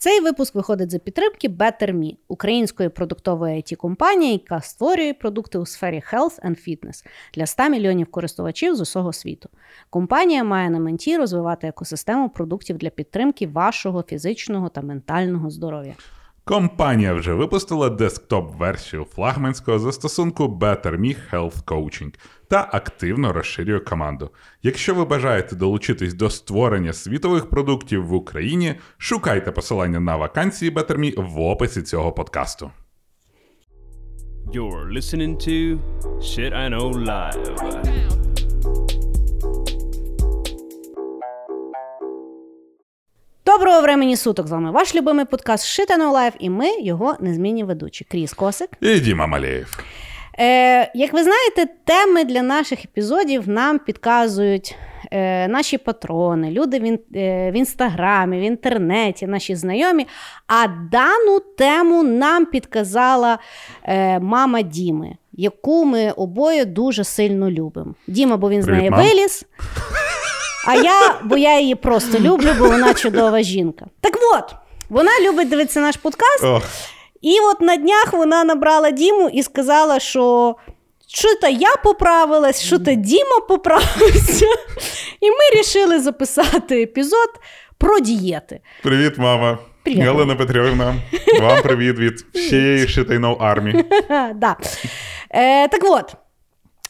[0.00, 6.02] Цей випуск виходить за підтримки BetterMe, української продуктової it компанії, яка створює продукти у сфері
[6.12, 9.48] health and fitness для 100 мільйонів користувачів з усього світу.
[9.90, 15.94] Компанія має на менті розвивати екосистему продуктів для підтримки вашого фізичного та ментального здоров'я.
[16.48, 22.14] Компанія вже випустила десктоп-версію флагманського застосунку BetterMe Health Coaching
[22.48, 24.30] та активно розширює команду.
[24.62, 31.32] Якщо ви бажаєте долучитись до створення світових продуктів в Україні, шукайте посилання на вакансії BetterMe
[31.34, 32.70] в описі цього подкасту.
[34.54, 35.78] You're listening to
[36.20, 38.27] Shit I Know Live.
[43.48, 48.04] Доброго времені суток з вами ваш любимий подкаст I Know і ми його незмінні ведучі.
[48.04, 48.70] Кріс Косик.
[48.80, 49.84] І Діма Малєєв.
[50.38, 54.76] Е, Як ви знаєте, теми для наших епізодів нам підказують
[55.12, 60.06] е, наші патрони, люди в, ін, е, в інстаграмі, в інтернеті, наші знайомі.
[60.46, 63.38] А дану тему нам підказала
[63.84, 67.94] е, мама Діми, яку ми обоє дуже сильно любимо.
[68.06, 69.02] Діма, бо він Привіт, неї мам.
[69.02, 69.46] виліз.
[70.70, 73.86] А я, бо я її просто люблю, бо вона чудова жінка.
[74.00, 74.54] Так от,
[74.88, 76.44] вона любить дивитися наш подкаст.
[76.44, 76.62] Ох,
[77.22, 80.56] І от на днях вона набрала Діму і сказала, що
[81.06, 84.46] що то я поправилась, що то Діма поправився.
[85.20, 87.28] І ми вирішили записати епізод
[87.78, 88.60] про дієти.
[88.82, 89.58] привіт, мама.
[89.84, 90.02] Привіт.
[90.02, 90.94] Галина Петрівна.
[91.40, 93.84] Вам привіт від всієї шитайно армії.
[94.34, 94.56] Да.
[95.30, 96.14] е, так от.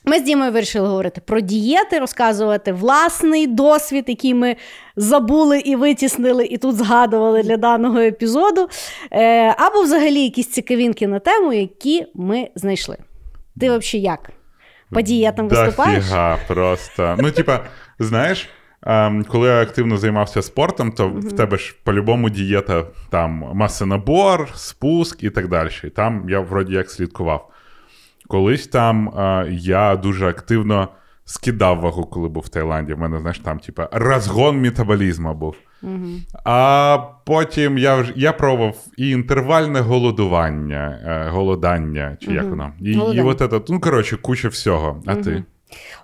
[0.08, 4.56] Ми з Дімою вирішили говорити про дієти, розказувати власний досвід, який ми
[4.96, 8.68] забули і витіснили, і тут згадували для даного епізоду.
[9.12, 12.96] Е, або взагалі якісь цікавинки на тему, які ми знайшли.
[13.60, 14.30] Ти взагалі як?
[14.90, 16.04] По дієтам виступаєш?
[16.04, 17.16] Дофіга просто.
[17.18, 17.60] Ну, типа,
[17.98, 18.48] знаєш,
[18.82, 25.22] ем, коли я активно займався спортом, то в тебе ж по-любому дієта там масонабор, спуск
[25.22, 25.70] і так далі.
[25.84, 27.50] І там я вроді як слідкував.
[28.28, 30.88] Колись там е, я дуже активно
[31.24, 32.94] скидав вагу, коли був в Таїланді.
[32.94, 35.54] В мене, знаєш, там, типа, розгон метаболізму був.
[36.44, 42.72] А потім я вже я пробував і інтервальне голодування, е, голодання, чи як воно.
[42.80, 45.02] І, і от это, ну, коротше, куча всього.
[45.06, 45.44] А ти?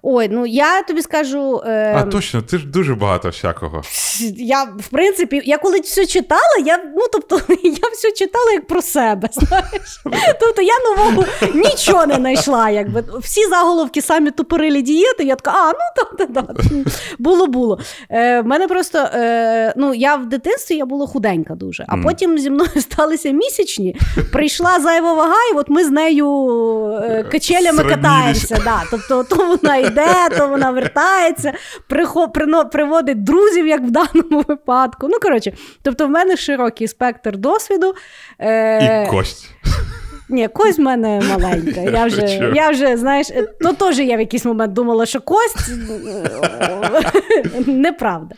[0.03, 1.63] Ой, ну я тобі скажу.
[1.67, 3.83] Е, А точно, ти ж дуже багато всякого.
[4.37, 8.83] Я, в принципі, я коли все читала, я, ну, тобто, я все читала як про
[8.83, 9.29] себе.
[9.33, 10.01] знаєш.
[10.41, 12.71] Тобто я нового нічого не знайшла.
[12.71, 13.05] Якби.
[13.23, 16.57] Всі заголовки самі тупорилі дієти, я така, а, ну так, так, так.
[17.19, 17.79] Було, було.
[18.11, 22.05] Е, в мене просто, е, ну, я в дитинстві я була худенька дуже, а Мгм.
[22.05, 23.97] потім зі мною сталися місячні,
[24.33, 26.29] прийшла зайва вага, і от ми з нею
[27.05, 27.97] е, качелями Сроднілись.
[27.97, 28.61] катаємося.
[28.65, 28.83] Да.
[28.91, 31.53] Тобто, то вона йде, то вона вертається,
[31.89, 35.09] прихо, прино, приводить друзів, як в даному випадку.
[35.09, 37.95] Ну, коротше, тобто, в мене широкий спектр досвіду.
[38.39, 39.51] Е, І кость.
[40.29, 41.81] Ні, кость в мене маленька.
[41.81, 42.55] Я вже, Чого?
[42.55, 45.73] я вже знаєш, е, то теж я в якийсь момент думала, що кость
[46.11, 48.35] е, неправда.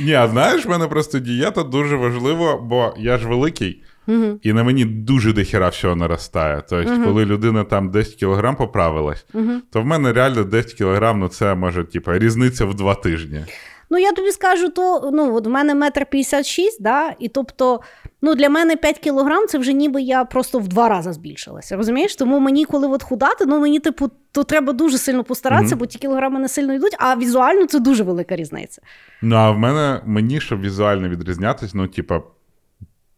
[0.00, 3.82] Ні, а знаєш, в мене просто дієта дуже важлива, бо я ж великий.
[4.06, 4.38] Угу.
[4.42, 6.62] І на мені дуже дохіра всього наростає.
[6.68, 9.26] Тобто, коли людина там 10 кілограм поправилась,
[9.72, 13.44] то в мене реально 10 кілограм, ну це може, типа, різниця в два тижні.
[13.90, 17.80] Ну, я тобі скажу, то ну, от в мене метр 56, да, і тобто,
[18.22, 21.76] ну, для мене 5 кілограм це вже ніби я просто в два рази збільшилася.
[21.76, 22.16] Розумієш?
[22.16, 25.78] Тому мені, коли от худати, ну мені, типу, то треба дуже сильно постаратися, Мгм.
[25.78, 28.82] бо ті кілограми не сильно йдуть, а візуально це дуже велика різниця.
[29.22, 32.22] Ну, а в мене мені, щоб візуально відрізнятись, ну, типа,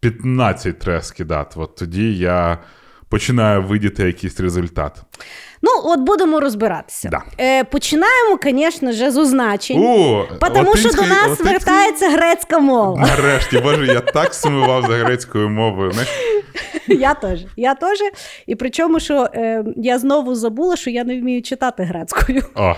[0.01, 1.61] 15 треба скидати.
[1.61, 2.59] От тоді я
[3.11, 5.03] починаю видіти якийсь результат.
[5.63, 7.09] Ну, от будемо розбиратися.
[7.09, 7.23] Да.
[7.41, 9.85] Е, починаємо, звісно ж, з означень.
[9.85, 13.01] О, Тому що до нас латинський- вертається грецька мова.
[13.01, 15.93] Нарешті, боже, я так сумував за грецькою мовою.
[16.87, 17.41] Я теж.
[17.57, 17.99] Я теж.
[18.47, 22.45] І причому, що е, я знову забула, що я не вмію читати грецькою.
[22.55, 22.75] О,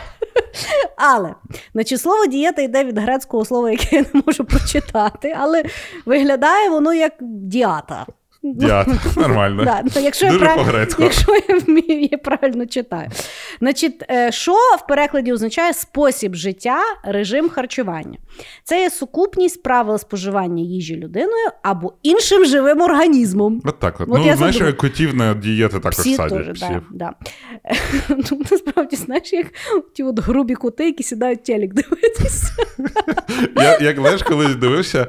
[0.97, 1.35] Але
[1.73, 5.65] значить, слово дієта йде від грецького слова, яке я не можу прочитати, але
[6.07, 8.07] виглядає воно як діата.
[8.43, 9.65] Діат, нормально.
[9.65, 10.89] Да, ну, якщо, я прав...
[10.99, 13.11] якщо я вмію, я правильно читаю.
[13.61, 18.19] Значить, е, що в перекладі означає спосіб життя, режим харчування?
[18.65, 23.63] Це є сукупність правил споживання їжі людиною або іншим живим організмом.
[23.65, 24.09] От так от.
[24.11, 24.77] От ну, я знаєш, задумала.
[24.77, 26.47] котів на дієти також садять.
[26.47, 26.83] теж, псів.
[26.91, 27.15] да, да.
[28.31, 29.47] Ну, насправді, знаєш, як
[29.95, 32.53] ті от грубі коти, які сідають телек дивитися.
[33.57, 35.07] Я, як знаєш, колись дивився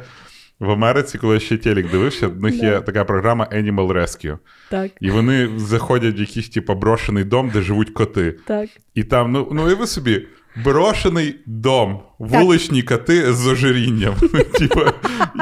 [0.63, 4.37] в Америці, коли я ще телек дивився, в них є така програма Animal Rescue.
[4.69, 8.35] Так, І вони заходять в якийсь типу, брошений дом, де живуть коти.
[8.45, 8.69] так.
[8.95, 14.15] І там, ну, ну і ви собі, Брошений дом, вуличні коти з ожирінням.
[14.59, 14.93] Типа,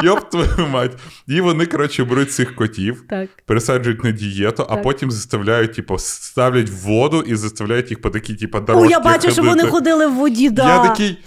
[0.04, 0.92] йоп твою мать.
[1.28, 3.30] І вони, коротше, беруть цих котів, Так.
[3.46, 8.36] пересаджують на дієту, а потім заставляють, типу, ставлять в воду і заставляють їх по такій,
[8.36, 10.68] типу, О, я бачу, що вони ходили в воді, да.
[10.68, 11.18] Я такий.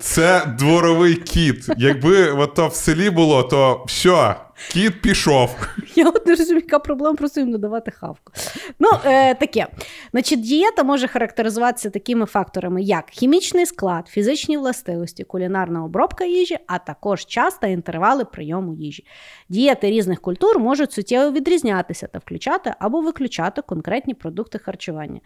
[0.00, 1.68] Це дворовий кіт.
[1.78, 4.34] Якби от то в селі було, то все,
[4.70, 5.56] кіт пішов.
[5.94, 8.32] Я от не розумію, яка проблема просто їм надавати хавку.
[8.78, 9.66] Ну, е, таке.
[10.12, 16.78] Значить, дієта може характеризуватися такими факторами, як хімічний склад, фізичні властивості, кулінарна обробка їжі, а
[16.78, 19.04] також час та інтервали прийому їжі.
[19.48, 25.20] Дієти різних культур можуть суттєво відрізнятися та включати або виключати конкретні продукти харчування.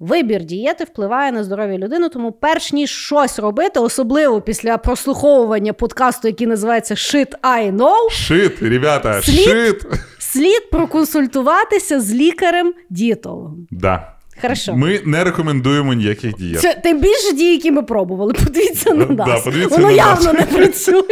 [0.00, 6.28] Вибір дієти впливає на здоров'я людини, тому перш ніж щось робити, особливо після прослуховування подкасту,
[6.28, 9.38] який називається Shit I Know, Шит, ребята, Слід?
[9.44, 9.86] шит.
[10.18, 13.66] слід проконсультуватися з лікарем-дієтологом.
[13.70, 14.12] Да.
[14.42, 14.74] Хорошо.
[14.76, 16.60] Ми не рекомендуємо ніяких дієт.
[16.60, 18.32] Це тим більше дії, які ми пробували.
[18.44, 20.40] Подивіться на Да, подивіться Воно на явно нас.
[20.50, 21.02] не працює.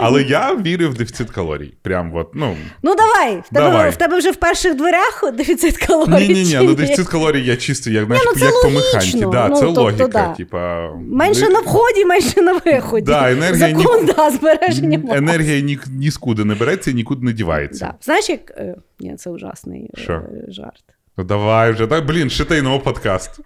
[0.00, 1.74] Але я вірю в дефіцит калорій.
[1.82, 2.56] Прям от, ну.
[2.82, 3.90] Ну давай, в тебе, Давай.
[3.90, 6.28] в тебе вже в перших дверях дефіцит калорій.
[6.28, 9.26] Ні, ні, ні, ну дефіцит калорій я чисто, як, знаєш, ну, як по механіці.
[9.32, 10.06] Да, Ну, це тобто, логіка.
[10.08, 10.28] да.
[10.34, 13.06] Типа, Менше на вході, менше на виході.
[13.06, 13.84] Да, енергія ні-
[14.16, 15.00] да, збереження.
[15.16, 17.84] енергія ні, ні скуди не береться і нікуди не дівається.
[17.86, 17.94] Да.
[18.02, 18.50] Знаєш, як.
[18.50, 20.22] е, Ні, це ужасний е, Що?
[20.48, 20.82] жарт.
[21.16, 23.40] Ну давай вже, так, блін, шитейного подкаст.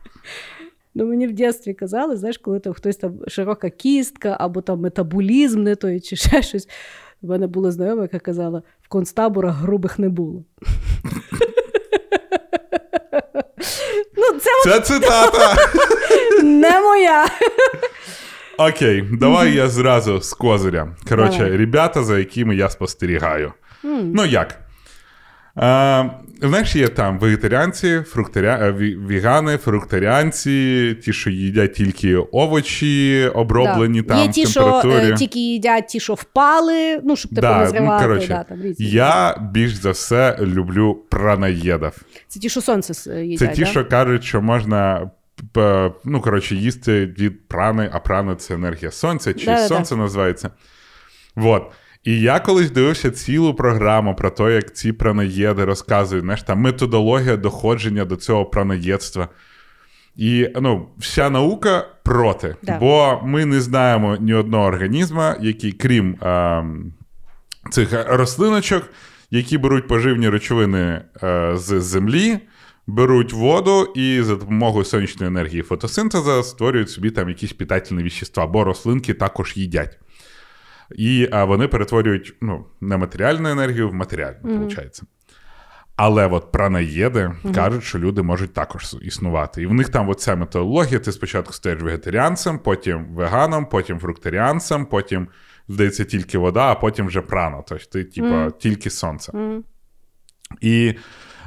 [0.95, 5.63] Ну, мені в дитинстві казали, знаєш, коли там хтось там широка кістка, або там метаболізм
[5.63, 6.69] не той, чи ще щось.
[7.23, 10.45] У мене була знайома, яка казала: в концтаборах грубих не було.
[14.17, 15.57] ну, це Це цитата.
[16.43, 17.27] не моя.
[18.59, 20.97] Окей, давай я зразу з козиря.
[21.09, 23.53] Коротше, ребята, за якими я спостерігаю.
[23.83, 24.70] Ну як?
[25.59, 26.11] Е,
[26.43, 28.59] знаєш, є там вегетаріанці, фруктаря...
[28.63, 28.73] е,
[29.09, 34.09] вігани, фруктаріанці, ті, що їдять тільки овочі, оброблені Да.
[34.09, 37.65] там Є в ті, що е, тільки їдять ті, що впали, ну, щоб Да, не
[37.65, 38.05] ну, зривати.
[38.05, 38.87] коротше, да, там, різні.
[38.87, 41.93] я більш за все люблю пранаєдів.
[42.29, 43.67] Це ті, що сонце с- Це ті, да?
[43.67, 45.11] що кажуть, що можна
[46.05, 50.51] ну, коротше, їсти від прани, а прана це енергія сонця, чи сонце називається.
[51.37, 51.63] Вот.
[52.05, 57.37] І я колись дивився цілу програму про те, як ці пранаєди розказують, знаєш, там методологія
[57.37, 59.29] доходження до цього пранаєдства.
[60.17, 62.57] І ну, вся наука проти.
[62.63, 62.79] Да.
[62.79, 66.93] Бо ми не знаємо ні одного організму, який, крім ем,
[67.71, 68.91] цих рослиночок,
[69.31, 72.39] які беруть поживні речовини е, з землі,
[72.87, 78.65] беруть воду і за допомогою сонячної енергії фотосинтезу створюють собі там якісь питательні вещества, бо
[78.65, 79.99] рослинки також їдять.
[80.95, 85.03] І а, вони перетворюють ну, нематеріальну енергію в матеріальну, виходить.
[85.97, 89.63] Але от пранаєди кажуть, що люди можуть також існувати.
[89.63, 95.29] І в них там оця методологія: ти спочатку стаєш вегетаріанцем, потім веганом, потім фрукторіанцем, потім,
[95.69, 97.63] здається, тільки вода, а потім вже прана.
[97.69, 99.33] Тобто ти, типа, тільки сонце.
[100.61, 100.95] І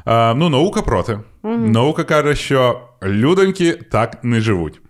[0.08, 1.20] е, ну, наука проти.
[1.44, 4.82] Наука каже, що людоньки так не живуть.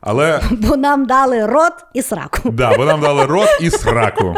[0.00, 2.50] Але Бо нам дали рот і сраку.
[2.50, 4.34] да, бо нам дали рот і сраку.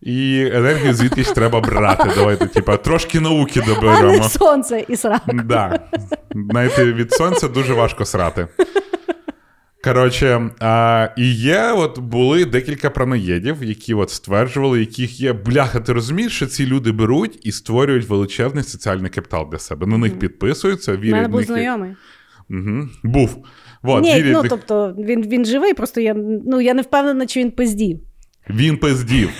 [0.00, 2.10] І енергію звідкись треба брати.
[2.16, 4.28] Давайте, типа, трошки науки А не доберемо.
[4.28, 5.30] сонце і сраку.
[5.44, 5.78] Да.
[6.50, 8.48] Знаєте, від сонця дуже важко срати.
[9.84, 15.32] Коротше, а, і є, от були декілька праноєдів, які от стверджували, яких є.
[15.32, 19.86] Бляха, ти розумієш, що ці люди беруть і створюють величезний соціальний капітал для себе.
[19.86, 21.96] На них підписуються, У вірять мене був знайомий.
[22.50, 22.88] Угу.
[23.02, 23.46] Був.
[23.82, 24.50] Вот, Ні, ну них.
[24.50, 26.14] тобто він, він живий, просто я,
[26.46, 28.00] ну, я не впевнена, чи він пиздів.
[28.50, 29.30] Він пиздів.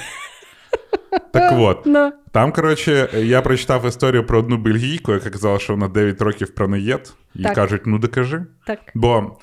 [1.33, 1.87] Так от.
[1.87, 2.13] Ну.
[2.33, 7.13] Там, коротше, я прочитав історію про одну бельгійку, яка казала, що вона 9 років праноєд.
[7.35, 7.55] Їй Так.
[7.55, 8.45] кажуть, ну докажи.
[8.67, 8.79] Так.
[8.95, 9.37] Бо,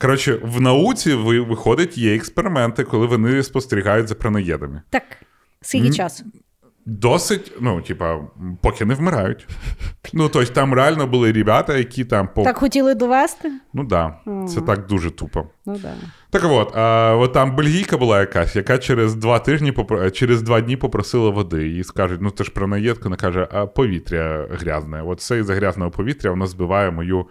[0.00, 4.82] коротше, в науці ви- виходить, є експерименти, коли вони спостерігають за праноєдами.
[4.90, 5.02] Так.
[5.60, 6.24] Скільки часу?
[6.86, 8.20] Досить, ну, типа,
[8.62, 9.46] поки не вмирають.
[10.12, 12.44] Ну, тобто там реально були ребята, які там по.
[12.44, 13.52] Так хотіли довести?
[13.72, 15.46] Ну да, це так дуже тупо.
[15.66, 15.94] Ну да.
[16.30, 20.60] Так от, а, от там бельгійка була якась, яка через два тижні попро- через два
[20.60, 21.68] дні попросила води.
[21.68, 25.02] І скажуть, ну ти ж пранаєдка, вона каже, а повітря грязне.
[25.02, 27.26] От це із-за грязного повітря воно збиває мою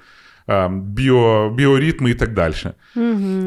[0.71, 2.53] біо, біоритми і так далі.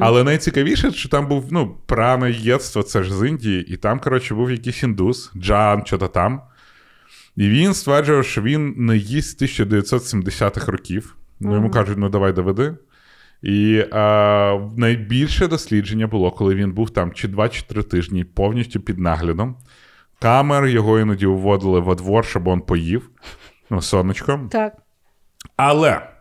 [0.00, 4.50] Але найцікавіше, що там був ну, пранаєдство, це ж з Індії, і там, коротше, був
[4.50, 6.40] якийсь індус, Джан, що-то там.
[7.36, 11.16] І він стверджував, що він не їсть з 1970-х років.
[11.40, 12.74] Ну, йому кажуть, ну давай доведи.
[13.42, 18.80] І а, найбільше дослідження було, коли він був там чи два, чи три тижні повністю
[18.80, 19.56] під наглядом.
[20.20, 23.10] Камер його іноді вводили во двор, щоб він поїв.
[23.70, 24.40] Ну, сонечко.
[24.50, 24.72] Так.
[25.56, 26.15] Але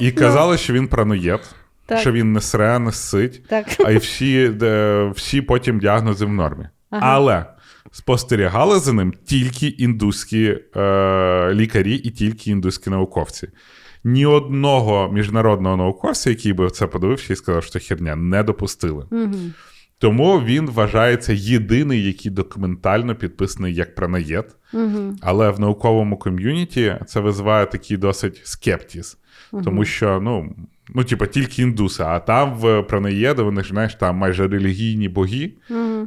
[0.00, 1.40] І казали, що він праноєд,
[1.86, 1.98] Так.
[1.98, 3.66] що він не сре, не сить, Так.
[3.84, 6.68] а й всі, де, всі потім діагнози в нормі.
[6.90, 7.44] Але
[7.92, 13.48] спостерігали за ним тільки індуські е, лікарі і тільки індуські науковці.
[14.04, 19.06] Ні одного міжнародного науковця, який би це подивився і сказав, що херня, не допустили.
[19.98, 24.56] Тому він вважається єдиний, який документально підписаний як пранаєд.
[25.22, 29.18] Але в науковому ком'юніті це визиває такий досить скептіз.
[29.64, 30.54] Тому що, ну,
[30.94, 35.52] ну, типа, тільки індуси, а там в пранаєди, вони ж знаєш, там майже релігійні боги,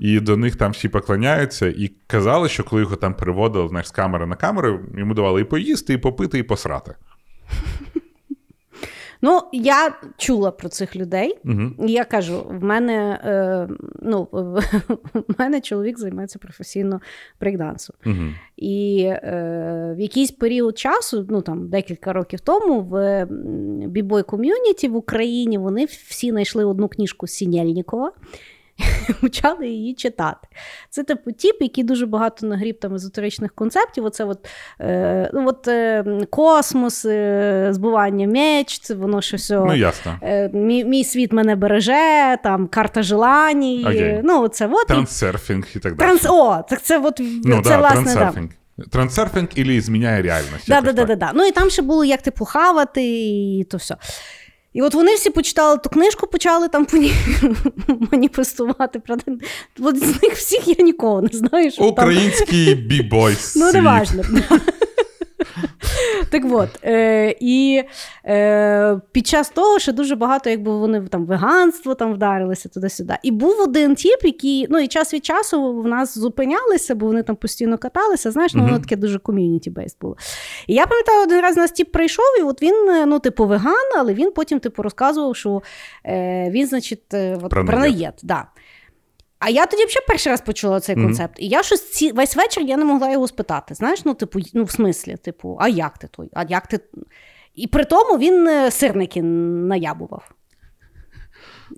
[0.01, 1.67] і до них там всі поклоняються.
[1.67, 5.43] І казали, що коли його там переводили знаєш, з камери на камеру, йому давали і
[5.43, 6.96] поїсти, і попити, і посрати.
[9.22, 11.88] Ну, я чула про цих людей, Угу.
[11.88, 13.68] і я кажу: в мене, е,
[14.02, 14.28] ну,
[15.14, 17.02] в мене чоловік займається професійно
[17.42, 17.96] брейкдансом.
[18.06, 18.26] Угу.
[18.58, 23.26] І е, в якийсь період часу, ну там декілька років тому, в
[23.88, 28.12] бібой ком'юніті в Україні вони всі знайшли одну книжку Сінєльнікова.
[29.21, 30.48] Почали її читати.
[30.89, 34.05] Це типу тіп, який дуже багато нагріб там езотеричних концептів.
[34.05, 34.48] Оце от,
[34.81, 39.55] е, ну, от, е, космос, е, збування меч, це воно що все.
[39.55, 40.19] Ну, ясно.
[40.21, 43.86] Е, мій, мій світ мене береже, там карта желаній.
[43.88, 44.21] Окей.
[44.24, 44.88] Ну, це от.
[44.88, 46.07] Трансерфінг і так далі.
[46.07, 46.25] Транс...
[46.29, 48.03] О, так це от Ну, це да, власне.
[48.03, 48.13] Да.
[48.13, 48.50] трансерфінг.
[48.91, 50.67] Трансерфінг і зміняє реальність.
[50.67, 51.31] Да, да, да, да, да.
[51.36, 53.95] Ну і там ще було як типу хавати, і то все.
[54.74, 57.14] І от вони всі почитали ту книжку, почали там по ній
[58.12, 59.00] маніфестувати.
[59.00, 59.24] правда.
[59.80, 61.72] От з них всіх я нікого не знаю.
[61.72, 61.84] Що.
[61.84, 63.38] Український бібой.
[63.56, 64.24] Ну, не важно.
[66.29, 67.83] Так от, е, і
[68.25, 73.15] е, під час того, що дуже багато, якби вони там веганство там вдарилися туди-сюди.
[73.24, 77.24] І був один тіп, який ну і час від часу в нас зупинялися, бо вони
[77.24, 78.31] там постійно каталися.
[78.31, 80.17] Знаєш, ну воно таке дуже community-based було.
[80.67, 83.89] І я пам'ятаю, один раз нас тіп прийшов, і от він, е, ну, типу, веган,
[83.98, 85.62] але він потім, типу, розказував, що
[86.05, 87.67] е, він, значить, е, от, Пранаєд.
[87.67, 88.13] пранаєд.
[88.24, 88.45] Да.
[89.39, 91.05] А я тоді взагалі перший раз почула цей Мгм.
[91.05, 91.36] концепт.
[91.39, 93.74] І я щось ці весь вечір я не могла його спитати.
[93.75, 96.29] Знаєш, ну, типу, ну, в смислі, типу, а як ти той?
[96.34, 96.79] А як ти?
[97.55, 100.24] І при тому він е, сирники наябував.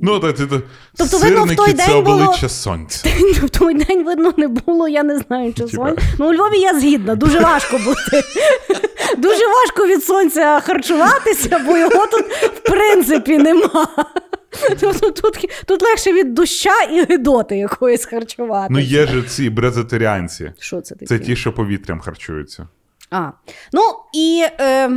[0.02, 0.62] Ну, та, та, та,
[0.98, 3.10] Тобто, видно, в той це день було- сонця.
[3.44, 5.94] В той день, видно, не було, я не знаю, чи Типа.
[6.20, 8.24] Ну, у Львові я згідна, дуже важко бути.
[9.18, 13.88] Дуже важко від сонця харчуватися, бо його тут в принципі нема.
[14.80, 18.74] Тобто тут, тут легше від доща і гидоти якоїсь харчувати.
[18.74, 20.54] Ну, є ж ці брезетеріанці.
[20.60, 21.06] Що це таке?
[21.06, 22.68] Це ті, що повітрям харчуються.
[23.12, 23.32] А.
[23.74, 23.82] Ну
[24.14, 24.46] і.
[24.60, 24.92] Е,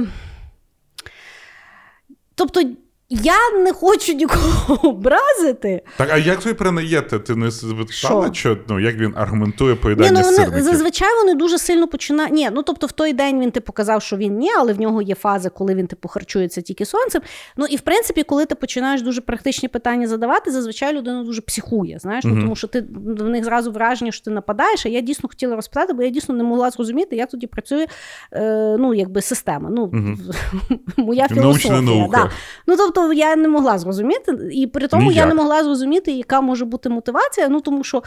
[2.34, 2.62] тобто,
[3.08, 5.82] я не хочу нікого образити.
[5.96, 7.18] Так, а як ви принаєте?
[7.18, 7.86] Ти не спитала,
[8.26, 8.32] Що?
[8.34, 10.62] що ну, як він аргументує Ні, поїдання ну вони сирників?
[10.62, 12.32] зазвичай вони дуже сильно починають.
[12.32, 15.02] Ні, ну тобто в той день він типу казав, що він ні, але в нього
[15.02, 17.22] є фази, коли він типу харчується тільки сонцем.
[17.56, 21.98] Ну і в принципі, коли ти починаєш дуже практичні питання задавати, зазвичай людина дуже психує.
[21.98, 24.86] Знаєш, ну тому що ти в них зразу враження, що ти нападаєш.
[24.86, 27.86] А я дійсно хотіла розпитати, бо я дійсно не могла зрозуміти, як тоді працює
[28.32, 29.68] е, ну, якби система.
[29.72, 30.18] Ну Мгм.
[30.96, 31.80] моя філософія.
[31.80, 32.18] наука.
[32.24, 32.30] Да.
[32.66, 36.64] Ну тобто я не могла зрозуміти, і при тому я не могла зрозуміти, яка може
[36.64, 37.48] бути мотивація.
[37.48, 38.02] Ну тому що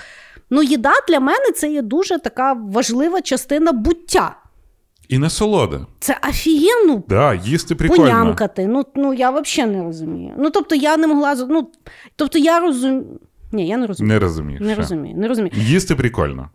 [0.50, 4.36] ну, їда для мене це є дуже така важлива частина буття.
[5.08, 5.86] І насолода.
[6.00, 8.04] Це офігенно Да, їсти прикольно.
[8.04, 8.68] понямкати.
[8.68, 10.34] Ну, ну я взагалі не розумію.
[10.38, 11.72] Ну тобто я не могла ну,
[12.16, 13.20] тобто я розумію.
[13.52, 14.14] Ні, я не розумію.
[14.14, 14.62] Не розумієш.
[14.62, 15.54] Не розумію, не розумію.
[15.56, 16.50] Їсти прикольно.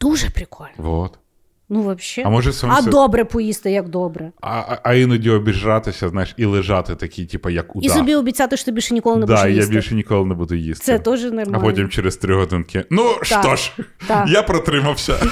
[0.00, 0.72] Дуже прикольно.
[0.76, 1.18] Вот.
[1.72, 2.22] Ну, вообще.
[2.26, 2.90] А може сам а все...
[2.90, 4.32] добре поїсти, як добре.
[4.40, 8.64] А, а, а іноді обіжратися, знаєш, і лежати такі, типу, як І собі обіцяти, що
[8.64, 10.84] ти більше ніколи не да, будеш я більше ніколи не буду їсти.
[10.84, 11.52] Це теж нормально.
[11.54, 12.84] А потім через три годинки.
[12.90, 13.42] Ну Так.
[13.42, 13.72] що ж,
[14.06, 14.28] Так.
[14.28, 15.16] я протримався.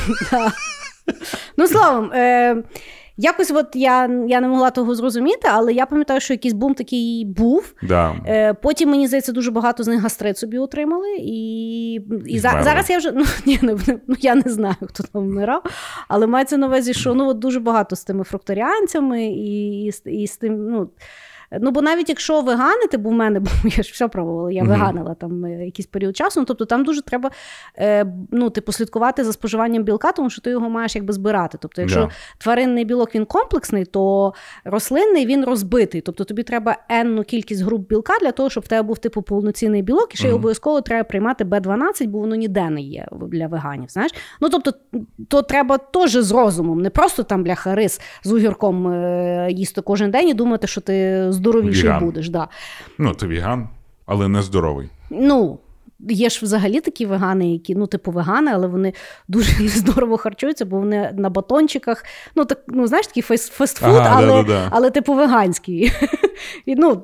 [1.56, 2.56] Ну, словом, е,
[3.18, 7.24] якось от я, я не могла того зрозуміти, але я пам'ятаю, що якийсь бум такий
[7.24, 7.74] був.
[7.82, 8.16] Да.
[8.26, 11.16] Е, потім, мені здається, дуже багато з них гастрит собі отримали.
[11.18, 11.94] І,
[12.26, 15.62] і за, зараз я вже ну, ні, не, ну, я не знаю, хто там вмирав,
[16.08, 20.26] але мається на увазі, що ну, от дуже багато з тими фрукторіанцями і, і, і
[20.26, 20.70] з тим.
[20.70, 20.90] Ну,
[21.60, 25.14] Ну, бо навіть якщо веганити, бо в мене, бо я ж все пробувала, я веганила
[25.14, 26.40] там е, якийсь період часу.
[26.40, 27.30] Ну, тобто там дуже треба
[27.78, 31.58] е, ну, типу, слідкувати за споживанням білка, тому що ти його маєш якби збирати.
[31.60, 32.10] Тобто, якщо Да.
[32.38, 34.32] тваринний білок він комплексний, то
[34.64, 36.00] рослинний він розбитий.
[36.00, 39.82] Тобто тобі треба енну кількість груп білка для того, щоб в тебе був типу повноцінний
[39.82, 40.38] білок, і ще й Мгм.
[40.38, 43.88] обов'язково треба приймати Б12, бо воно ніде не є для веганів.
[43.90, 44.12] Знаєш?
[44.40, 44.72] Ну тобто,
[45.28, 50.10] то треба теж з розумом, не просто там бляха рис з огірком е, їсти кожен
[50.10, 52.04] день і думати, що ти здоровіший Веган.
[52.04, 52.28] будеш.
[52.28, 52.48] Да.
[52.98, 53.68] Ну, ти веган,
[54.06, 54.88] але не здоровий.
[55.10, 55.58] Ну,
[56.08, 58.92] Є ж взагалі такі вегани, які, ну, типу, вегани, але вони
[59.28, 62.04] дуже нездорово харчуються, бо вони на батончиках.
[62.34, 65.92] Ну, так, ну знаєш, такий фастфуд, ага, але, да, да, але, типу, веганський.
[66.66, 67.02] І, ну,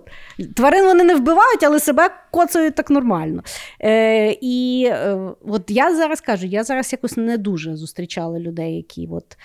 [0.56, 3.42] Тварин вони не вбивають, але себе коцають так нормально.
[3.80, 9.08] Е, І е, от я зараз кажу, я зараз якось не дуже зустрічала людей, які
[9.12, 9.36] от.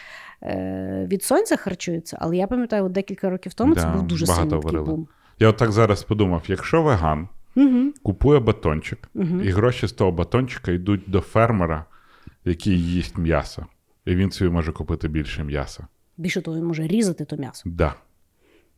[0.43, 4.25] Е, від сонця харчуються, але я пам'ятаю, от декілька років тому да, це був дуже
[4.25, 5.07] сильний такий бум.
[5.39, 7.93] Я от так зараз подумав: якщо веган угу.
[8.03, 9.41] купує батончик, угу.
[9.41, 11.85] і гроші з того батончика йдуть до фермера,
[12.45, 13.65] який їсть м'ясо,
[14.05, 15.87] і він собі може купити більше м'яса.
[16.17, 17.63] Більше того, він може різати то м'ясо.
[17.65, 17.93] Да.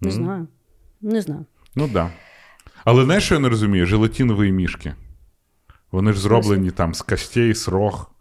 [0.02, 0.12] Не mm.
[0.12, 0.48] знаю.
[1.02, 1.46] Не знаю.
[1.76, 1.94] Ну так.
[1.94, 2.12] Да.
[2.86, 3.86] Але знаєш, що я не розумію?
[3.86, 4.96] Желатинові мішки.
[5.92, 8.12] Вони ж зроблені там з костей, з рог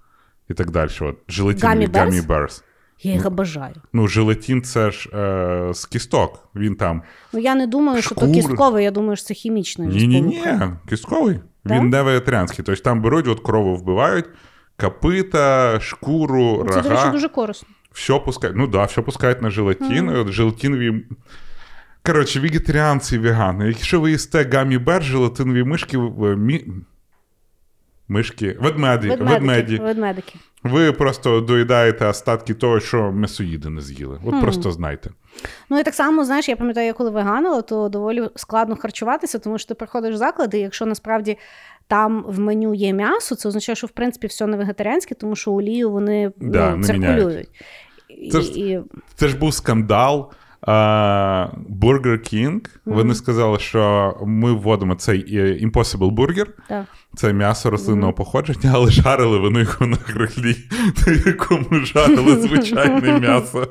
[0.48, 0.90] і так далі.
[1.00, 2.64] От, Желатинові берс.
[3.02, 3.74] Я їх обожаю.
[3.92, 6.48] Ну, желатин це ж е, з кісток.
[6.54, 7.02] Він там.
[7.32, 8.18] Ну я не думаю, шкур...
[8.18, 9.88] що то кістковий, я думаю, що це хімічний.
[9.88, 10.44] Ні, ні, ні,
[10.88, 11.40] кістковий.
[11.64, 11.74] Да?
[11.74, 12.64] Він не вегетаріанський.
[12.64, 14.24] Тобто там беруть, от корову вбивають,
[14.76, 16.82] капита, шкуру, це, рога.
[16.82, 17.68] Це, до речі, дуже корисно.
[17.92, 18.56] Все пускають.
[18.56, 20.10] Ну так, да, все пускають на желатин.
[20.10, 20.20] Mm.
[20.20, 21.04] От желатинові.
[22.06, 23.66] Коротше, вегетаріанці і вегани.
[23.66, 25.98] Якщо ви їсте гамі бер, желатинові мишки.
[25.98, 26.64] Мі...
[28.10, 29.76] Мишки, ведмеді, ведмедики, ведмеді.
[29.76, 30.34] ведмедики.
[30.62, 34.20] Ви просто доїдаєте остатки того, що м'ясоїди не з'їли.
[34.24, 34.40] От mm.
[34.40, 35.10] просто знайте.
[35.70, 39.58] Ну і так само, знаєш, я пам'ятаю, я коли веганила, то доволі складно харчуватися, тому
[39.58, 41.38] що ти приходиш в заклади, і якщо насправді
[41.86, 45.52] там в меню є м'ясо, це означає, що в принципі все не вегетаріанське, тому що
[45.52, 47.48] олію вони да, ну, циркулюють.
[48.32, 48.80] Це ж, і...
[49.14, 50.32] це ж був скандал.
[50.62, 56.46] Burger King, вони сказали, що ми вводимо цей е, Impossible Burger,
[57.14, 60.56] це м'ясо рослинного походження, але жарили вони його на грилі,
[61.06, 63.68] на якому жарили звичайне м'ясо.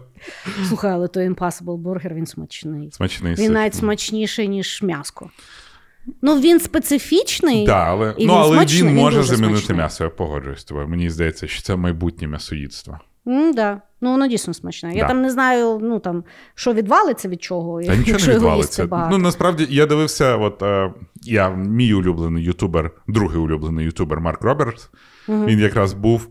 [0.68, 2.90] Слухай, але той Impossible Burger, він смачний.
[2.92, 3.36] Смачний.
[3.36, 5.30] Він навіть смачніший, ніж м'яско.
[6.22, 7.66] Ну, він специфічний.
[7.66, 9.78] Да, але і ну, він але смачний, він може він замінити смачний.
[9.78, 10.88] м'ясо, я погоджуюсь з тобою.
[10.88, 13.00] Мені здається, що це майбутнє м'ясоїдство.
[13.26, 13.82] Mm, да.
[14.02, 14.96] Ну, воно дійсно смачне.
[14.96, 16.24] Я там не знаю, ну там
[16.56, 17.84] що відвалиться від чого.
[17.84, 19.08] Та нічого не відвалиться.
[19.12, 24.90] Ну насправді я дивився, от е, я мій улюблений ютубер, другий улюблений ютубер Марк Робертс.
[25.28, 25.46] Угу.
[25.46, 26.28] Він якраз був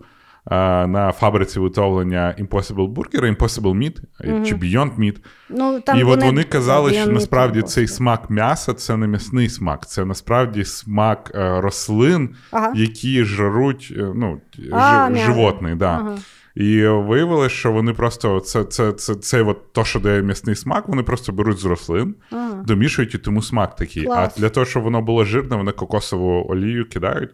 [0.50, 4.45] е, на фабриці виготовлення Impossible Burger, Impossible Meat угу.
[4.45, 5.16] чи Beyond Meat.
[5.48, 6.22] Ну, там І вони...
[6.22, 11.33] от вони казали, що насправді цей смак м'яса це не м'ясний смак, це насправді смак
[11.35, 12.72] е, рослин, ага.
[12.77, 14.40] які жаруть е, ну,
[14.72, 15.74] а, ж, животний.
[15.74, 15.90] Да.
[15.90, 16.18] Ага.
[16.59, 20.88] І виявилось, що вони просто це це, це, це от то, що дає м'ясний смак,
[20.88, 22.62] вони просто беруть з рослин, ага.
[22.66, 24.05] домішують і тому смак такий.
[24.05, 24.33] Клас.
[24.37, 27.31] А для того, щоб воно було жирне, вони кокосову олію кидають.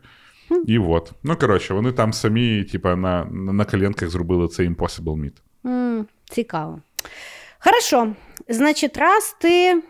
[0.49, 0.55] Хм.
[0.67, 1.13] І от.
[1.23, 5.33] Ну, коротше, вони там самі, типа, на на коленках зробили цей Impossible Meat.
[5.65, 6.81] Mm, цікаво.
[7.59, 8.13] Хорошо.
[8.49, 9.83] Значить, раз ти.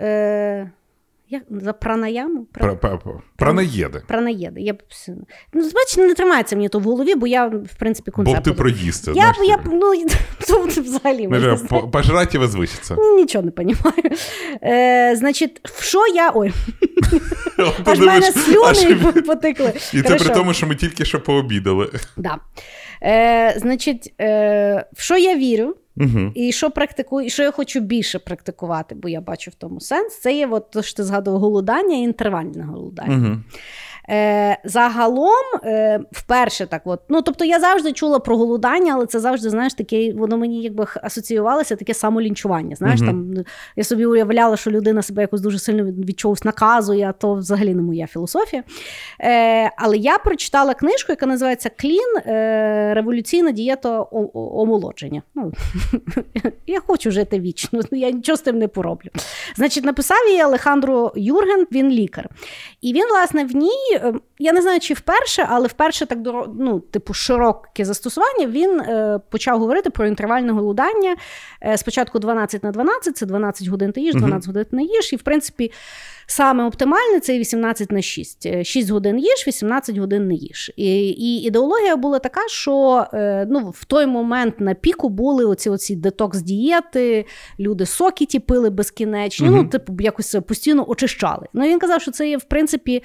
[0.00, 0.70] Е...
[1.32, 2.44] Як за пранаяму?
[2.44, 2.98] Пра...
[3.36, 4.02] Пранаєди.
[4.08, 4.60] Пранаєди.
[4.60, 4.74] Я
[5.52, 8.38] ну, бачиш, не тримається мені то в голові, бо я, в принципі, концепт.
[8.38, 9.12] Бо ти проїсти.
[9.14, 9.92] Я, я, ну,
[10.66, 11.28] взагалі.
[11.28, 11.56] Не,
[11.92, 12.96] пожрать і возвиситься.
[13.16, 13.76] Нічого не розумію.
[14.62, 16.32] Е, Значить, в що я.
[16.34, 16.52] Ой.
[17.84, 19.72] Аж в мене слюни потекли.
[19.94, 21.90] І це при тому, що ми тільки що пообідали.
[22.16, 22.38] Да.
[23.02, 25.76] Е, Значить, е, в що я вірю?
[25.96, 26.32] Угу.
[26.34, 30.20] І що практикую, і що я хочу більше практикувати, бо я бачу в тому сенс,
[30.20, 33.28] це є от, то, що ти згадував голодання і інтервальне голодання.
[33.28, 33.40] Угу.
[34.10, 39.20] Е, Загалом, е, вперше так, от, ну тобто я завжди чула про голодання, але це
[39.20, 42.76] завжди, знаєш, таке, воно мені якби асоціювалося таке самолінчування.
[42.76, 43.06] Знаєш, mm-hmm.
[43.06, 43.44] там
[43.76, 47.74] я собі уявляла, що людина себе якось дуже сильно від чогось наказує, а то взагалі
[47.74, 48.62] не моя філософія.
[49.20, 55.22] Е, Але я прочитала книжку, яка називається Клін е, Революційна дієта омолодження.
[55.34, 55.52] Ну,
[56.66, 59.08] Я хочу жити вічно, я нічого з тим не пороблю.
[59.56, 62.28] Значить, написав її Алехандро Юрген, він лікар.
[62.80, 63.99] І він, власне, в ній.
[64.02, 66.18] Ем, я не знаю, чи вперше, але вперше так
[66.58, 71.16] ну, типу, широке застосування він е, почав говорити про інтервальне голодання.
[71.62, 75.12] Е, спочатку 12 на 12, це 12 годин ти їж, 12 годин не їж.
[75.12, 75.72] І в принципі.
[76.30, 78.64] Саме оптимальне це 18 на 6.
[78.64, 80.72] 6 годин їж, 18 годин не їж.
[80.76, 85.70] І і ідеологія була така, що е, ну, в той момент на піку були оці
[85.70, 87.26] оці детокс-дієти,
[87.60, 89.56] люди соки ті пили безкінечні, угу.
[89.56, 91.46] ну, типу, якось постійно очищали.
[91.52, 93.02] Ну він казав, що це є в принципі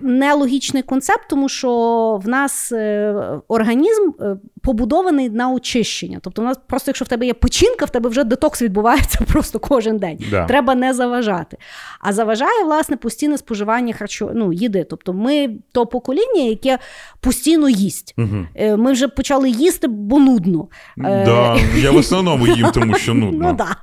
[0.00, 3.14] нелогічний концепт, тому що в нас е,
[3.48, 6.18] організм е, побудований на очищення.
[6.22, 9.58] Тобто, у нас просто, якщо в тебе є печінка, в тебе вже детокс відбувається просто
[9.58, 10.18] кожен день.
[10.30, 10.46] Да.
[10.46, 11.56] Треба не заважати.
[12.00, 12.12] А
[12.50, 14.86] заважає власне постійне споживання харчу, ну, їди.
[14.90, 16.78] Тобто, ми то покоління, яке
[17.20, 18.14] постійно їсть.
[18.18, 18.46] Угу.
[18.76, 20.68] Ми вже почали їсти, бо нудно.
[20.96, 23.48] Да, Я в основному їм, тому що нудно.
[23.48, 23.76] Ну, да.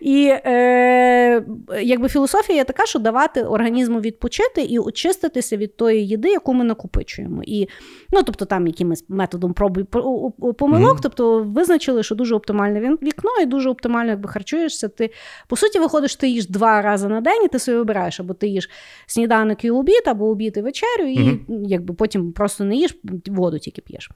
[0.00, 1.44] І е,
[1.82, 7.42] якби філософія така, що давати організму відпочити і очиститися від тої їди, яку ми накопичуємо.
[7.44, 7.68] І,
[8.10, 11.02] ну, тобто там якимось методом проби помилок, mm-hmm.
[11.02, 14.88] тобто визначили, що дуже оптимальне вікно і дуже оптимально якби харчуєшся.
[14.88, 15.10] Ти
[15.48, 18.48] по суті виходиш, ти їш два рази на день, і ти собі вибираєш, або ти
[18.48, 18.70] їш
[19.06, 21.64] сніданок і обід, або обід і вечерю, і mm-hmm.
[21.66, 24.10] якби потім просто не їш, воду тільки п'єш.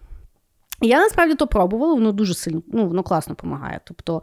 [0.83, 3.81] Я насправді то пробувала, воно дуже сильно, ну, воно класно допомагає.
[3.85, 4.23] Тобто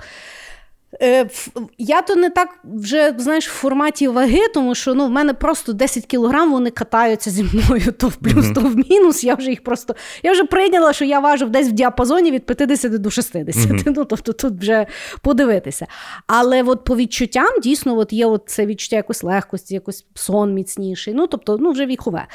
[1.78, 5.74] я то не так вже знаєш в форматі ваги, тому що ну, в мене просто
[5.74, 8.54] 10 кілограм вони катаються зі мною то в плюс, mm-hmm.
[8.54, 9.24] то в мінус.
[9.24, 13.02] Я вже їх просто я вже прийняла, що я важу десь в діапазоні від 50
[13.02, 13.66] до 60.
[13.66, 13.84] Mm-hmm.
[14.00, 14.88] Ну, Тобто тут вже
[15.22, 15.88] подивитися.
[16.28, 21.14] Але от по відчуттям дійсно от є от це відчуття якоїсь легкості, якось сон міцніший.
[21.14, 22.28] Ну, тобто, ну, вже вікове.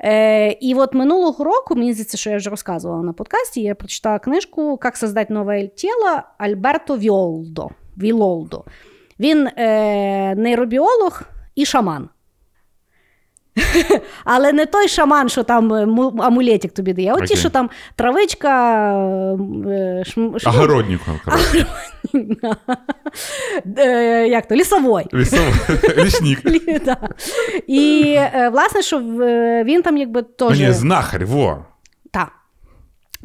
[0.00, 4.18] Е, І от минулого року, мені здається, що я вже розказувала на подкасті, я прочитала
[4.18, 7.70] книжку «Як создати нове тіло Альберто Віолдо.
[7.98, 8.64] Вілолдо.
[9.20, 11.22] Він е, нейробіолог
[11.54, 12.08] і шаман.
[14.24, 15.82] Але не той шаман, що там е,
[16.18, 18.92] амулетик тобі дає, а от ті, що там травичка.
[19.68, 20.28] Е, шм...
[20.46, 21.00] Огородник.
[23.78, 24.54] Е, як то?
[24.54, 25.04] Лісовой.
[25.98, 26.38] Лісник.
[27.66, 28.18] І,
[28.52, 28.98] власне, що
[29.64, 30.60] він там якби теж.
[30.60, 31.64] Ні, знахар, во.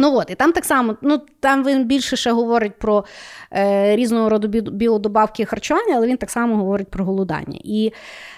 [0.01, 3.05] Ну от, і там так само, ну там він більше ще говорить про
[3.53, 7.59] е, різного роду біодобавки харчування, але він так само говорить про голодання.
[7.63, 7.93] І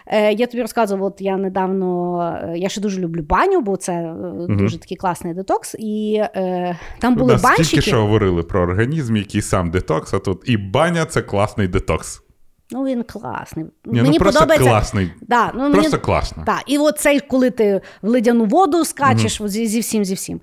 [0.08, 4.12] е, я тобі розказував, от я недавно, е, я ще дуже люблю баню, бо це
[4.12, 4.56] угу.
[4.56, 5.76] дуже такий класний детокс.
[5.80, 7.70] І е, там були банчики.
[7.70, 12.24] Тільки що говорили про організм, який сам детокс, а тут і баня це класний детокс.
[12.72, 13.66] Ну, він класний.
[13.86, 14.70] Ні, ну, просто подобається.
[14.70, 15.12] класний.
[15.22, 16.04] Да, ну, Просто мені...
[16.04, 16.44] класно.
[16.46, 16.62] Да.
[16.68, 20.42] І от цей, коли ти в ледяну воду скачеш mm зі, зі всім, зі всім.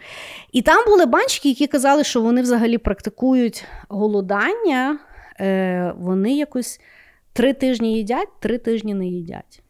[0.52, 4.98] І там були банчики, які казали, що вони взагалі практикують голодання,
[5.40, 6.80] е, вони якось
[7.33, 9.62] три тижні їдять, три тижні не їдять.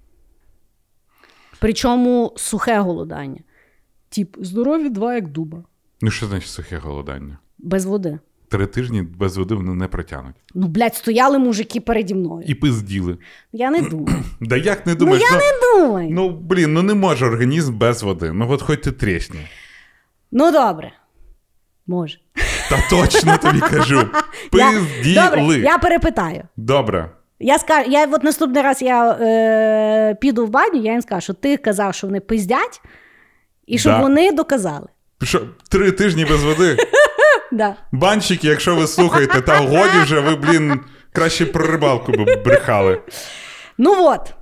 [1.60, 3.40] Причому сухе голодання.
[4.08, 5.64] Тіп, здорові два, як дуба.
[6.00, 7.38] Ну, що значить сухе голодання?
[7.58, 8.18] Без води
[8.50, 10.34] три тижні без води вони не протягнуть.
[10.54, 12.44] Ну, блядь, стояли мужики переді мною.
[12.46, 13.18] І пизділи.
[13.52, 14.24] Я не думаю.
[14.40, 15.22] Да як не думаєш?
[15.30, 16.08] Ну, я ну, не думаю.
[16.10, 18.32] Ну, блін, ну не може організм без води.
[18.32, 19.40] Ну, от хоч ти трісні.
[20.32, 20.92] Ну, добре.
[21.86, 22.18] Може.
[22.70, 24.08] Та точно тобі кажу.
[24.52, 25.14] Пизділи.
[25.14, 26.42] Добре, я перепитаю.
[26.56, 27.10] Добре.
[27.40, 31.32] Я скажу, я от наступний раз я е, піду в баню, я їм скажу, що
[31.32, 32.82] ти казав, що вони пиздять,
[33.66, 34.00] і щоб да.
[34.00, 34.86] вони доказали.
[35.22, 36.76] Що, Три тижні без води?
[37.52, 37.76] Да.
[37.92, 40.80] Банщики, якщо ви слухаєте, та годі вже ви, блін,
[41.12, 43.00] краще про рибалку би брехали.
[43.78, 44.34] Ну от.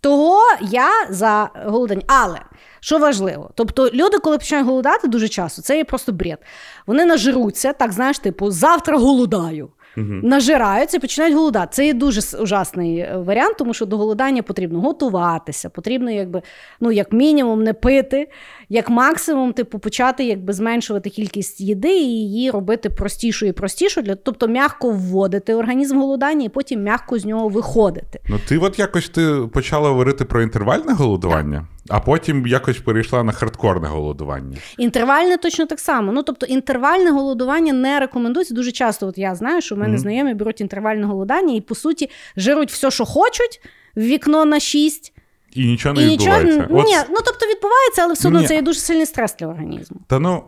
[0.00, 2.02] Того я за голодання.
[2.06, 2.38] Але
[2.80, 6.38] що важливо, тобто люди, коли починають голодати дуже часто, це є просто бред.
[6.86, 9.68] Вони нажируться, так знаєш, типу, завтра голодаю.
[9.96, 10.06] Угу.
[10.22, 11.68] Нажираються і починають голодати.
[11.72, 16.42] Це є дуже ужасний е, варіант, тому що до голодання потрібно готуватися, потрібно, якби,
[16.80, 18.28] ну, як мінімум, не пити,
[18.72, 24.14] як максимум, типу, почати якби зменшувати кількість їди і її робити простішою і простішою, для
[24.14, 28.20] тобто м'яко вводити організм голодання і потім м'яко з нього виходити.
[28.28, 31.66] Ну ти от якось ти почала говорити про інтервальне голодування.
[31.86, 31.96] Так.
[31.96, 34.56] А потім якось перейшла на хардкорне голодування.
[34.78, 36.12] Інтервальне точно так само.
[36.12, 38.54] Ну тобто, інтервальне голодування не рекомендується.
[38.54, 40.00] Дуже часто, от я знаю, що в мене mm-hmm.
[40.00, 43.60] знайомі беруть інтервальне голодання і, по суті, жируть все, що хочуть,
[43.96, 45.12] в вікно на 6.
[45.52, 46.60] І нічого не і відбувається.
[46.60, 46.86] Нічого, От...
[46.86, 50.00] Ні, ну тобто відбувається, але все одно це є дуже сильний стрес для організму.
[50.06, 50.44] Та ну,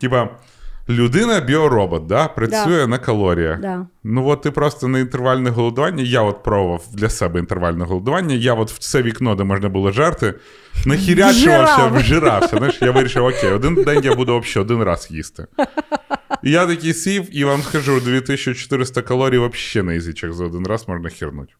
[0.00, 0.28] типа.
[0.90, 2.86] Людина біоробот, да, працює да.
[2.86, 3.60] на калоріях.
[3.60, 3.86] Да.
[4.04, 6.02] Ну от ти просто на інтервальне голодування.
[6.02, 8.34] Я от пробував для себе інтервальне голодування.
[8.34, 10.34] Я от в це вікно, де можна було жерти,
[10.86, 12.56] нахірячувався, вжирався.
[12.56, 15.46] Знаєш, Я вирішив, окей, один день я буду взагалі один раз їсти.
[16.42, 20.88] І я такий сів, і вам скажу, 2400 калорій взагалі на язичок за один раз
[20.88, 21.52] можна хірнути.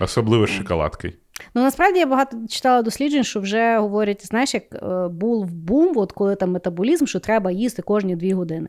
[0.00, 1.12] Особливо з шоколадкою.
[1.54, 6.12] Ну насправді я багато читала досліджень, що вже говорять, знаєш, як е, був бум, от
[6.12, 8.68] коли там метаболізм, що треба їсти кожні дві години.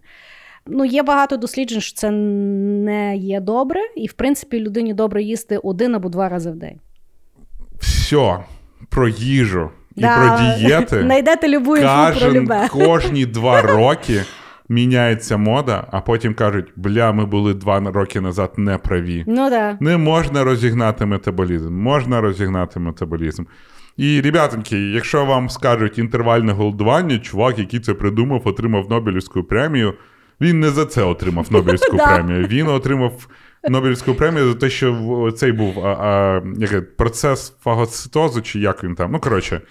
[0.65, 5.57] Ну, є багато досліджень, що це не є добре, і в принципі людині добре їсти
[5.57, 6.79] один або два рази в день.
[7.79, 8.37] Все,
[8.89, 10.17] про їжу і да.
[10.17, 10.95] про дієти.
[11.03, 12.67] Найдете любу інфу про любе.
[12.71, 14.23] Кожні два роки
[14.69, 19.23] міняється мода, а потім кажуть, бля, ми були два роки назад неправі.
[19.27, 19.77] Ну да.
[19.79, 23.43] Не можна розігнати метаболізм, можна розігнати метаболізм.
[23.97, 29.93] І, ребятоньки, якщо вам скажуть інтервальне голодування, чувак, який це придумав, отримав Нобелівську премію.
[30.41, 32.47] Він не за це отримав Нобелівську премію.
[32.47, 33.27] Він отримав
[33.69, 38.95] Нобелівську премію за те, що цей був а, а, як, процес фагоцитозу, чи як він
[38.95, 39.11] там.
[39.11, 39.61] Ну, коротше,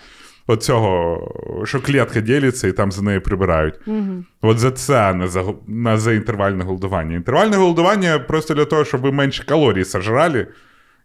[0.48, 3.74] оцього, що клітка ділиться і там за нею прибирають.
[3.86, 4.24] Угу.
[4.42, 7.16] От за це не за, не за інтервальне голодування.
[7.16, 10.46] Інтервальне голодування просто для того, щоб ви менше калорій сожрали.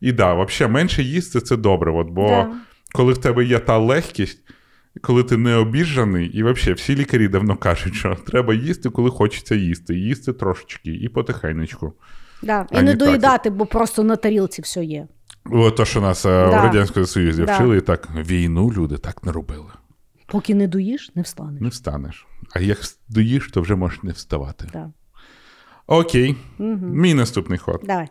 [0.01, 1.91] І да, взагалі, менше їсти це добре.
[1.91, 2.51] От, бо Да.
[2.93, 4.39] коли в тебе є та легкість,
[5.01, 9.55] коли ти не обіжаний, і взагалі всі лікарі давно кажуть, що треба їсти, коли хочеться
[9.55, 9.95] їсти.
[9.95, 11.93] Їсти трошечки і потихенечку.
[12.43, 12.67] Да.
[12.71, 12.99] І не не так.
[12.99, 15.07] доїдати, бо просто на тарілці все є.
[15.51, 16.49] От то, що нас е, Да.
[16.61, 17.55] в Радянському Союзі Да.
[17.55, 19.71] вчили, і так війну люди так не робили.
[20.25, 21.61] Поки не доїш, не встанеш.
[21.61, 22.27] Не встанеш.
[22.55, 22.77] А як
[23.09, 24.67] доїш, то вже можеш не вставати.
[24.73, 24.89] Да.
[25.87, 26.35] Окей.
[26.59, 26.69] Угу.
[26.81, 27.81] Мій наступний ход.
[27.83, 28.07] Давай.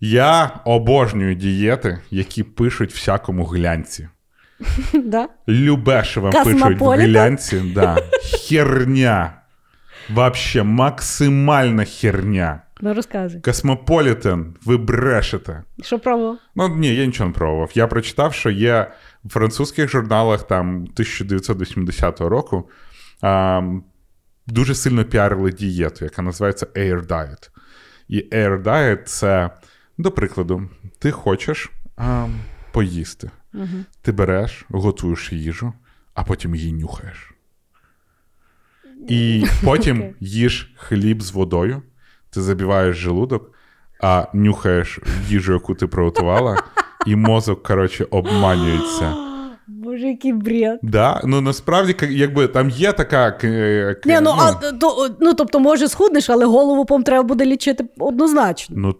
[0.00, 4.08] Я обожнюю дієти, які пишуть всякому глянці.
[5.04, 5.28] Да?
[5.48, 7.98] Любе, що вам пишуть в глянці, да.
[8.48, 9.32] херня.
[10.10, 12.62] Вообще максимальна херня.
[12.84, 13.40] Ну розказуй.
[13.40, 15.62] Космополітен, ви брешете.
[15.82, 16.38] Що пробував?
[16.54, 17.70] Ну ні, я нічого не пробував.
[17.74, 18.92] Я прочитав, що є
[19.24, 22.70] в французьких журналах там 1980 року
[23.20, 23.62] а,
[24.46, 27.50] дуже сильно піарили дієту, яка називається Air Diet.
[28.08, 29.50] І Air Diet– це,
[29.98, 30.68] до прикладу,
[30.98, 32.28] ти хочеш а,
[32.72, 33.30] поїсти.
[33.54, 33.84] Угу.
[34.02, 35.72] Ти береш, готуєш їжу,
[36.14, 37.34] а потім її нюхаєш.
[39.08, 41.82] І потім їш хліб з водою,
[42.32, 43.50] ти забиваєш желудок,
[44.02, 46.62] а нюхаєш їжу, яку ти приготувала,
[47.06, 49.14] і мозок, коротше, обманюється.
[49.66, 50.78] Боже, який бред.
[50.82, 51.20] Да?
[51.24, 53.30] Ну насправді, якби там є така.
[53.30, 57.46] к- к- Ні, ну, а, то, ну, тобто, може, схуднеш, але голову пом треба буде
[57.46, 58.76] лічити однозначно.
[58.78, 58.96] Ну,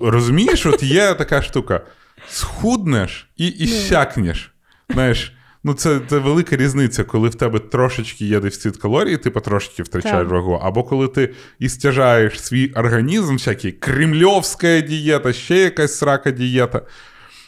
[0.00, 1.80] розумієш, от є така штука:
[2.28, 4.54] схуднеш і іщакнеш.
[4.92, 5.32] Знаєш,
[5.64, 10.18] ну це, це велика різниця, коли в тебе трошечки є дефіцит калорій, ти потрошки втрачаєш
[10.18, 10.30] Так.
[10.30, 16.82] вагу, або коли ти істяжаєш свій організм, всякий кремльовська дієта, ще якась срака дієта.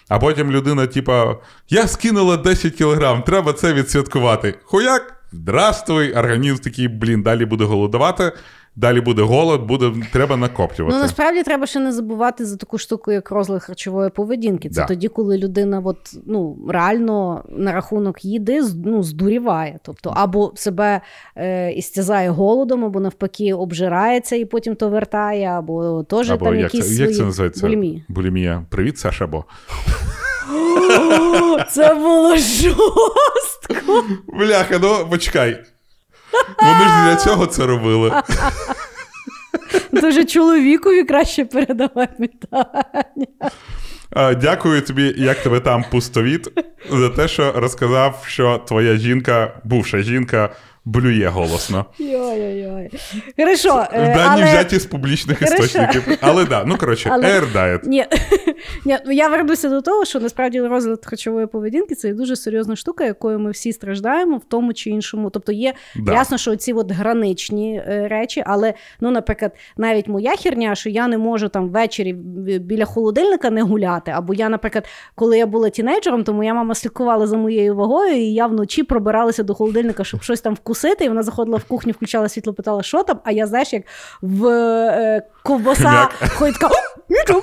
[0.08, 1.36] А потім людина, типа,
[1.68, 4.54] я скинула 10 кілограм, треба це відсвяткувати.
[4.64, 8.32] Хуяк, здравствуй, організм такий, блін, далі буде голодувати,
[8.76, 10.96] далі буде голод, буде, треба накоплювати.
[10.96, 14.68] Ну, насправді треба ще не забувати за таку штуку, як розлад харчової поведінки.
[14.70, 14.86] Це Да.
[14.86, 19.78] тоді, коли людина от, ну, реально на рахунок їди ну, здуріває.
[19.82, 21.00] Тобто, або себе
[21.36, 26.62] е, істязає голодом, або навпаки обжирається і потім то вертає, або теж Або там як,
[26.74, 27.66] якісь це, свої як це називається?
[27.66, 28.04] булімії.
[28.08, 28.66] Булімія.
[28.70, 29.44] Привіт, Саша, бо.
[31.70, 34.04] Це було жорстко.
[34.38, 35.64] Бляха, ну почекай.
[36.62, 38.22] Вони ж не для цього це робили.
[39.92, 43.26] Дуже чоловікові краще передавай вітання.
[44.40, 46.48] Дякую тобі, як тебе там пустовіт,
[46.90, 50.50] за те, що розказав, що твоя жінка, бувша жінка,
[50.84, 51.86] блює голосно.
[51.98, 52.90] Йой-йой-йой.
[53.38, 54.44] Хорошо, е, Дані але...
[54.44, 55.64] взяті з публічних Хорошо.
[55.64, 56.18] істочників.
[56.20, 57.80] Але да, ну коротше, Але- Air Diet.
[57.84, 58.06] Ні,
[58.84, 63.04] ні, ну я вернуся до того, що насправді розлад харчової поведінки це дуже серйозна штука,
[63.04, 65.30] якою ми всі страждаємо в тому чи іншому.
[65.30, 66.12] Тобто є Да.
[66.12, 71.08] ясно, що ці от граничні е, речі, але ну, наприклад, навіть моя херня, що я
[71.08, 72.12] не можу там ввечері
[72.58, 74.10] біля холодильника не гуляти.
[74.10, 78.32] Або я, наприклад, коли я була тінейджером, то моя мама слідкувала за моєю вагою, і
[78.32, 80.73] я вночі пробиралася до холодильника, щоб щось там вкусити.
[81.00, 83.20] І вона заходила в кухню, включала світло, питала, що там.
[83.24, 83.82] А я знаєш, як
[84.22, 86.74] в е, ковбаса ходить така.
[87.08, 87.42] Нічого».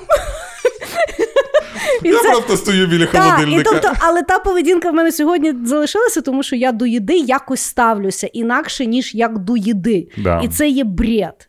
[2.02, 3.70] І Я це- просто стою біля Так, і холодильника.
[3.72, 8.26] тобто, але та поведінка в мене сьогодні залишилася, тому що я до їди якось ставлюся
[8.26, 10.08] інакше, ніж як до їди.
[10.18, 10.40] Да.
[10.44, 11.48] І це є бред.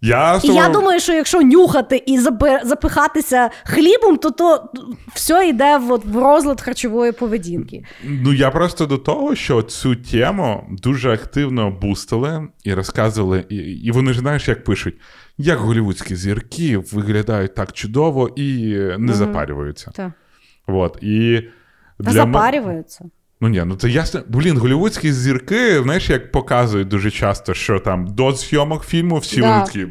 [0.00, 2.18] Я, І я думаю, що якщо нюхати і
[2.64, 4.72] запихатися хлібом, то то
[5.14, 7.84] все йде в, в розлад харчової поведінки.
[8.04, 13.90] Ну, я просто до того, що цю тему дуже активно бустили і розказували, і, і
[13.90, 14.94] вони ж знаєш, як пишуть,
[15.38, 19.90] як голівудські зірки виглядають так чудово і не запарюються.
[19.94, 20.12] Так.
[20.66, 20.98] Вот.
[21.02, 21.48] І
[21.98, 23.04] для запарюються.
[23.40, 24.22] Ну ні, ну це ясно.
[24.28, 29.52] Блін, голівудські зірки, знаєш, як показують дуже часто, що там до зйомок фільму всі Да.
[29.52, 29.86] вони такі.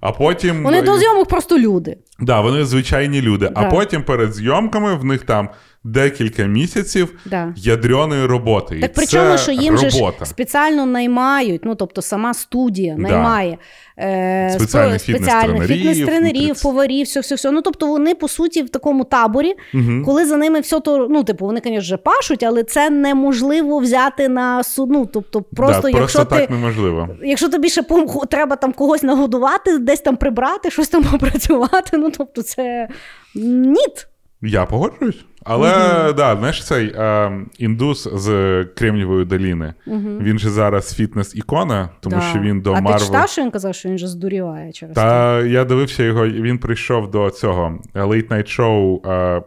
[0.00, 0.62] А потім.
[0.62, 1.96] Вони до зйомок просто люди.
[2.18, 3.50] Да, вони звичайні люди.
[3.54, 5.48] А потім перед зйомками в них там
[5.92, 7.52] декілька місяців Да.
[7.56, 8.78] ядреної роботи.
[8.78, 13.02] І Так причому, це що їм же ж спеціально наймають, ну тобто сама студія Да.
[13.02, 13.58] наймає
[13.98, 17.50] е, Спеціальних спе- спеціальних фітнес-тренерів, поварів, все, все, все.
[17.50, 20.02] Ну тобто вони по суті в такому таборі, Мгм.
[20.04, 24.64] коли за ними все то, ну типу, вони, звісно, пашуть, але це неможливо взяти на
[24.64, 24.90] суд.
[24.90, 26.40] Ну, тобто, просто да, якщо просто ти.
[26.40, 27.08] так неможливо.
[27.22, 27.82] Якщо тобі ще
[28.30, 32.88] треба там когось нагодувати, десь там прибрати, щось там попрацювати, ну тобто це
[33.34, 34.08] ніт.
[34.42, 35.24] Я погоджуюсь.
[35.48, 39.74] Але да, знаєш, цей е, індус з Кремнієвої доліни,
[40.20, 42.22] він же зараз фітнес-ікона, тому Да.
[42.22, 43.06] що він до а ти Марвел.
[43.06, 45.00] читав, що він казав, що він же здуріває через це?
[45.00, 49.42] Та я дивився його, він прийшов до цього late night show е,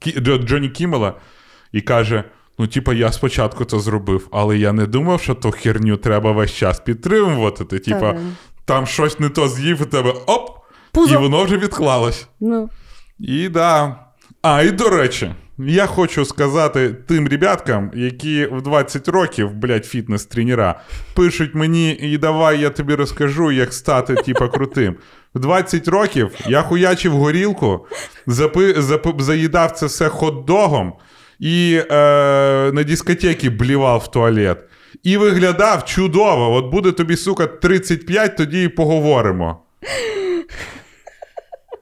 [0.00, 1.14] Кі- до Джоні Кіммела,
[1.72, 2.24] і каже:
[2.58, 6.52] Ну, типа, я спочатку це зробив, але я не думав, що ту херню треба весь
[6.52, 7.64] час підтримувати.
[7.64, 8.14] Ти, типа,
[8.64, 10.50] там щось не то з'їв у тебе оп,
[10.92, 11.14] Пузо.
[11.14, 12.28] і воно вже відклалось.
[12.40, 12.68] Ну.
[13.18, 13.96] І да.
[14.44, 20.74] А, і до речі, я хочу сказати тим ребяткам, які в 20 років, блядь, фітнес-тренера,
[21.14, 24.96] пишуть мені, і давай я тобі розкажу, як стати, типа, крутим.
[25.34, 27.86] В 20 років я хуячив горілку,
[28.26, 30.92] запи, запи, заїдав це все хот-догом
[31.38, 31.94] і е,
[32.72, 34.58] на дискотеки блівав в туалет.
[35.02, 36.52] І виглядав чудово.
[36.54, 39.62] От буде тобі, сука, 35, тоді і поговоримо.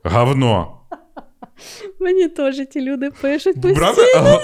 [0.05, 0.82] Говно.
[2.01, 4.41] Мені теж ті люди пишуть постійно.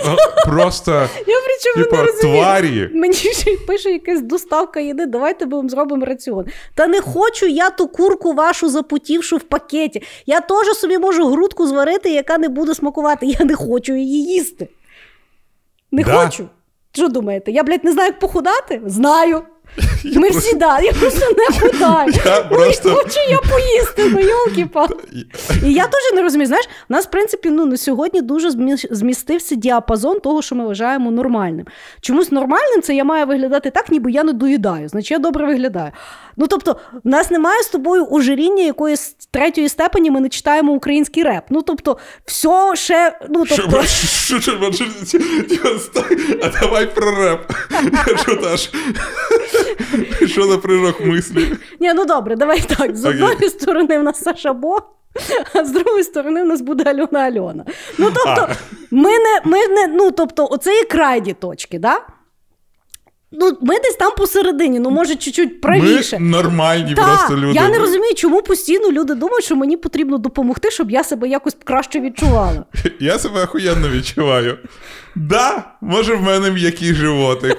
[0.47, 0.93] Просто,
[1.27, 2.43] Я причому типа, не розумію.
[2.43, 2.91] тварі.
[2.95, 6.47] Мені ще й пише якась доставка їди, давайте ми вам зробимо раціон.
[6.75, 10.03] Та не хочу я ту курку вашу запутівшу в пакеті.
[10.27, 13.27] Я теж собі можу грудку зварити, яка не буде смакувати.
[13.27, 14.69] Я не хочу її їсти.
[15.93, 16.13] Не Да.
[16.25, 16.49] хочу.
[16.93, 17.51] Що думаєте?
[17.51, 18.81] Я, блядь, не знаю, як похудати?
[18.87, 19.43] Знаю.
[20.05, 22.13] Ми всі да, я просто не худаю.
[22.25, 24.89] Я просто- хочу я поїсти, ну йолки па
[25.67, 26.47] І я теж не розумію.
[26.47, 28.51] Знаєш, у нас, в принципі, ну на сьогодні дуже
[28.91, 31.67] змістився діапазон того, що ми вважаємо нормальним.
[32.01, 35.93] Чомусь нормальним це я маю виглядати так, ніби я не доїдаю, значить я добре виглядаю.
[36.39, 41.23] Ну тобто, в нас немає з тобою ожиріння якоїсь третьої степені, ми не читаємо український
[41.23, 41.45] реп.
[41.51, 43.83] Ну тобто, все ще, ну тобто.
[43.83, 44.85] що, що, що, що,
[45.79, 46.05] що,
[46.43, 47.53] а давай про реп.
[48.23, 48.71] Що Даш?
[50.27, 51.57] Що за прыжок мислі?
[51.81, 52.97] Ні, ну добре, давай так.
[52.97, 54.79] З одної сторони в нас Саша Бо,
[55.55, 57.65] а з другої сторони в нас буде Альона Альона.
[57.99, 58.49] Ну тобто,
[58.91, 62.01] ми не, ми не, ну тобто, оце є крайні точки, да?
[63.33, 66.19] Ну, ми десь там посередині, ну може чуть-чуть правіше.
[66.19, 67.53] Ми нормальні Так, просто люди.
[67.55, 71.57] я не розумію, чому постійно люди думають, що мені потрібно допомогти, щоб я себе якось
[71.65, 72.65] краще відчувала.
[73.01, 74.59] Я себе охуєнно відчуваю.
[75.15, 77.59] Да, може в мене м'який животик,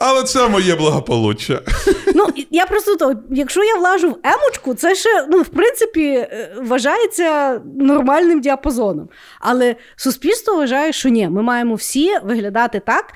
[0.00, 1.60] але це моє благополуччя.
[2.14, 6.54] Ну, я просто то, якщо я влажу в емочку, це ще, ну, в принципі, е,
[6.62, 9.08] вважається нормальним діапазоном.
[9.40, 13.12] Але суспільство вважає, що ні, ми маємо всі виглядати так,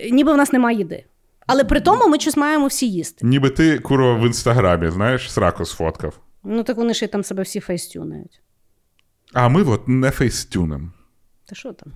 [0.00, 1.04] е, ніби в нас немає їди.
[1.48, 3.26] Але при тому ми щось маємо всі їсти.
[3.26, 6.20] Ніби ти, курва, в інстаграмі, знаєш, сраку сфоткав.
[6.44, 8.40] Ну, так вони ще й там себе всі фейстюнають.
[9.32, 10.92] А ми от не фейстюнем.
[11.46, 11.92] Та що там?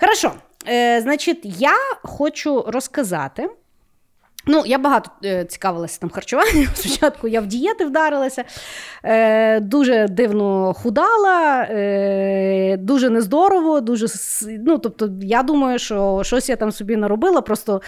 [0.00, 0.32] Хорошо.
[0.68, 3.48] Е, значить, я хочу розказати.
[4.46, 6.66] Ну, я багато е, цікавилася там харчуванням.
[6.74, 8.44] Спочатку я в дієти вдарилася,
[9.04, 14.06] е, дуже дивно худала, е, дуже нездорово, дуже.
[14.66, 17.40] Ну, тобто, я думаю, що щось я там собі наробила.
[17.40, 17.82] Просто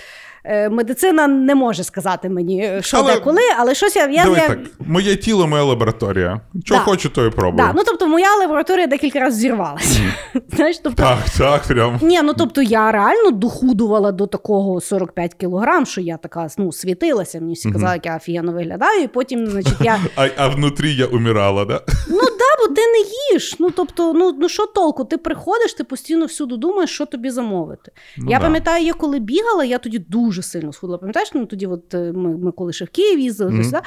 [0.71, 4.07] медицина не може сказати мені, е, що Але- де коли, але щось я.
[4.07, 6.41] я, я так, моє тіло, моя лабораторія.
[6.65, 6.81] Що Да.
[6.81, 7.67] хочу, то і пробую.
[7.67, 10.01] да, ну, тобто, моя лабораторія декілька разів зірвалася.
[10.57, 11.99] Знаєш, тобто, Так, так, прям.
[12.03, 17.41] ні, ну тобто я реально дохудувала до такого 45 кілограм, що я така ну, світилася.
[17.41, 19.99] Мені всі казали, як я офігенно виглядаю, і потім, значить, я.
[20.17, 21.81] А, а внутрі я умирала, да?
[22.11, 23.57] Ну да, бо ти не їш.
[23.59, 25.05] Ну тобто, ну, ну що толку?
[25.05, 27.93] Ти приходиш, ти постійно всюди думаєш, що тобі замовити.
[28.19, 28.45] Ну я да.
[28.45, 30.99] пам'ятаю, я коли бігала, я тоді дуже сильно схудла.
[30.99, 33.63] Пам'ятаєш, ну тоді, от е, ми, ми коли ще в Київ їздили, Мгм.
[33.63, 33.83] mm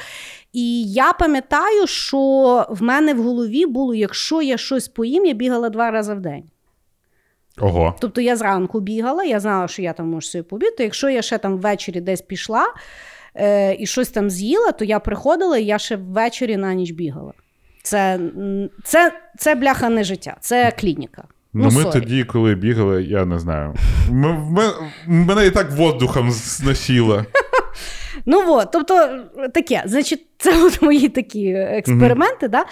[0.52, 5.68] і я пам'ятаю, що в мене в голові було, якщо я щось поїм, я бігала
[5.68, 6.44] два рази в день.
[7.60, 7.94] Ого.
[8.00, 10.82] Тобто я зранку бігала, я знала, що я там можу собі побігти.
[10.82, 12.66] Якщо я ще там ввечері десь пішла
[13.34, 17.32] е, і щось там з'їла, то я приходила і я ще ввечері на ніч бігала.
[17.82, 18.20] Це,
[18.84, 21.24] це, це бляха не життя, це клініка.
[21.54, 21.92] Ну, ми sorry.
[21.92, 23.74] тоді, коли бігали, я не знаю.
[24.10, 24.62] Ми, ми,
[25.06, 27.24] мене і так воздухом зносило.
[28.26, 32.48] Ну от, тобто таке, значить, це от мої такі експерименти.
[32.48, 32.64] Да?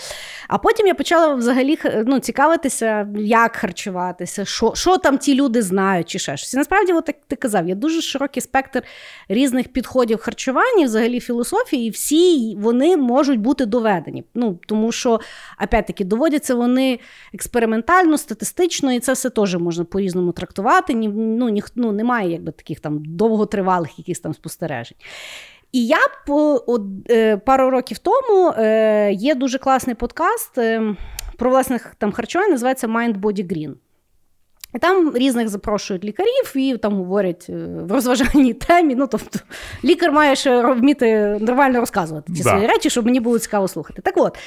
[0.48, 6.09] А потім я почала взагалі ну, цікавитися, як харчуватися, що, що там ті люди знають,
[6.09, 6.55] чи ще щось.
[6.55, 8.83] І насправді, от як ти казав, є дуже широкий спектр
[9.29, 14.24] різних підходів харчування, взагалі філософії, і всі вони можуть бути доведені.
[14.35, 15.20] Ну, тому що,
[15.62, 16.98] опять-таки, доводяться вони
[17.35, 20.94] експериментально, статистично, і це все теж можна по-різному трактувати.
[20.94, 24.96] Ні, ну, ніх, ну, немає якби таких там довготривалих якихось там спостережень.
[25.72, 25.98] І я
[27.11, 30.96] е, пару років тому е, є дуже класний подкаст е,
[31.38, 33.74] про власне там харчування, називається Mind Body Green.
[34.74, 38.94] І там різних запрошують лікарів і там говорять в розважальній темі.
[38.94, 39.38] Ну, тобто,
[39.85, 42.50] лікар має ще вміти нормально розказувати ці Да.
[42.50, 44.02] свої речі, щоб мені було цікаво слухати.
[44.02, 44.38] Так от,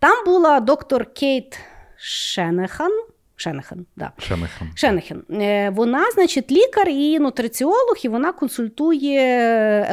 [0.00, 1.58] там була доктор Кейт
[1.96, 2.92] Шенехан.
[3.36, 4.10] Шенехан, да.
[4.18, 4.68] Шенехан.
[4.74, 5.22] Шенехен.
[5.30, 9.20] Е, Вона, значить, лікар і нутриціолог, і вона консультує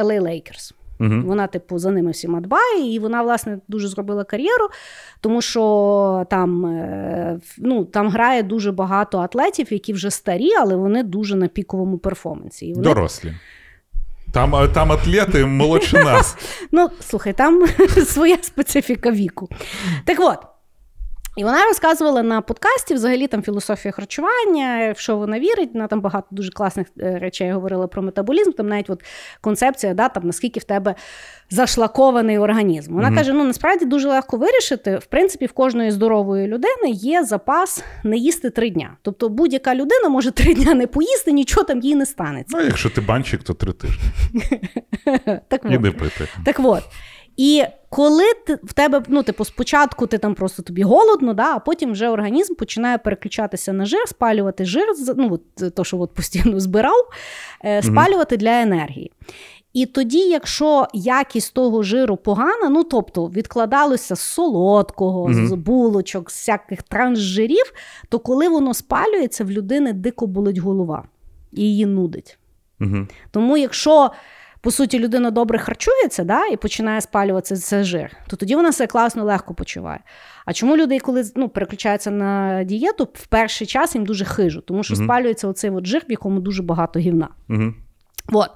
[0.00, 0.72] LA Lakers.
[0.98, 1.22] Мгм.
[1.22, 4.68] Вона, типу, за ними всіма дбає, і вона, власне, дуже зробила кар'єру,
[5.20, 11.02] тому що там, е, ну, там грає дуже багато атлетів, які вже старі, але вони
[11.02, 12.66] дуже на піковому перформансі.
[12.66, 13.34] І вони Дорослі.
[14.32, 16.36] Там, там атлети молодше нас.
[16.72, 17.66] Ну, слухай, там
[18.06, 19.48] своя специфіка віку.
[20.04, 20.53] Так от.
[21.36, 25.70] І вона розказувала на подкасті взагалі там філософія харчування, в що вона вірить.
[25.74, 28.50] Вона там багато дуже класних е, речей говорила про метаболізм.
[28.52, 29.04] Там навіть от
[29.40, 30.94] концепція, да, там, наскільки в тебе
[31.50, 32.94] зашлакований організм.
[32.94, 33.16] Вона Мгм.
[33.16, 34.96] каже: ну насправді дуже легко вирішити.
[34.96, 38.96] В принципі, в кожної здорової людини є запас не їсти три дня.
[39.02, 42.56] Тобто будь-яка людина може три дня не поїсти, нічого там їй не станеться.
[42.56, 44.04] Ну, якщо ти банчик, то три тижні.
[46.44, 46.82] Так от.
[47.36, 51.58] І коли ти, в тебе, ну, типу, спочатку ти там просто тобі голодно, да, а
[51.58, 56.60] потім вже організм починає переключатися на жир, спалювати жир, ну, от, то, що от постійно
[56.60, 57.08] збирав,
[57.64, 59.12] е, спалювати для енергії.
[59.72, 65.48] І тоді, якщо якість того жиру погана, ну тобто відкладалося з солодкого, Мгм.
[65.48, 67.72] з булочок, з всяких трансжирів,
[68.08, 71.04] то коли воно спалюється, в людини дико болить голова
[71.52, 72.38] і її нудить.
[72.80, 73.06] Угу.
[73.30, 74.10] Тому якщо,
[74.64, 78.86] по суті, людина добре харчується да, і починає спалюватися цей жир, то тоді вона себе
[78.86, 80.00] класно легко почуває.
[80.46, 84.82] А чому люди, коли ну, переключаються на дієту, в перший час їм дуже хижу, тому
[84.82, 85.04] що Мгм.
[85.04, 87.28] спалюється оцей от жир, в якому дуже багато гівна.
[87.48, 87.74] Угу.
[88.32, 88.50] От.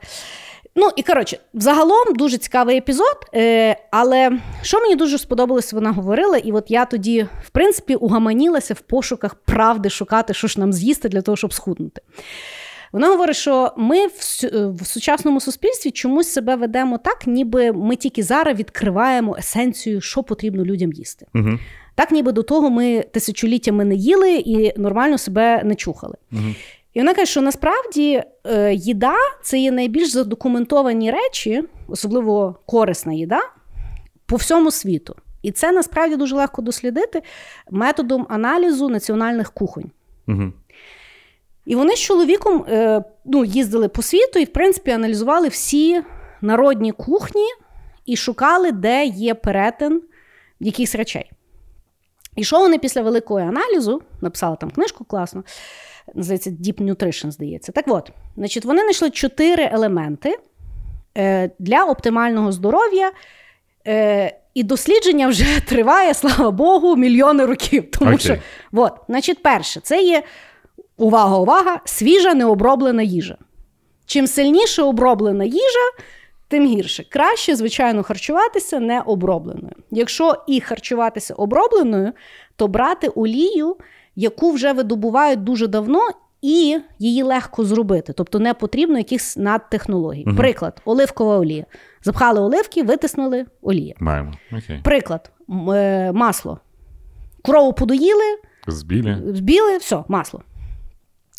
[0.76, 3.16] Ну і коротше, взагалом дуже цікавий епізод.
[3.34, 8.74] Е, але що мені дуже сподобалось, вона говорила, і от я тоді, в принципі, угаманілася
[8.74, 12.02] в пошуках правди шукати, що ж нам з'їсти для того, щоб схуднути.
[12.92, 14.12] Вона говорить, що ми в,
[14.68, 20.64] в сучасному суспільстві чомусь себе ведемо так, ніби ми тільки зараз відкриваємо есенцію, що потрібно
[20.64, 21.26] людям їсти.
[21.34, 21.58] Угу.
[21.94, 26.14] Так, ніби до того ми тисячоліттями не їли і нормально себе не чухали.
[26.32, 26.54] Угу.
[26.94, 33.40] І вона каже, що насправді е, їда це є найбільш задокументовані речі, особливо корисна їда,
[34.26, 35.16] по всьому світу.
[35.42, 37.22] І це насправді дуже легко дослідити
[37.70, 39.90] методом аналізу національних кухонь.
[40.28, 40.52] Угу.
[41.68, 46.02] І вони з чоловіком е, ну, їздили по світу і, в принципі, аналізували всі
[46.40, 47.46] народні кухні
[48.06, 50.02] і шукали, де є перетин
[50.60, 51.30] якихось речей.
[52.36, 55.44] І що вони після великого аналізу, написали там книжку класно,
[56.14, 57.72] називається Deep Nutrition, здається.
[57.72, 60.38] Так от, значить, вони знайшли чотири елементи
[61.18, 63.12] е, для оптимального здоров'я.
[63.86, 67.90] Е, і дослідження вже триває, слава Богу, мільйони років.
[67.90, 68.20] Тому Окей.
[68.20, 68.36] що,
[68.72, 70.22] от, значить, перше, це є
[70.98, 73.36] увага, увага, свіжа необроблена їжа.
[74.06, 75.86] Чим сильніше оброблена їжа,
[76.48, 77.04] тим гірше.
[77.10, 79.72] Краще, звичайно, харчуватися необробленою.
[79.90, 82.12] Якщо і харчуватися обробленою,
[82.56, 83.76] то брати олію,
[84.16, 86.00] яку вже видобувають дуже давно,
[86.42, 88.12] і її легко зробити.
[88.12, 90.24] Тобто не потрібно якихось надтехнологій.
[90.26, 90.36] Мгм.
[90.36, 91.64] Приклад, оливкова олія.
[92.02, 93.94] Запхали оливки, витиснули олія.
[93.98, 94.32] Маємо.
[94.52, 94.80] Окей.
[94.84, 95.30] Приклад,
[95.68, 96.58] е, масло.
[97.42, 98.24] Корову подоїли,
[98.66, 99.16] Збілі.
[99.26, 100.42] збіли, все, масло.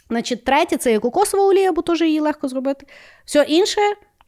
[0.10, 2.86] Значить, третє це є кокосова олія, бо теж її легко зробити.
[3.26, 3.82] Все інше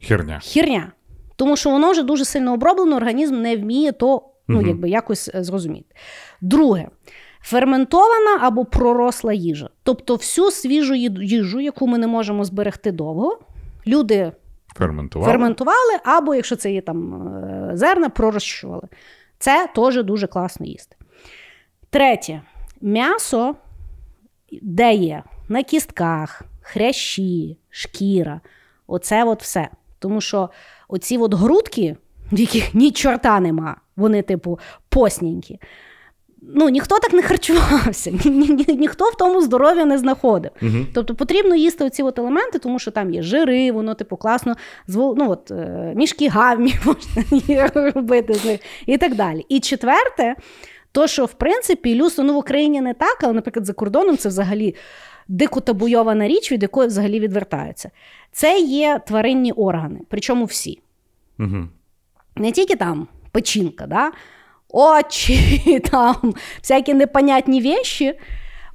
[0.08, 0.38] Херня.
[0.42, 0.92] хірня.
[1.36, 4.68] Тому що воно вже дуже сильно оброблено, організм не вміє то ну, Мгм.
[4.68, 5.94] якби якось е, зрозуміти.
[6.40, 6.88] Друге,
[7.42, 9.68] ферментована або проросла їжа.
[9.82, 13.38] Тобто всю свіжу їжу, яку ми не можемо зберегти довго,
[13.86, 14.32] люди
[14.76, 15.32] Ферментували.
[15.32, 18.88] ферментували, або якщо це є там е, зерна, пророщували.
[19.38, 20.96] Це теж дуже класно їсти.
[21.90, 22.42] Третє,
[22.80, 23.54] м'ясо,
[24.62, 28.40] де є на кістках, хрящі, шкіра.
[28.86, 29.68] Оце от все.
[29.98, 30.50] Тому що
[30.88, 31.96] оці от грудки,
[32.32, 35.60] в яких ні чорта нема, вони, типу, посненькі.
[36.54, 40.50] Ну, ніхто так не харчувався, ні, ні, ні, ніхто в тому здоров'я не знаходив.
[40.60, 40.86] Мгм.
[40.94, 44.54] Тобто потрібно їсти оці от елементи, тому що там є жири, воно типу класно
[44.88, 49.46] ну, от, е, мішки гавмі можна робити з них і так далі.
[49.48, 50.34] І четверте,
[50.92, 54.28] то, що в принципі людство ну, в Україні не так, але, наприклад, за кордоном це
[54.28, 54.74] взагалі
[55.28, 57.90] дико табуйована річ, від якої взагалі відвертаються.
[58.32, 60.82] Це є тваринні органи, причому всі
[61.38, 61.70] Мгм.
[62.36, 64.12] не тільки там печінка, да?
[64.68, 68.18] очі, там всякі непонятні вещі,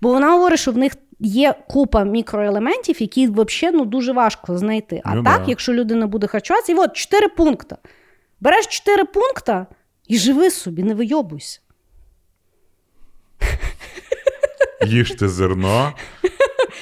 [0.01, 5.01] бо вона говорить, що в них є купа мікроелементів, які взагалі ну, дуже важко знайти.
[5.03, 7.75] А Ну так, якщо людина буде харчуватися, і от чотири пункти.
[8.39, 9.65] Береш чотири пункти
[10.07, 11.59] і живи собі, не вийобуйся.
[14.85, 15.93] Їжте зерно,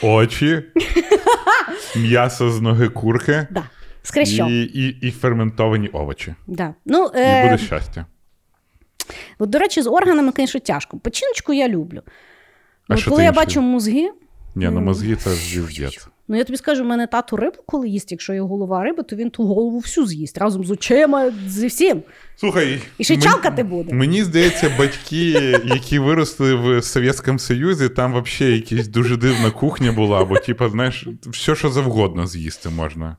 [0.02, 0.64] очі,
[1.96, 3.64] м'ясо з ноги курки Да.
[4.04, 6.36] З і, і, і ферментовані овочі.
[6.48, 6.74] Да.
[6.86, 8.06] Ну, І е, буде щастя.
[9.40, 11.00] от, до речі, з органами, звісно, тяжко.
[11.00, 12.02] Починочку я люблю.
[12.88, 14.12] А От що коли я бачу мозги,
[14.56, 16.08] Ні, ну мозги це ж.
[16.28, 19.16] Ну я тобі скажу, в мене тато рибу, коли їсть, якщо є голова риби, то
[19.16, 22.02] він ту голову всю з'їсть разом з очима, зі всім.
[22.36, 23.94] Слухай, І ще чавкати буде.
[23.94, 25.32] Мені здається, батьки,
[25.66, 31.08] які виросли в Совєтському Союзі, там взагалі якась дуже дивна кухня була, бо, типа, знаєш,
[31.26, 33.18] все, що завгодно з'їсти можна.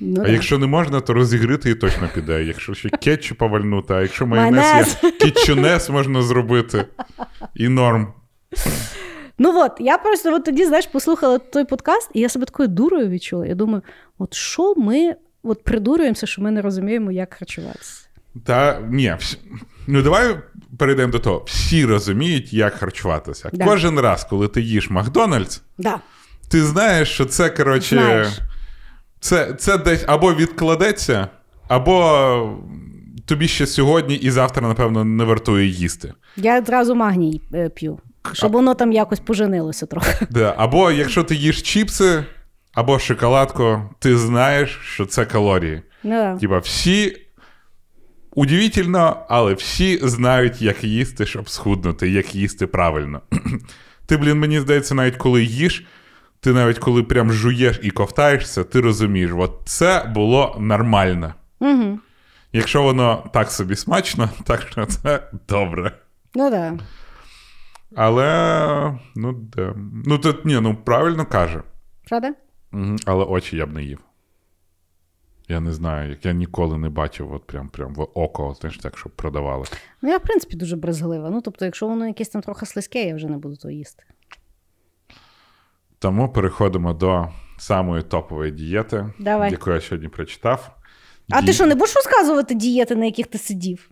[0.00, 0.32] Ну, А да.
[0.32, 2.44] якщо не можна, то розігрити і точно піде.
[2.44, 4.96] Якщо ще кетчупа вальнути, а якщо майонез Майонез.
[5.02, 6.84] є, кітчунес можна зробити.
[7.54, 8.12] І норм.
[9.42, 13.08] Ну от, я просто от тоді, знаєш, послухала той подкаст, і я себе такою дурою
[13.08, 13.46] відчула.
[13.46, 13.82] Я думаю,
[14.18, 18.06] от що ми от придурюємося, що ми не розуміємо, як харчуватися.
[18.44, 19.16] Та ні,
[19.86, 20.36] ну давай
[20.78, 21.44] перейдемо до того.
[21.46, 23.50] Всі розуміють, як харчуватися.
[23.52, 23.64] Да.
[23.64, 26.00] Кожен раз, коли ти їш Макдональдс, Да.
[26.48, 28.38] ти знаєш, що це, коротше, Знаєш.
[29.20, 31.28] це, це десь або відкладеться,
[31.68, 32.60] або
[33.26, 36.12] тобі ще сьогодні і завтра, напевно, не вартує їсти.
[36.36, 37.98] Я одразу магній е, п'ю,
[38.32, 40.26] щоб воно там якось поженилося трохи.
[40.30, 40.54] Да.
[40.56, 42.24] Або якщо ти їш чіпси,
[42.74, 45.82] або шоколадку, ти знаєш, що це калорії.
[46.02, 46.36] Ну, да.
[46.36, 47.16] Типа всі.
[48.34, 53.20] Удивительно, але всі знають, як їсти, щоб схуднути, як їсти правильно.
[54.06, 55.86] ти, блін, мені здається, навіть коли їш,
[56.40, 61.34] ти навіть коли прям жуєш і ковтаєшся, ти розумієш, от це було нормально.
[61.60, 61.98] Угу.
[62.52, 65.92] Якщо воно так собі смачно, так що це добре.
[66.34, 66.78] Ну да.
[67.96, 69.74] Але ну де.
[70.06, 71.62] Ну, тут ні, ну правильно каже.
[72.08, 72.34] Правда?
[72.72, 72.96] Угу.
[73.06, 73.98] Але очі я б не їв.
[75.48, 78.98] Я не знаю, як я ніколи не бачив, от прям, прям в око, знаєш, так,
[78.98, 79.64] щоб продавали.
[80.02, 81.30] Ну, я, в принципі, дуже брезглива.
[81.30, 84.04] Ну, тобто, якщо воно якесь там трохи слизьке, я вже не буду то їсти.
[85.98, 87.28] Тому переходимо до
[87.58, 89.50] самої топової дієти, Давай.
[89.50, 90.76] яку я сьогодні прочитав.
[91.30, 93.90] А Ді- ти що, не будеш розказувати дієти, на яких ти сидів?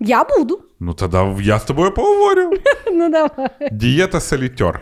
[0.00, 0.60] Я буду.
[0.80, 2.50] Ну, тоді я з тобою поговорю.
[2.92, 3.48] Ну, давай.
[3.72, 4.80] Дієта салітер.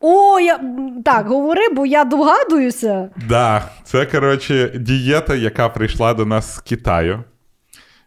[0.00, 0.60] О, я...
[1.04, 3.10] так, говори, бо я догадуюся.
[3.28, 7.24] Да, це, коротше, дієта, яка прийшла до нас з Китаю.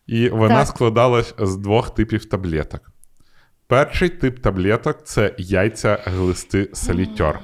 [0.08, 0.68] І вона Так.
[0.68, 2.82] складалась з двох типів таблеток.
[3.68, 7.40] Перший тип таблеток це яйця глисти салітер.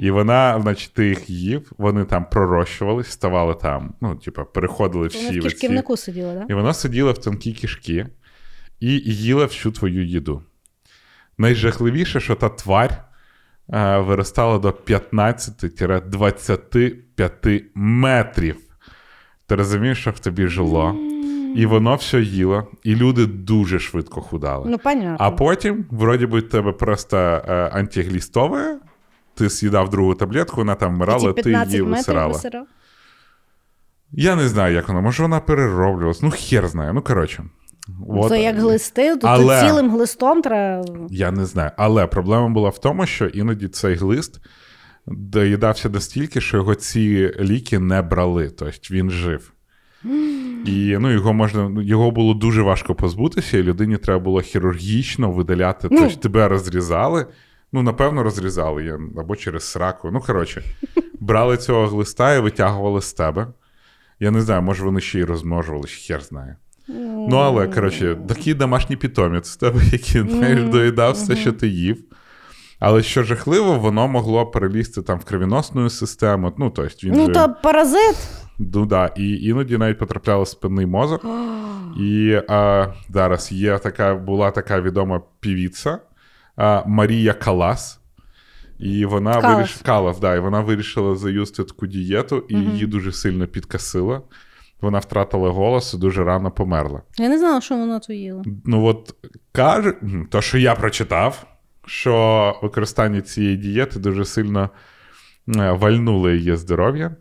[0.00, 5.26] І вона, значить, ти їх їв, вони там пророщувались, ставали там, ну, типу, переходили всі
[5.26, 6.50] в оці- кишківнику сиділи, так?
[6.50, 8.06] І вона сиділа в тонкі кішки
[8.80, 10.42] і їла всю твою їду.
[11.38, 13.04] Найжахливіше, що та тварь
[13.72, 18.56] е, виростала до 15-25 метрів.
[19.46, 20.96] Ти розумієш, що в тобі жило?
[21.56, 24.70] І воно все їло, і люди дуже швидко худали.
[24.70, 25.16] Ну, понятно.
[25.18, 28.79] А потім, вроді би, тебе просто е, антиглістове,
[29.34, 32.40] ти з'їдав другу таблетку, вона там вмирала, ти її висирала.
[34.12, 35.00] Я не знаю, як вона.
[35.00, 36.22] Може, вона перероблювалась.
[36.22, 36.92] Ну, хер знає.
[36.92, 37.44] Ну, коротше.
[38.08, 38.28] От.
[38.28, 40.84] То як глисти, то, Але- цілим глистом треба.
[41.10, 41.70] Я не знаю.
[41.76, 44.40] Але проблема була в тому, що іноді цей глист
[45.06, 48.50] доїдався настільки, що його ці ліки не брали.
[48.50, 49.52] Тобто він жив.
[50.66, 55.88] І ну, його можна, його було дуже важко позбутися, і людині треба було хірургічно видаляти.
[55.90, 55.98] Ну.
[56.00, 57.26] Тобто тебе розрізали.
[57.72, 60.10] Ну, напевно, розрізали я, або через сраку.
[60.10, 60.62] Ну, коротше,
[61.20, 63.46] брали цього глиста і витягували з тебе.
[64.20, 66.56] Я не знаю, може вони ще й розмножувалися, хер знає.
[67.28, 72.04] Ну, але, коротше, такий домашній питомець з тебе, який знаєш, доїдав все, що ти їв.
[72.78, 76.52] Але що жахливо, воно могло перелізти там в кровіносну систему.
[76.58, 78.16] Ну, тобто він Ну, же, то паразит.
[78.58, 81.24] ну, да, і іноді навіть потрапляв в спинний мозок.
[82.00, 85.98] І а, зараз є така, була така відома півіця
[86.60, 88.00] а, Марія Калас.
[88.78, 89.56] І вона Калас.
[89.56, 94.22] вирішила Калас, да, і вона вирішила заюзти таку дієту, і її дуже сильно підкосила.
[94.80, 97.02] Вона втратила голос і дуже рано померла.
[97.18, 98.42] Я не знала, що вона то їла.
[98.64, 99.14] Ну, от
[99.52, 99.94] каже,
[100.30, 101.46] то, що я прочитав,
[101.86, 104.70] що використання цієї дієти дуже сильно
[105.56, 107.16] вальнуло її здоров'я.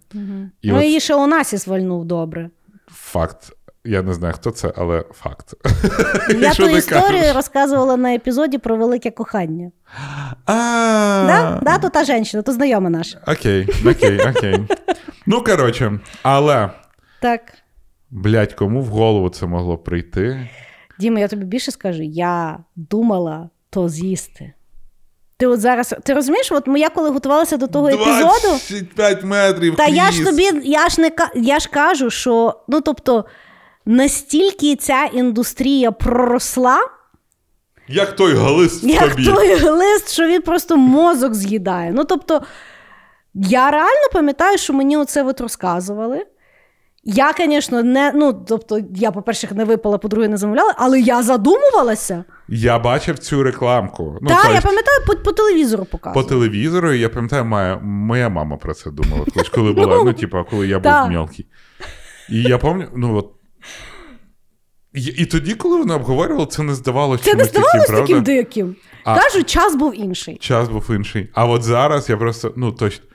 [0.61, 2.49] І ну, от її ще Онасіс вальнув добре.
[2.87, 3.51] факт.
[3.85, 5.53] Я не знаю, хто це, але факт.
[6.39, 7.35] Я ту історію кажеш?
[7.35, 9.71] розказувала на епізоді про велике кохання.
[10.45, 10.53] А,
[11.27, 11.59] Да?
[11.61, 13.21] Да, то та жінка, то знайома наша.
[13.27, 14.59] Окей, окей, окей.
[15.25, 16.69] Ну, коротше, але,
[17.21, 17.41] Так.
[18.09, 20.49] блядь, кому в голову це могло прийти?
[20.99, 24.53] Діма, я тобі більше скажу, я думала то з'їсти.
[25.37, 29.75] Ти от зараз, ти розумієш, от я коли готувалася до того епізоду, 25 метрів.
[29.75, 33.25] та я ж тобі, я ж не я ж кажу, що ну тобто
[33.89, 36.77] настільки ця індустрія проросла,
[37.87, 39.25] Як той глист в як тобі.
[39.25, 41.91] той глист, що він просто мозок з'їдає.
[41.91, 42.41] Ну тобто,
[43.33, 46.25] я реально пам'ятаю, що мені оце от розказували.
[47.03, 48.11] Я, звісно, не.
[48.15, 52.23] Ну, тобто, я, по-перше, не випала, по-друге, не замовляла, але я задумувалася.
[52.47, 54.17] Я бачив цю рекламку.
[54.21, 58.73] Ну, так, я пам'ятаю, по, по телевізору по телевізору, я пам'ятаю, моя, моя мама про
[58.73, 61.45] це думала, коли була, ну, типу, коли я був мелкий.
[62.29, 63.38] І я пам'ятаю, ну от.
[64.93, 68.75] І, і тоді, коли вони обговорювали, це не здавалося Це не чимось здавалось таким, диким.
[69.03, 70.37] А- Кажу, час був інший.
[70.37, 71.29] Час був інший.
[71.33, 73.05] А от зараз я просто, ну точно.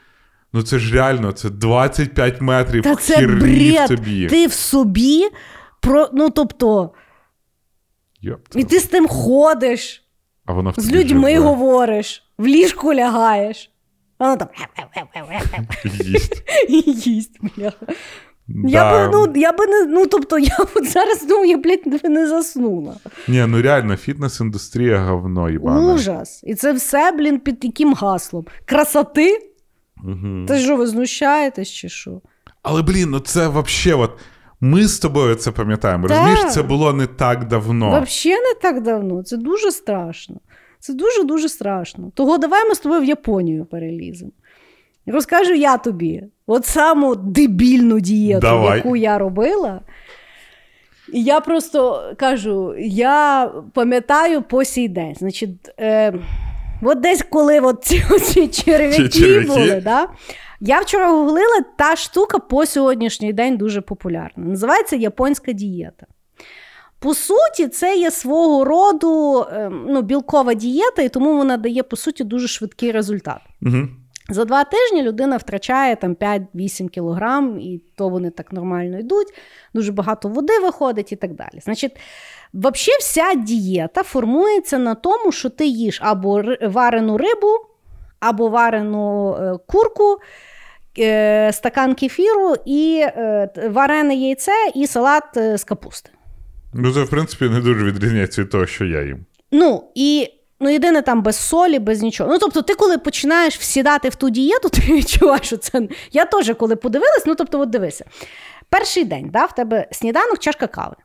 [0.52, 3.88] Ну це ж реально, це 25 метрів Та це бред.
[3.88, 4.26] тобі.
[4.26, 5.28] Ти в собі,
[5.80, 6.92] про, ну тобто,
[8.20, 10.04] Йоп, і ти з тим ходиш,
[10.44, 11.44] а воно в з людьми живе.
[11.44, 13.70] говориш, в ліжку лягаєш.
[14.18, 14.48] Воно там
[15.84, 16.42] Їсть.
[17.06, 17.38] їсть,
[18.48, 19.08] бляха.
[19.08, 19.08] Да.
[19.08, 22.94] Би, ну, я би не, ну, тобто, я от зараз думаю, я, блядь, не заснула.
[23.28, 25.94] Ні, ну реально, фітнес-індустрія говно їбане.
[25.94, 26.40] Ужас.
[26.44, 28.46] І це все, блін, під яким гаслом?
[28.64, 29.50] Красоти?
[30.04, 30.46] Угу.
[30.48, 32.20] Та що, ви знущаєтесь чи що?
[32.62, 34.10] Але блін, ну це вообще от.
[34.60, 36.08] Ми з тобою це пам'ятаємо.
[36.08, 36.18] Так.
[36.18, 37.86] Розумієш, це було не так давно.
[37.88, 39.22] Взагалі не так давно.
[39.22, 40.36] Це дуже страшно.
[40.80, 42.10] Це дуже-дуже страшно.
[42.14, 44.30] Того давай ми з тобою в Японію переліземо.
[45.06, 48.76] Розкажу я тобі от саму дебільну дієту, Давай.
[48.76, 49.80] яку я робила.
[51.12, 55.14] І я просто кажу: я пам'ятаю по сій день.
[55.14, 56.14] Значить, е,
[56.82, 59.46] от десь коли от ці оці черв'яки, черв'яки?
[59.46, 60.08] були, да?
[60.60, 64.44] я вчора гуглила, та штука по сьогоднішній день дуже популярна.
[64.44, 66.06] Називається японська дієта.
[66.98, 71.96] По суті, це є свого роду ем, ну, білкова дієта, і тому вона дає, по
[71.96, 73.40] суті, дуже швидкий результат.
[73.62, 73.88] Угу.
[74.28, 79.34] За два тижні людина втрачає там 5-8 кілограм, і то вони так нормально йдуть,
[79.74, 81.60] дуже багато води виходить і так далі.
[81.64, 81.96] Значить,
[82.54, 87.52] взагалі вся дієта формується на тому, що ти їш або варену рибу,
[88.20, 90.18] або варену е, курку,
[90.98, 96.10] е, стакан кефіру, і е, варене яйце, і салат з капусти.
[96.74, 99.26] Ну, це, в принципі, не дуже відрізняється від того, що я їм.
[99.52, 100.28] Ну, і
[100.64, 102.30] ну, єдине там без солі, без нічого.
[102.30, 105.88] Ну, тобто, ти, коли починаєш всідати в ту дієту, ти відчуваєш, що це.
[106.12, 108.04] Я теж, коли подивилась, ну тобто, от дивися.
[108.68, 110.96] Перший день, да, в тебе сніданок, чашка кави.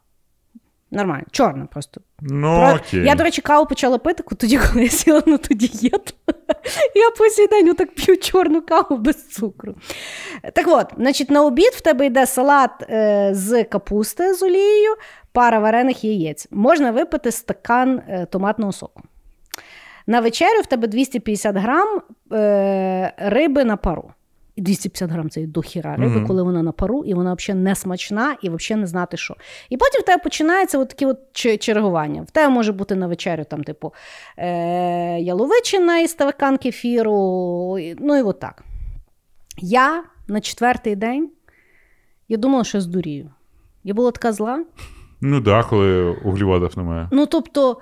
[0.91, 2.01] Нормально, чорна просто.
[2.21, 3.05] Ну, окей.
[3.05, 6.13] Я, до речі, каву почала пити тоді, коли я сіла на ту дієту.
[6.95, 9.75] Я по сей день отак п'ю чорну каву без цукру.
[10.53, 14.95] Так от, значить, на обід в тебе йде салат е, з капусти з олією,
[15.31, 16.47] пара варених яєць.
[16.51, 19.01] Можна випити стакан е, томатного соку.
[20.09, 22.01] На вечерю в тебе 250 грам
[22.31, 24.11] е, риби на пару.
[24.55, 26.27] І 250 грам це до хіра риби, Мгм.
[26.27, 29.35] коли вона на пару, і вона взагалі не смачна, і взагалі не знати що.
[29.69, 31.17] І потім в тебе починається от такі от
[31.59, 32.21] чергування.
[32.21, 33.93] В тебе може бути на вечерю, там, типу,
[34.37, 37.11] е- яловичина і стакан кефіру.
[37.99, 38.63] Ну і от так.
[39.57, 41.29] Я на четвертий день
[42.29, 43.29] я думала, що я здурію.
[43.83, 44.63] Я була така зла.
[45.21, 47.07] Ну да, коли углеводів немає.
[47.11, 47.77] Ну, тобто,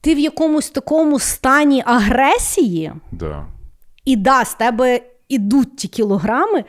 [0.00, 3.46] ти в якомусь такому стані агресії, Да.
[4.04, 6.64] і да, з тебе ідуть ті кілограми,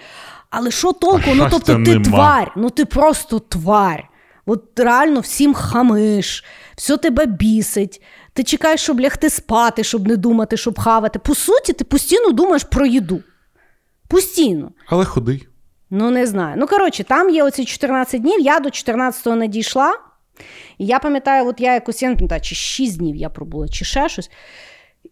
[0.49, 1.29] але що толку?
[1.31, 2.03] А ну, тобто, ти нема.
[2.03, 4.07] тварь, ну ти просто тварь.
[4.45, 6.43] От реально всім хамиш,
[6.75, 8.01] все тебе бісить.
[8.33, 11.19] Ти чекаєш, щоб лягти спати, щоб не думати, щоб хавати.
[11.19, 13.21] По суті, ти постійно думаєш про їду.
[14.07, 14.71] Постійно.
[14.87, 15.47] Але худий.
[15.89, 16.55] Ну, не знаю.
[16.57, 19.93] Ну, коротше, там є оці 14 днів, я до 14-го не дійшла.
[20.77, 23.85] І я пам'ятаю, от я якось, я не пам'ятаю, чи 6 днів я пробула, чи
[23.85, 24.31] ще щось.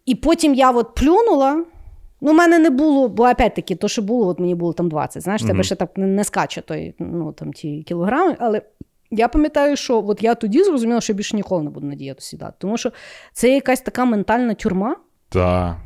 [0.05, 1.65] І потім я от плюнула.
[2.21, 5.23] Ну, в мене не було, бо опять-таки, то, що було, от мені було там 20.
[5.23, 5.63] Знаєш, тебе Мгм.
[5.63, 8.35] ще так не, не скаче той, ну, там, ті кілограми.
[8.39, 8.61] Але
[9.11, 12.21] я пам'ятаю, що от я тоді зрозуміла, що я більше ніколи не буду на дієту
[12.21, 12.53] сідати.
[12.57, 12.91] Тому що
[13.33, 14.95] це якась така ментальна тюрма,
[15.29, 15.77] Так.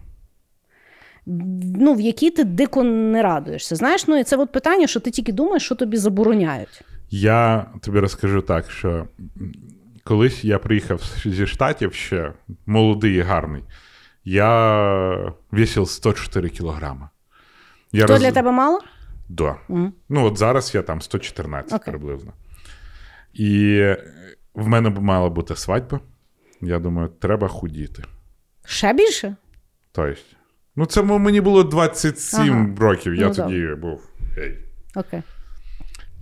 [1.25, 3.75] ну, в якій ти дико не радуєшся.
[3.75, 6.81] Знаєш, ну і це от питання, що ти тільки думаєш, що тобі забороняють.
[7.15, 9.07] Я тобі розкажу так, що
[10.03, 12.33] колись я приїхав зі Штатів ще
[12.65, 13.63] молодий і гарний.
[14.25, 17.09] Я весив 104 кілограми.
[17.91, 18.79] Я То роз- для тебе мало?
[19.29, 19.55] Да.
[19.67, 19.93] Мгм.
[20.09, 21.91] Ну, от зараз я там 114 Окей.
[21.91, 22.33] приблизно.
[23.33, 24.03] І е,
[24.53, 25.99] в мене б мала бути свадьба.
[26.61, 28.03] Я думаю, треба худіти.
[28.65, 29.35] Ще більше?
[29.91, 30.21] Тобто,
[30.75, 32.75] ну, це мені було 27 Ага.
[32.79, 34.09] років, я Ну, тоді був.
[34.37, 34.57] Ей.
[34.95, 35.21] Окей.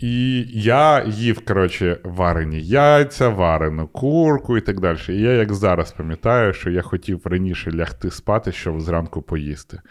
[0.02, 4.98] І я їв, коротше, варені яйця, варену курку і так далі.
[5.10, 9.82] І я, як зараз пам'ятаю, що я хотів раніше лягти спати, щоб зранку поїсти.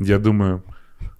[0.00, 0.62] Я думаю,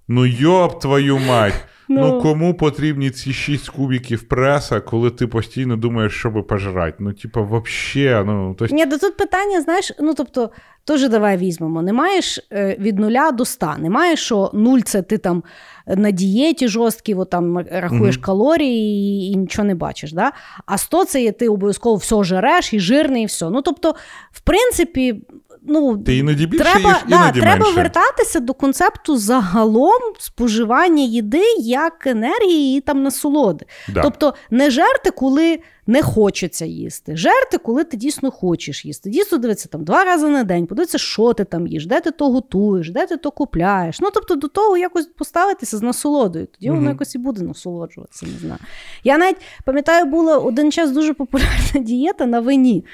[0.07, 6.13] ну йоб твою мать, Ну, кому потрібні ці шість кубіків преса, коли ти постійно думаєш,
[6.13, 6.95] що би пожрати?
[6.99, 8.73] Ну, типа, вообще, ну то есть...
[8.73, 10.49] Ні, да тут питання, знаєш, ну тобто,
[10.85, 11.81] теж давай візьмемо.
[11.81, 13.77] Не маєш е, від нуля до ста.
[13.77, 15.43] Не маєш, що нуль це ти там
[15.87, 18.25] на дієті жорсткій, от там рахуєш Мгм.
[18.25, 20.11] калорії і, і нічого не бачиш.
[20.11, 20.31] Да?
[20.65, 23.49] А 100 це є ти обов'язково все жереш, і жирний, і все.
[23.49, 23.95] Ну тобто,
[24.31, 25.21] в принципі,
[25.67, 25.97] ну.
[25.97, 27.75] Ти іноді більше Треба, їш, да, іноді треба менше.
[27.81, 33.65] вертатися до концепту загалом споживання їди як енергії і там насолоди.
[33.93, 34.01] Да.
[34.01, 37.15] Тобто не жерти, коли не хочеться їсти.
[37.15, 39.09] Жерти, коли ти дійсно хочеш їсти.
[39.09, 42.31] Дійсно дивитися там два рази на день, подивитися, що ти там їш, де ти то
[42.31, 43.99] готуєш, де ти то купляєш.
[43.99, 46.47] Ну тобто до того якось поставитися з насолодою.
[46.59, 48.25] Тоді воно якось і буде насолоджуватися.
[48.25, 48.59] Не знаю.
[49.03, 52.85] Я навіть пам'ятаю, була один час дуже популярна дієта на вині.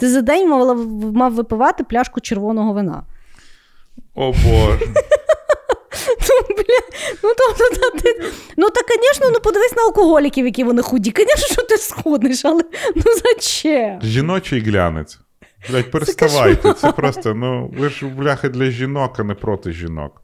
[0.00, 3.02] Ти за день мав, мав випивати пляшку червоного вина.
[4.14, 4.78] О Боже.
[6.20, 6.80] Ну, бля,
[7.22, 8.22] ну, тобто, та, ти,
[8.56, 11.12] ну так, звісно, ну подивись на алкоголіків, які вони худі.
[11.16, 12.62] Звісно, що ти схуднеш, але
[12.96, 13.98] ну зачем?
[14.02, 15.18] Жіночий глянець.
[15.70, 16.72] Блять, переставайте.
[16.74, 20.22] Це просто, ну, ви ж бляха для жінок, а не проти жінок.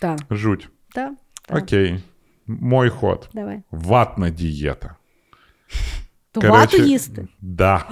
[0.00, 0.68] Так, Жуть.
[0.94, 1.12] так,
[1.48, 1.62] так.
[1.62, 2.00] Окей.
[2.46, 3.28] Мой ход.
[3.34, 3.62] Давай.
[3.70, 4.96] Ватна дієта.
[6.32, 7.28] То Короче, вату їсти.
[7.40, 7.84] Да.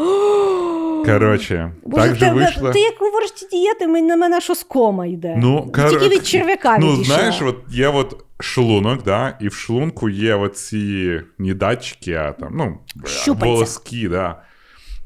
[1.05, 2.71] Коротше, Боже, так же ти, вийшло.
[2.73, 5.35] ти як говориш ті дієти, на мене що з кома йде.
[5.39, 7.15] Ну, Тільки від черв'яка Ну, відійшла.
[7.15, 12.53] знаєш, от є от шлунок, да, і в шлунку є оці не датчики, а там,
[12.57, 12.79] ну,
[13.35, 14.43] волоски, да.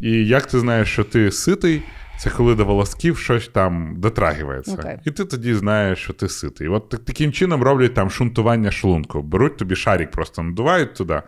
[0.01, 1.83] І як ти знаєш, що ти ситий,
[2.19, 4.73] це коли до волосків щось там дотрагивається.
[4.73, 4.99] Окей.
[5.05, 6.69] І ти тоді знаєш, що ти ситий.
[6.69, 9.23] От так- таким чином роблять там шунтування шлунку.
[9.23, 11.23] Беруть тобі шарик, просто надувають туди,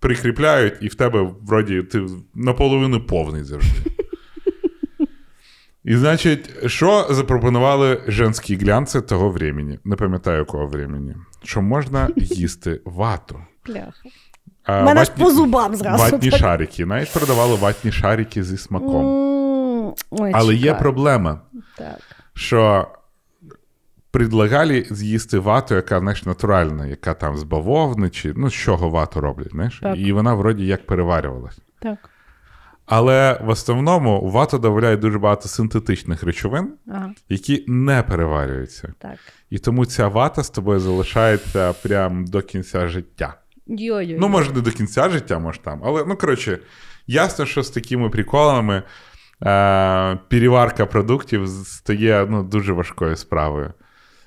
[0.00, 3.90] прикріпляють, і в тебе вроді ти наполовину повний завжди.
[5.84, 9.78] І значить, що запропонували женські глянці того времени?
[9.84, 11.16] Не пам'ятаю якого времени.
[11.44, 13.40] Що можна їсти вату.
[13.66, 13.92] Бляха.
[14.64, 16.40] А, Мене ж по зубам зразу Ватні так.
[16.40, 16.86] шарики.
[16.86, 19.04] Навіть продавали ватні шарики зі смаком.
[20.10, 21.40] Ой, Але є проблема,
[21.78, 21.98] Так.
[22.34, 22.88] що
[24.10, 29.20] предлагали з'їсти вату, яка знаєш, натуральна, яка там з бавовни, чи ну, з чого вату
[29.20, 29.78] роблять, знаєш?
[29.82, 29.98] Так.
[29.98, 31.58] І вона вроді як переварювалась.
[31.78, 31.98] так.
[32.86, 38.94] Але в основному у вату додають дуже багато синтетичних речовин, Ага, які не переварюються.
[38.98, 39.18] так.
[39.50, 43.34] І тому ця вата з тобою залишається прям до кінця життя.
[43.66, 44.16] Йой-йой.
[44.20, 45.80] Ну, може, не до кінця життя, може там.
[45.84, 46.58] Але, ну, коротше,
[47.06, 53.72] ясно, що з такими приколами е- переварка продуктів стає ну, дуже важкою справою.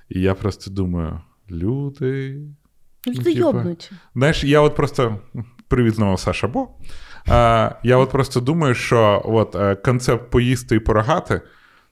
[0.09, 2.41] І я просто думаю, люди.
[3.05, 3.91] Ну, ти типа, йобнуть.
[4.15, 5.19] Знаєш, я от просто
[5.67, 6.67] привіт знову Саша Бо.
[7.29, 11.41] Е, я от просто думаю, що от, е, концепт поїсти і порогати.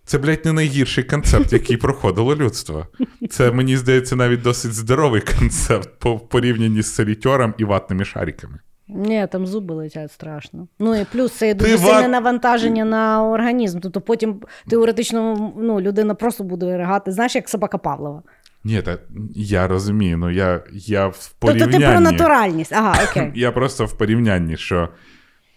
[0.06, 2.88] Це, блядь, не найгірший концепт, який проходило людство.
[3.30, 8.60] Це, мені здається, навіть досить здоровий концепт по порівнянні з солітером і ватними шариками.
[8.88, 10.68] Ні, там зуби летять страшно.
[10.80, 13.80] Ну і плюс це дуже ва- сильне навантаження на організм.
[13.80, 18.24] Тобто потім теоретично ну, людина просто буде ригати, знаєш, як собака Павлова.
[18.64, 18.98] Ні, та
[19.36, 21.86] я розумію, ну я, я в Тобто порівнянні.
[21.86, 22.74] ти про натуральність.
[22.74, 23.32] Ага, окей.
[23.36, 24.90] Я просто в порівнянні, що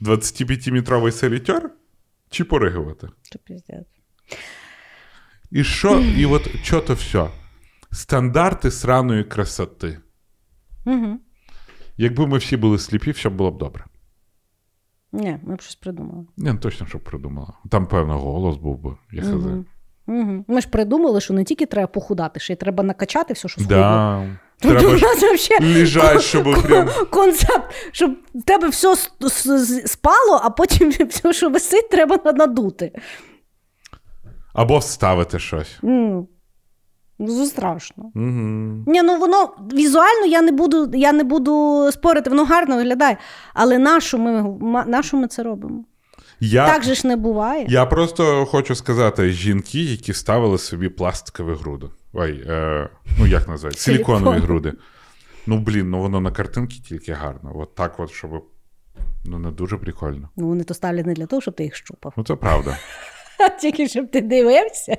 [0.03, 1.71] 25-метровий солітер
[2.31, 3.09] чи поригувати.
[3.23, 3.87] Що піздець.
[5.51, 7.27] І що, і от що то все?
[7.93, 9.99] Стандарти сраної красоти.
[10.87, 11.19] Угу.
[11.97, 13.85] Якби ми всі були сліпі, все було б добре.
[15.13, 16.27] Ні, ми б щось придумали.
[16.37, 17.53] Ні, ну точно, щоб придумала.
[17.71, 18.97] Там, певно, голос був би.
[19.13, 19.23] Я.
[19.23, 19.65] Угу.
[20.07, 20.45] Угу.
[20.49, 23.65] Ми ж придумали, що не тільки треба похудати, ще й треба накачати все, що.
[23.65, 24.27] Да.
[24.61, 26.89] Тобто Треба у нас вообще лежать, щоб прям.
[27.11, 32.93] концепт, щоб в тебе все с- с- спало, а потім все, що висить, треба надути.
[34.53, 35.79] Або вставити щось.
[35.85, 36.27] М.
[37.19, 38.05] Ну, страшно.
[38.05, 38.85] Угу.
[38.87, 43.17] Ні, ну воно візуально я не буду, я не буду спорити, воно гарно виглядає.
[43.55, 44.57] Але нашу ми,
[44.87, 45.85] нашу ми це робимо?
[46.41, 46.67] Я...
[46.67, 47.67] Так же ж не буває.
[47.69, 51.87] Я просто хочу сказати: жінки, які ставили собі пластикові груди.
[52.13, 52.89] Ой, е,
[53.19, 53.79] ну як називають?
[53.79, 54.73] Силіконові груди.
[55.47, 57.53] Ну, блін, ну воно на картинці тільки гарно.
[57.55, 58.45] От так, от, щоб.
[59.25, 60.29] Ну, не дуже прикольно.
[60.37, 62.79] Ну, вони то ставлять не для того, щоб ти їх щупав, Ну, це правда.
[63.61, 64.97] тільки щоб ти дивився.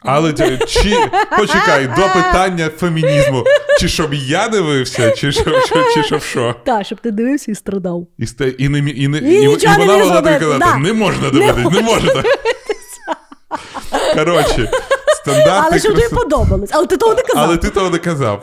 [0.00, 0.32] Але
[0.66, 0.96] чи
[1.38, 3.44] почекай, до питання фемінізму.
[3.80, 6.54] Чи щоб я дивився, чи щоб чи, чи щоб що?
[6.64, 8.06] Так, щоб ти дивився і страдав.
[8.18, 9.46] І, сте, і, не, і, не, І і, і,
[9.78, 10.76] вона могла тобі казати, да.
[10.76, 12.22] не можна дивитись, не, можна.
[14.14, 14.70] Коротше,
[15.16, 16.70] стандарти Але щоб тобі подобалось.
[16.72, 17.44] Але ти того не казав.
[17.44, 18.40] Але ти того не казав.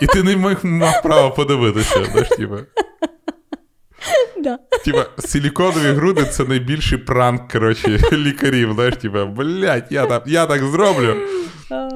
[0.00, 2.04] І ти не мав, права подивитися.
[2.04, 2.56] Знаєш, типа.
[4.38, 4.58] Да.
[4.84, 8.72] Типа, силіконові груди це найбільший пранк, коротше, лікарів.
[8.74, 11.16] Знаєш, типа, блядь, я так, я так зроблю.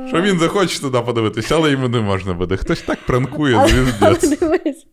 [0.09, 2.57] Що він захоче туди подивитися, але йому не можна буде.
[2.57, 4.87] Хтось так пранкує, Але, але дивись.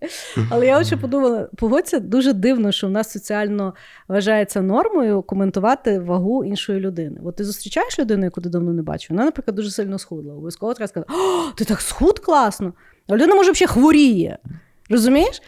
[0.50, 3.74] Але я ще подумала, погодься, дуже дивно, що в нас соціально
[4.08, 7.20] вважається нормою коментувати вагу іншої людини.
[7.26, 10.34] От ти зустрічаєш людину, яку ти давно не бачив, вона, наприклад, дуже сильно схудла.
[10.34, 12.74] Обов'язково треба сказати: О, ти так схуд класно.
[13.10, 14.38] А людина може взагалі хворіє.
[14.90, 15.42] Розумієш?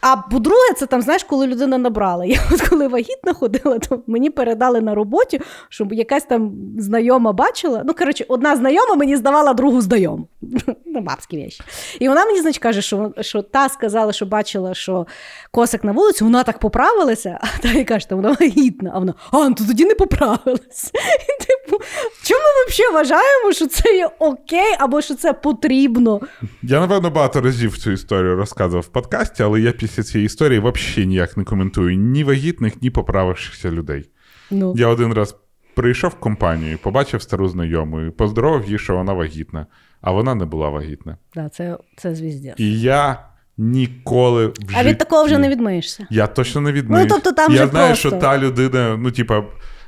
[0.00, 2.24] А по-друге, це там, знаєш, коли людина набрала.
[2.24, 7.82] Я от коли вагітна ходила, то мені передали на роботі, щоб якась там знайома бачила.
[7.86, 10.28] Ну, коротше, одна знайома мені здавала другу знайому.
[10.90, 11.62] Ну, бабські вещі.
[12.00, 15.06] І вона мені, значить, каже, що, що та сказала, що бачила, що
[15.50, 18.90] косик на вулиці, вона так поправилася, а та і каже, вона вагітна.
[18.94, 20.90] А вона, а, ну то тоді не поправилася.
[21.46, 21.84] Типу,
[22.22, 26.20] чому ми взагалі вважаємо, що це є окей, або що це потрібно?
[26.62, 31.06] Я, напевно, багато разів цю історію розказував в подкасті, але я після цієї історії взагалі
[31.06, 34.10] ніяк не коментую ні вагітних, ні поправившихся людей.
[34.50, 35.36] Ну, Я один раз
[35.74, 39.66] прийшов в компанію, побачив стару знайому, і поздоровав її, що вона вагітна,
[40.00, 41.16] а вона не була вагітна.
[41.34, 42.54] да, це, це звіздя.
[42.56, 43.18] І я
[43.58, 46.06] ніколи в А від такого вже не відмиєшся.
[46.10, 47.04] Я точно не відмию.
[47.04, 48.08] Ну, тобто там я знаю, просто.
[48.08, 49.44] що та людина, ну, типа,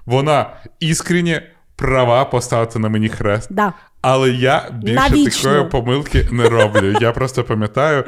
[0.07, 1.41] вона іскренні
[1.77, 3.53] права поставити на мені хрест.
[3.53, 3.73] Да.
[4.01, 5.51] Але я більше Навічно.
[5.51, 6.97] такої помилки не роблю.
[7.01, 8.05] Я просто пам'ятаю,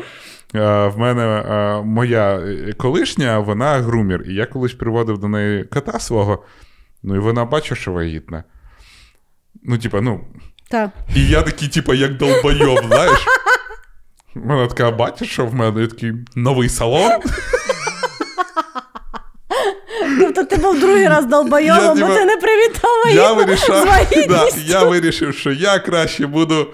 [0.61, 5.99] в мене е, моя е, колишня, вона грумір, і я колись приводив до неї кота
[5.99, 6.45] свого,
[7.03, 8.45] ну і вона бачить, що вагітна.
[9.63, 10.21] Ну, типа, ну.
[10.71, 10.91] Так.
[11.17, 13.27] І я такий, типа, як долбойоб, знаєш.
[14.35, 17.13] Вона така, бачиш, що в мене Я такий новий салон.
[20.21, 22.91] Тобто ти був другий раз Я, долбойовим, бо ти не привітав
[23.87, 24.61] вагітністю.
[24.73, 26.67] я вирішив, що я краще буду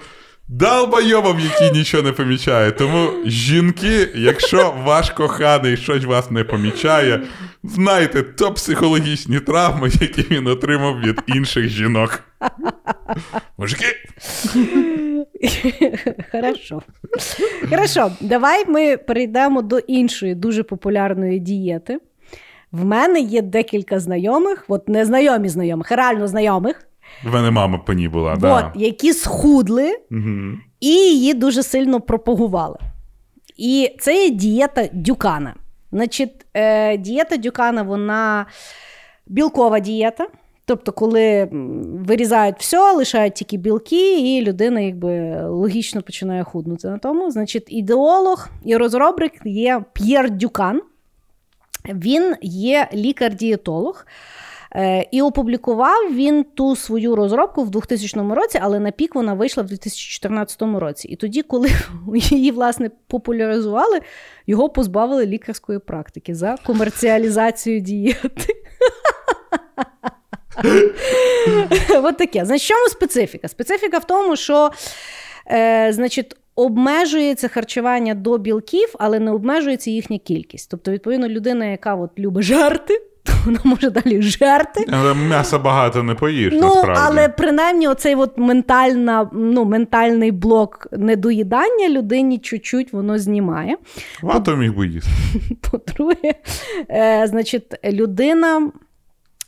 [0.49, 2.71] долбойобом, який нічого не помічає.
[2.71, 7.21] Тому, жінки, якщо ваш коханий щось вас не помічає,
[7.63, 12.23] знайте то психологічні травми, які він отримав від інших жінок.
[13.57, 13.85] Мужики,
[16.31, 16.81] Хорошо.
[17.69, 21.99] Хорошо, давай ми перейдемо до іншої дуже популярної дієти.
[22.71, 26.88] В мене є декілька знайомих, от не знайомі знайомих, реально знайомих,
[27.23, 28.71] в мене мама по ній була, от, да.
[28.75, 30.57] які схудли Угу.
[30.79, 32.77] і її дуже сильно пропагували.
[33.57, 35.55] І це є дієта Дюкана.
[35.91, 38.45] Значить, е, дієта Дюкана, вона
[39.27, 40.27] білкова дієта.
[40.65, 41.49] Тобто, коли
[42.07, 47.31] вирізають все, лишають тільки білки, і людина якби логічно починає худнути на тому.
[47.31, 50.81] Значить, ідеолог і розробник є П'єр Дюкан.
[51.85, 54.05] Він є лікар-дієтолог.
[54.75, 59.63] Е, І опублікував він ту свою розробку в 2000 році, але на пік вона вийшла
[59.63, 61.07] в 2014 році.
[61.07, 61.69] І тоді, коли
[62.15, 63.99] її власне популяризували,
[64.47, 68.55] його позбавили лікарської практики за комерціалізацію дієти.
[72.03, 72.45] От таке.
[72.45, 73.47] Значить, чому специфіка?
[73.47, 74.71] Специфіка в тому, що
[75.51, 80.71] е, значить, обмежується харчування до білків, але не обмежується їхня кількість.
[80.71, 83.01] Тобто, відповідно, людина, яка от любить жарти,
[83.49, 84.85] вона може далі жарти.
[84.91, 87.01] Але м'яса багато не поїш, Ну, насправді.
[87.05, 93.77] але принаймні оцей от ментальна, ну, ментальний блок недоїдання людині чуть-чуть воно знімає.
[94.21, 95.11] Вато міг би їсти.
[95.71, 96.33] По-друге,
[96.89, 98.71] е, значить, людина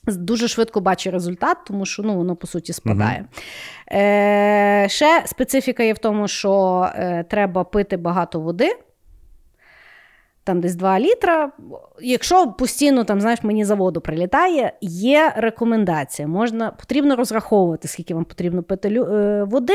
[0.07, 3.25] дуже швидко бачить результат, тому що ну, воно по суті спадає.
[3.91, 8.69] Е, ще специфіка є в тому, що е, треба пити багато води.
[10.43, 11.51] Там десь 2 літра.
[12.01, 16.27] Якщо постійно там, знаєш, мені за воду прилітає, є рекомендація.
[16.27, 19.73] Можна, потрібно розраховувати, скільки вам потрібно пити е, води.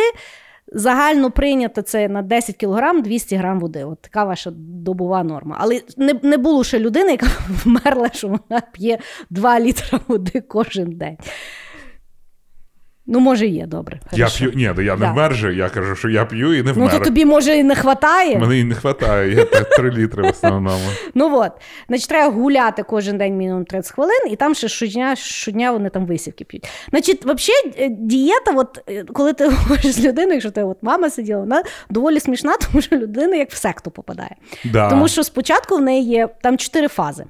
[0.73, 3.85] Загально прийнято це на 10 кг 200 грам води.
[3.85, 5.57] От така ваша добова норма.
[5.61, 7.27] Але не, не було ще людини, яка
[7.65, 8.99] вмерла, що вона п'є
[9.31, 11.17] 2 літра води кожен день.
[13.09, 14.01] Ну, може, є, добре.
[14.13, 14.53] Я п'ю.
[14.55, 15.13] Ні, я не Да.
[15.13, 17.75] вмер же, я кажу, що я п'ю і не Ну, то тобі, може, і не
[17.75, 18.39] вистачає.
[18.39, 20.85] Мені і не вистачає, я 3 літри в основному.
[21.15, 21.53] Ну от,
[21.89, 26.07] значить, треба гуляти кожен день мінімум 30 хвилин, і там ще щодня, щодня вони там
[26.07, 26.69] висівки п'ють.
[26.91, 31.41] Значить, взагалі, дієта, от, е, коли ти говориш з людиною, якщо ти от мама сиділа,
[31.41, 34.37] вона доволі смішна, тому що людина як в секту попадає.
[34.65, 34.91] Да.
[34.91, 37.25] Тому що спочатку в неї є там чотири фази.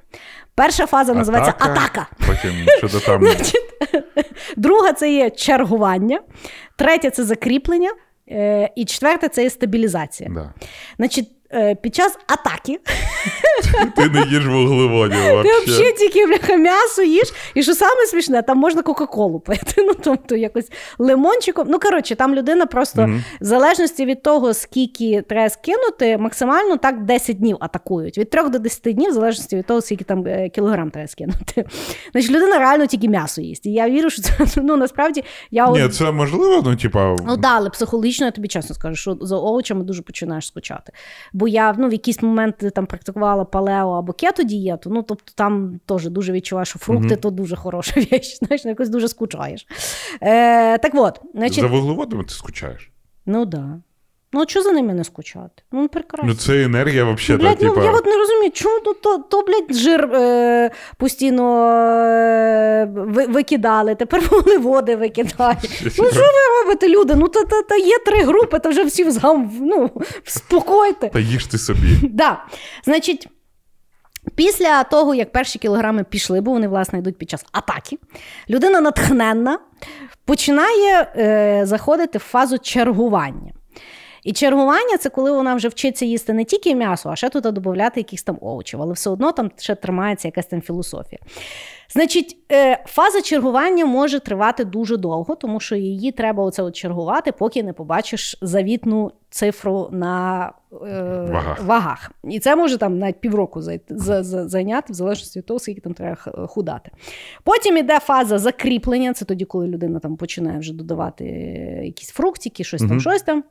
[0.57, 2.07] Перша фаза називається атака.
[2.27, 3.23] Потім щодо там.
[4.57, 6.19] Друга це є чергування,
[6.75, 7.91] третя це закріплення,
[8.31, 10.29] е, і четверта це є стабілізація.
[10.29, 10.53] Да.
[10.97, 11.29] Значить,
[11.81, 12.79] під час атаки
[13.95, 15.17] Ти не їж вуглеводів.
[15.43, 17.33] ти взагалі тільки бляха, м'ясо їш.
[17.55, 19.73] І що саме смішне, там можна Кока-Колу пити.
[19.87, 20.67] Ну, тобто якось
[20.99, 21.67] лимончиком.
[21.69, 23.23] Ну, коротше, там людина просто Мгм.
[23.41, 28.17] в залежності від того, скільки треба скинути, максимально так 10 днів атакують.
[28.17, 31.65] Від 3 до 10 днів, в залежності від того, скільки там е, кілограм треба скинути.
[32.11, 33.65] Значить, людина реально тільки м'ясо їсть.
[33.65, 34.31] І я вірю, що це
[34.63, 37.15] ну насправді я от- це можливо, ну, типа.
[37.25, 40.93] Ну да, але психологічно я тобі чесно скажу, що за овочами дуже починаєш скучати.
[41.37, 45.79] Бо я ну, в якийсь момент там практикувала палео або кето дієту, ну тобто там
[45.85, 47.17] теж дуже відчуваю, що фрукти Мгм.
[47.17, 49.67] то дуже хороша віч, знаєш, ну, якось дуже скучаєш.
[50.21, 52.91] Е, так от, значить, За вуглеводами ти скучаєш.
[53.25, 53.79] ну да.
[54.33, 55.63] Ну, а чого за ними не скучати?
[55.71, 56.27] Ну, прекрасно.
[56.29, 57.73] Ну, це енергія, взагалі, Блядь, типа.
[57.77, 62.85] ну, я от не розумію, чому то, то, то блядь, жир е, постійно е,
[63.29, 64.21] викидали, тепер
[64.59, 65.83] води викидають.
[65.97, 67.15] Ну, що ви робите, люди?
[67.15, 69.91] Ну, та, та, та є три групи, та вже всі взгам, ну,
[70.23, 71.09] спокойте.
[71.09, 71.97] Та їж ти собі.
[72.09, 72.43] Да.
[72.85, 73.27] Значить,
[74.35, 77.97] після того, як перші кілограми пішли, бо вони, власне, йдуть під час атаки,
[78.49, 79.59] людина натхненна
[80.25, 83.51] починає е, заходити в фазу чергування.
[84.27, 87.99] І чергування це коли вона вже вчиться їсти не тільки м'ясо, а ще туди додати
[87.99, 91.19] якихось там овочів, але все одно там ще тримається якась там філософія.
[91.89, 97.31] Значить, е, фаза чергування може тривати дуже довго, тому що її треба оце от чергувати,
[97.31, 100.75] поки не побачиш завітну цифру на е,
[101.31, 101.63] Вагах.
[101.63, 102.11] вагах.
[102.23, 105.81] І це може там навіть півроку зай- за- за- зайняти, в залежності від того, скільки
[105.81, 106.15] там треба
[106.47, 106.91] худати.
[107.43, 112.63] Потім іде фаза закріплення, це тоді, коли людина там починає вже додавати е, якісь фруктики,
[112.63, 112.99] щось там, Мгм.
[112.99, 113.43] щось там.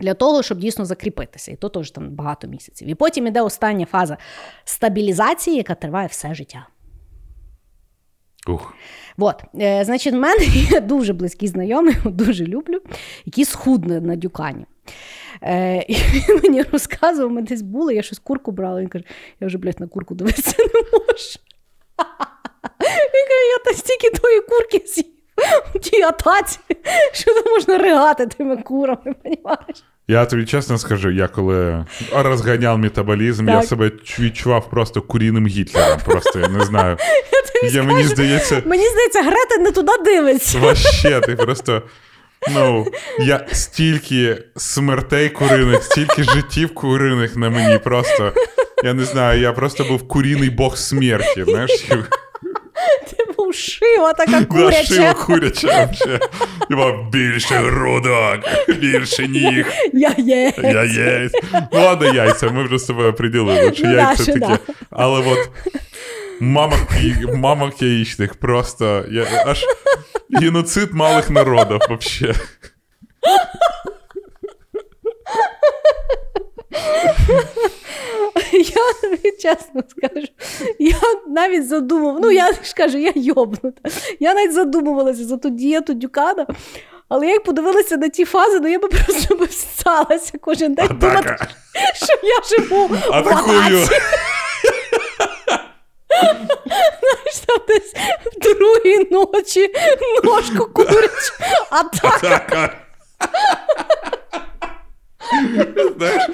[0.00, 2.88] Для того, щоб дійсно закріпитися, і то теж там багато місяців.
[2.88, 4.16] І потім іде остання фаза
[4.64, 6.66] стабілізації, яка триває все життя.
[8.46, 8.74] Ух.
[9.18, 12.80] От, е, значить, в мене є дуже близький знайомий, його дуже люблю,
[13.24, 14.66] який схудне на дюкані.
[15.42, 18.80] Е, і він мені розказував, ми десь були, я щось курку брала.
[18.80, 19.04] Він каже,
[19.40, 21.38] я вже, блядь, на курку дивитися не можу.
[23.14, 25.13] Він каже, я та стільки тої курки з'їв
[25.74, 26.58] в тій атаці,
[27.12, 29.84] що там можна ригати тими курами, розумієш?
[30.08, 35.98] Я тобі чесно скажу, я коли розганяв метаболізм, я себе відчував просто куріним Гітлером.
[36.04, 36.96] Просто я не знаю.
[37.72, 40.58] Я, мені скажу, здається, Мені здається, Грета не туди дивиться.
[40.58, 41.82] Вообще, ти просто.
[42.54, 42.86] Ну,
[43.18, 47.78] я стільки смертей куриних, стільки життів куриних на мені.
[47.78, 48.32] Просто.
[48.84, 51.44] Я не знаю, я просто був куріний бог смерті.
[51.44, 51.70] Знаєш,
[53.54, 54.84] шива така куряча.
[54.94, 56.20] шива куряча вообще.
[56.68, 59.66] Типа, більше грудок, більше ніг.
[59.92, 60.52] Я є.
[60.62, 61.30] Я є.
[61.72, 64.58] Ну, ладно, яйця, ми вже собою приділили, що Ну, яйця таке.
[64.90, 65.50] Але от
[66.40, 66.78] мамок,
[67.34, 69.64] мамок яєчних просто я, аж
[70.40, 72.34] геноцид малих народів вообще.
[78.58, 80.26] Я тобі чесно скажу,
[80.78, 80.96] я
[81.28, 83.90] навіть задумав, ну я ж кажу, я йобнута.
[84.20, 86.46] Я навіть задумувалася за ту дієту дюкана.
[87.08, 90.88] Але я як подивилася на ті фази, ну я би просто би всалася кожен день
[90.90, 91.36] думати,
[91.94, 93.78] що я живу в Атакую.
[93.82, 94.00] атаці.
[97.00, 97.94] Знаєш, там десь
[98.36, 99.74] в другій ночі
[100.24, 101.32] ножку курячу,
[101.70, 102.16] атака.
[102.26, 102.74] Атака.
[105.98, 106.28] Знаєш,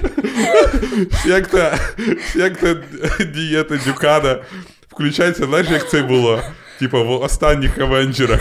[1.27, 1.79] як та,
[2.35, 2.77] як та
[3.25, 4.39] дієта Дюкана
[4.89, 6.43] включається, знаєш, як це було?
[6.79, 8.41] Типа в останніх Авенджерах.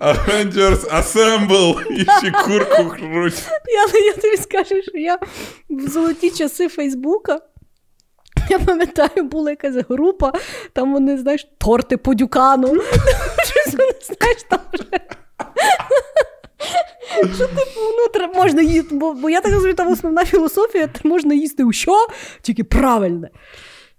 [0.00, 1.90] Avengers Assemble!
[1.90, 3.42] І ще курку хруть.
[3.66, 5.18] Я, я тобі скажу, що я
[5.70, 7.40] в золоті часи Фейсбука.
[8.50, 10.32] Я пам'ятаю, була якась група,
[10.72, 12.68] там вони, знаєш, торти по дюкану.
[13.44, 15.00] Щось вони, знаєш, там вже.
[17.34, 21.64] Що типу, ну, можна їсти, бо, бо я так розумію, там основна філософія, можна їсти
[21.64, 22.06] у що,
[22.42, 23.30] тільки правильне.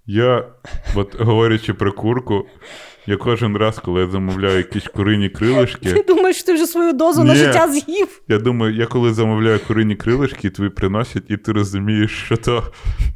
[0.05, 0.47] Я,
[0.95, 2.45] от говорячи про курку,
[3.05, 5.30] я кожен раз, коли я замовляю якісь курині
[5.93, 8.22] Ти думаєш, що ти вже свою дозу на життя з'їв?
[8.28, 12.64] я думаю, я коли замовляю курині крилишки, тобі приносять, і ти розумієш, що то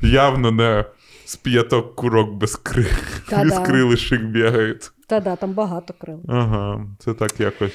[0.01, 0.85] явно не
[1.25, 2.85] з п'яток курок без, кри...
[3.31, 4.91] Без крилишок бігають.
[5.07, 6.19] Та-да, там багато крил.
[6.27, 7.73] Ага, це так якось.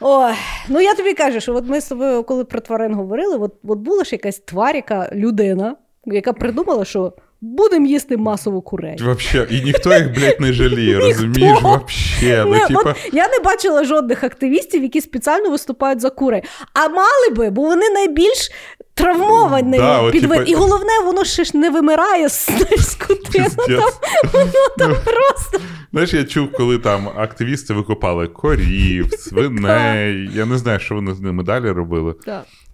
[0.00, 0.32] Ой,
[0.68, 3.78] ну я тобі кажу, що от ми з тобою, коли про тварин говорили, от, от
[3.78, 5.76] була ж якась тварь, яка людина,
[6.06, 8.96] яка придумала, що будемо їсти масово курей.
[9.02, 11.58] Вообще, і ніхто їх, блядь, не жаліє, розумієш?
[11.62, 12.44] Вообще.
[12.46, 16.42] Ну, Не, типа, от я не бачила жодних активістів, які спеціально виступають за курей.
[16.72, 18.50] А мали би, бо вони найбільш
[18.94, 23.48] травмовані Да, от, під типа- І головне, воно ще ж не вимирає скотина.
[23.48, 23.90] Там,
[24.32, 25.58] воно там просто.
[25.92, 30.30] Знаєш, я чув, коли там активісти викопали корів, свиней.
[30.34, 32.14] Я не знаю, що вони з ними далі робили.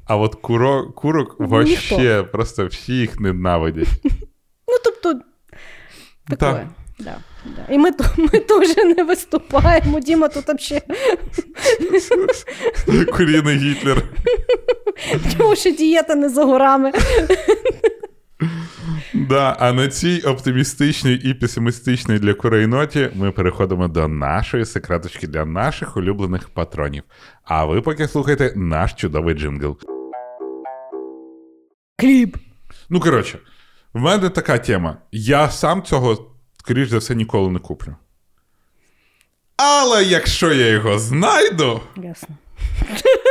[0.06, 3.88] А от куро, курок Ну, вообще просто всі їх ненавидять.
[4.68, 5.12] Ну, тобто,
[6.28, 6.38] Так.
[6.38, 6.68] такое.
[6.98, 7.74] Да, да.
[7.74, 10.00] І ми, ми теж не виступаємо.
[10.00, 10.82] Діма тут взагалі,
[13.04, 14.02] Куріний Гітлер.
[15.38, 16.92] тому що дієта не за горами.
[19.14, 25.26] Да, а на цій оптимістичній і песимістичній для курей ноті ми переходимо до нашої секреточки
[25.26, 27.02] для наших улюблених патронів.
[27.44, 29.78] А ви поки слухайте наш чудовий джингл.
[31.98, 32.36] Кліп.
[32.90, 33.38] Ну, коротше,
[33.94, 34.96] в мене така тема.
[35.12, 36.34] Я сам цього,
[36.70, 37.96] скоріш за все, ніколи не куплю.
[39.56, 42.28] Але якщо я його знайду, Ясно.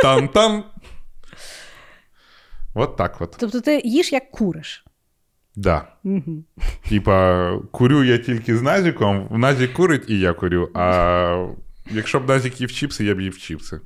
[0.02, 0.64] там-там.
[2.74, 3.36] От так от.
[3.38, 4.84] Тобто ти їш як куриш.
[5.56, 5.86] Да.
[6.04, 6.44] Угу.
[6.88, 10.70] Типа, курю я тільки з Назіком, в Назік курить і я курю.
[10.74, 11.46] А
[11.90, 13.80] якщо б Назік їв чіпси, я б їв чіпси.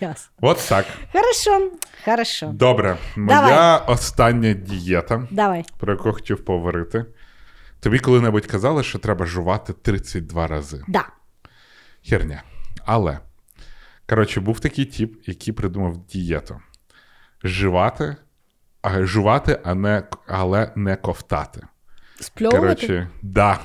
[0.00, 0.32] Ясно.
[0.40, 0.86] От так.
[1.12, 1.70] Хорошо.
[2.04, 2.46] Хорошо.
[2.46, 2.96] Добре.
[3.16, 3.80] Моя Давай.
[3.86, 5.64] остання дієта, Давай.
[5.78, 7.04] про яку хотів поговорити.
[7.82, 10.84] Тобі коли-небудь казали, що треба жувати 32 рази.
[10.88, 11.04] Да.
[12.08, 12.42] Херня.
[12.86, 13.18] Але,
[14.08, 16.60] коротше, був такий тіп, який придумав дієту.
[17.44, 18.16] Жувати,
[18.82, 21.60] а, жувати, а не, але не ковтати.
[22.20, 22.60] Спльовувати.
[22.66, 23.58] Коротше, да.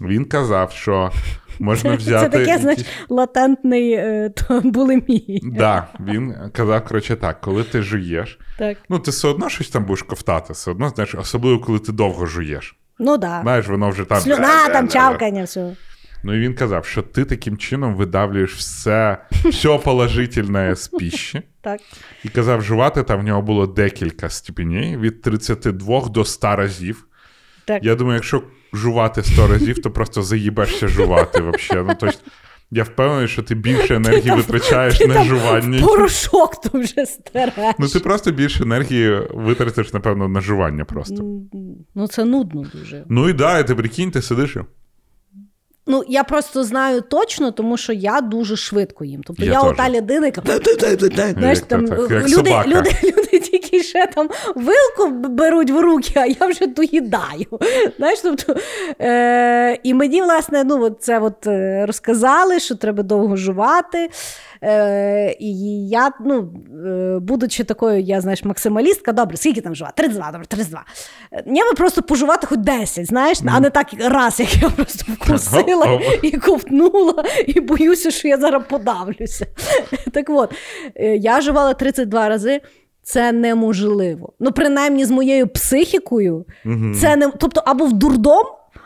[0.00, 1.10] Він казав, що
[1.58, 2.30] можна взяти.
[2.30, 5.40] Це таке, знаєш, якісь- латентний е, то, булімії.
[5.44, 8.78] Да, він казав, коротше, так, коли ти жуєш, Так.
[8.88, 12.26] ну ти все одно щось там будеш ковтати, все одно, знаєш, особливо коли ти довго
[12.26, 12.76] жуєш.
[13.02, 13.40] Ну да.
[13.42, 14.20] Знаєш, воно вже там.
[14.20, 15.76] Слюна, там чавкання, все.
[16.24, 21.42] Ну і він казав, що ти таким чином видавлюєш все, все положительне з піші.
[21.60, 21.80] Так.
[22.24, 27.06] І казав, жувати там в нього було декілька степеней від 32 до 100 разів.
[27.64, 27.84] Так.
[27.84, 28.42] Я думаю, якщо
[28.72, 31.86] жувати 100 разів, то просто заїбешся жувати взагалі.
[31.88, 32.18] Ну, тобто,
[32.74, 35.86] я впевнений, що ти більше енергії ти витрачаєш Ти на жування.
[35.86, 37.74] Порошок то вже стереш.
[37.78, 41.24] Ну, ти просто більше енергії витратиш, напевно, на жування просто.
[41.94, 43.04] Ну, це нудно дуже.
[43.08, 44.56] Ну і да, і ти прикинь, ти сидиш.
[45.92, 49.22] Ну, я просто знаю точно, тому що я дуже швидко їм.
[49.26, 50.42] Тобто Я я, ота людина, яка
[51.38, 52.68] знаєш, там, так, як люди, собака.
[52.68, 57.46] люди, люди тільки ще там вилку беруть в руки, а я вже доїдаю.
[57.96, 58.56] Знаєш, тобто,
[59.00, 64.08] е, і мені, власне, ну, от це от, е, розказали, що треба довго жувати.
[64.64, 66.52] Е, і я, ну,
[66.86, 70.02] е, будучи такою, я знаєш, максималістка, добре, скільки там жувати?
[70.02, 70.84] 32, добре, 32.
[71.32, 75.12] Е, Я би просто пожувати хоч 10, знаєш, а не так раз, як я просто
[75.12, 76.24] вкусила Оп, оп.
[76.24, 79.46] і ковтнула, і боюся, що я зараз подавлюся.
[80.12, 80.54] Так от,
[81.18, 82.60] я жувала 32 рази.
[83.04, 84.32] Це неможливо.
[84.40, 86.44] Ну, принаймні, з моєю психікою,
[87.00, 88.42] це не тобто або в дурдом,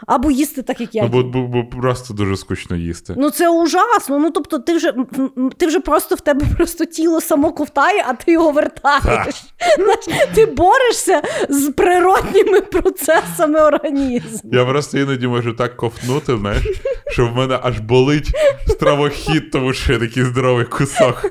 [0.07, 1.09] або їсти так, як я.
[1.13, 1.31] Ну, їм.
[1.31, 3.15] бо, бо, просто дуже скучно їсти.
[3.17, 4.19] Ну це ужасно.
[4.19, 4.95] Ну тобто, ти вже
[5.57, 9.35] ти вже просто в тебе просто тіло само ковтає, а ти його вертаєш.
[10.35, 14.51] Ти борешся з природніми процесами організму.
[14.53, 16.65] Я просто іноді можу так ковтнути, знаєш,
[17.07, 18.31] що в мене аж болить
[18.69, 21.27] стравохід, тому що я такий здоровий кусок.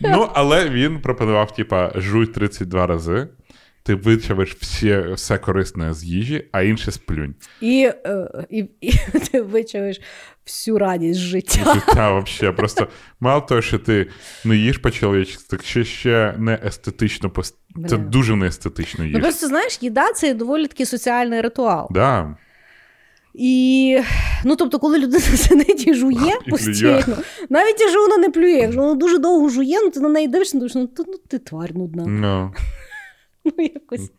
[0.00, 3.28] Ну, але він пропонував, типа, жуй 32 рази,
[3.86, 7.34] ти вичавиш всі, все корисне з їжі, а інше сплюнь.
[7.60, 8.92] І, е, і, і
[9.32, 10.00] ти вичавиш
[10.46, 11.74] всю радість життя.
[11.74, 12.56] Життя взагалі.
[12.56, 12.88] Просто
[13.20, 14.06] мало того, що ти
[14.44, 17.54] не їш по-чоловічці, так ще, ще не естетично пос-
[17.88, 21.88] Це дуже не естетично Ну просто знаєш, їда це доволі такий соціальний ритуал.
[21.90, 22.36] Да.
[23.34, 23.98] І
[24.44, 27.16] ну тобто, коли людина сидить і жує постійно,
[27.48, 30.58] навіть якщо вона не плює, якщо вона дуже довго жує, ну ти на неї дивишся,
[30.58, 32.04] думаєш, ну, ти- ну ти тварь нудна.
[32.06, 32.54] Ну,
[33.44, 34.10] Ну якось.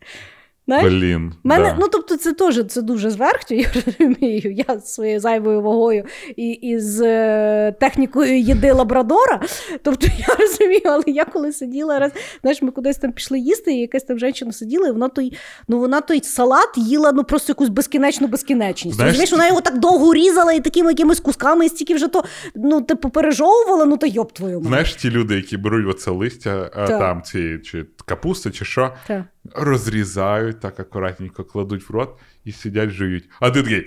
[0.67, 0.93] Знаєш?
[0.93, 1.34] блін.
[1.43, 1.78] Мене, да.
[1.80, 4.63] ну тобто, це теж це дуже зверхньо, я розумію.
[4.67, 6.03] Я з своєю зайвою вагою
[6.36, 9.41] і, і з е, технікою їди лабрадора.
[9.82, 12.11] Тобто я розумію, але я коли сиділа раз,
[12.41, 15.80] знаєш, ми кудись там пішли їсти, і якась там жінка сиділа, і вона той, ну
[15.80, 18.95] вона той салат їла ну просто якусь безкінечну безкінечність.
[18.95, 22.23] Знаєш, Розумієш, вона його так довго різала і такими якимись кусками, і стільки вже то
[22.55, 24.67] ну, типу, пережовувала, ну та йоп твою мать.
[24.67, 29.24] Знаєш, ті люди, які беруть оце листя, а, там ці чи капусти, чи що, Так.
[29.53, 32.10] розрізають так акуратненько, кладуть в рот
[32.45, 33.30] і сидять, жують.
[33.39, 33.86] А ти такий.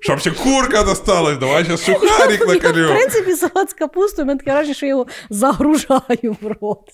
[0.00, 4.50] Щоб ще курка досталась, давай ще сухарик Я, в принципі, салат з капустою, мене таке
[4.50, 6.90] враження, що я його загружаю в рот.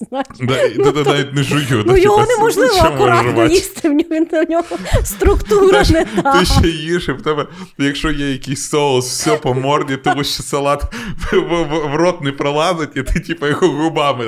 [0.74, 1.84] І навіть не жую.
[1.86, 4.64] Ну його неможливо акуратно їсти, в нього,
[5.04, 6.38] структура не та.
[6.38, 7.46] ти ще їш, і в тебе,
[7.78, 10.84] якщо є якийсь соус, все по морді, тому що салат
[11.32, 14.26] в рот не пролазить, і ти типу його губами.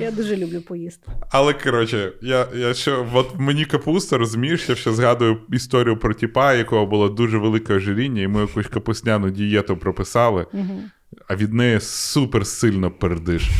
[0.00, 1.08] Я дуже люблю поїсти.
[1.30, 6.54] Але коротше, я, я що, от мені капуста, розумієш, я ще згадую історію про тіпа,
[6.54, 10.46] якого було дуже велике ожиріння, і ми якусь капусняну дієту прописали.
[10.52, 10.80] Угу.
[11.28, 13.50] а від неї супер сильно пердиш.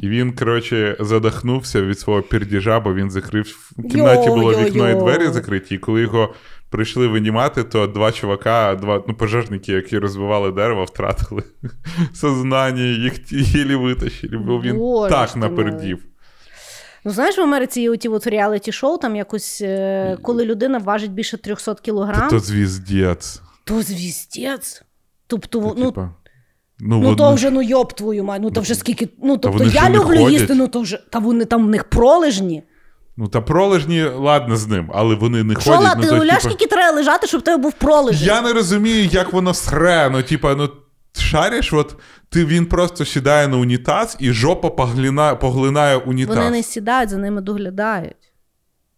[0.00, 3.72] І він, коротше, задохнувся від свого пердіжа, бо він закрив.
[3.76, 4.64] В кімнаті було Йо-йо-йо.
[4.64, 6.34] вікно і двері закриті, і коли його
[6.76, 11.42] прийшли винімати, то два чувака, два ну, пожежники, які розбивали дерево, втратили
[12.14, 16.04] сознання, їх ті- єлі витащили, бо він Боже так напердів.
[17.04, 21.36] Ну, знаєш, в Америці є оті от реаліті-шоу, там якось, е, коли людина важить більше
[21.36, 23.42] 300 кілограм, То звіздець.
[23.64, 24.82] то звіздець.
[25.26, 26.14] Тобто, То, ну, типа,
[26.80, 29.08] ну, ну вони- то вже ну йоб твою мать, ну то вже скільки.
[29.22, 30.30] Ну тобто я люблю ходять.
[30.30, 32.62] їсти, ну то вже та вони там в них пролежні.
[33.16, 35.84] Ну та пролежні, ладно з ним, але вони не Що, ходять.
[35.84, 38.26] ла, ну, ти то, уявляєш, треба лежати, щоб тебе був пролежень?
[38.26, 40.10] Я не розумію, як воно сре.
[40.12, 40.70] Ну, типа, ну
[41.12, 41.96] шариш, от
[42.28, 46.36] ти він просто сідає на унітаз і жопа поглинає, поглинає унітаз.
[46.36, 48.32] Вони не сідають, за ними доглядають.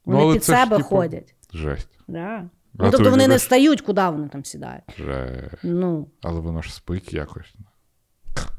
[0.06, 1.34] Ну, Вони але під це ж, себе типу, ходять.
[1.54, 1.88] Жесть.
[2.08, 2.44] Да.
[2.78, 4.82] А Ну, тобто вони не встають, куди вони там сідають.
[4.98, 5.54] Жесть.
[5.62, 7.54] Ну, Але воно ж спить якось.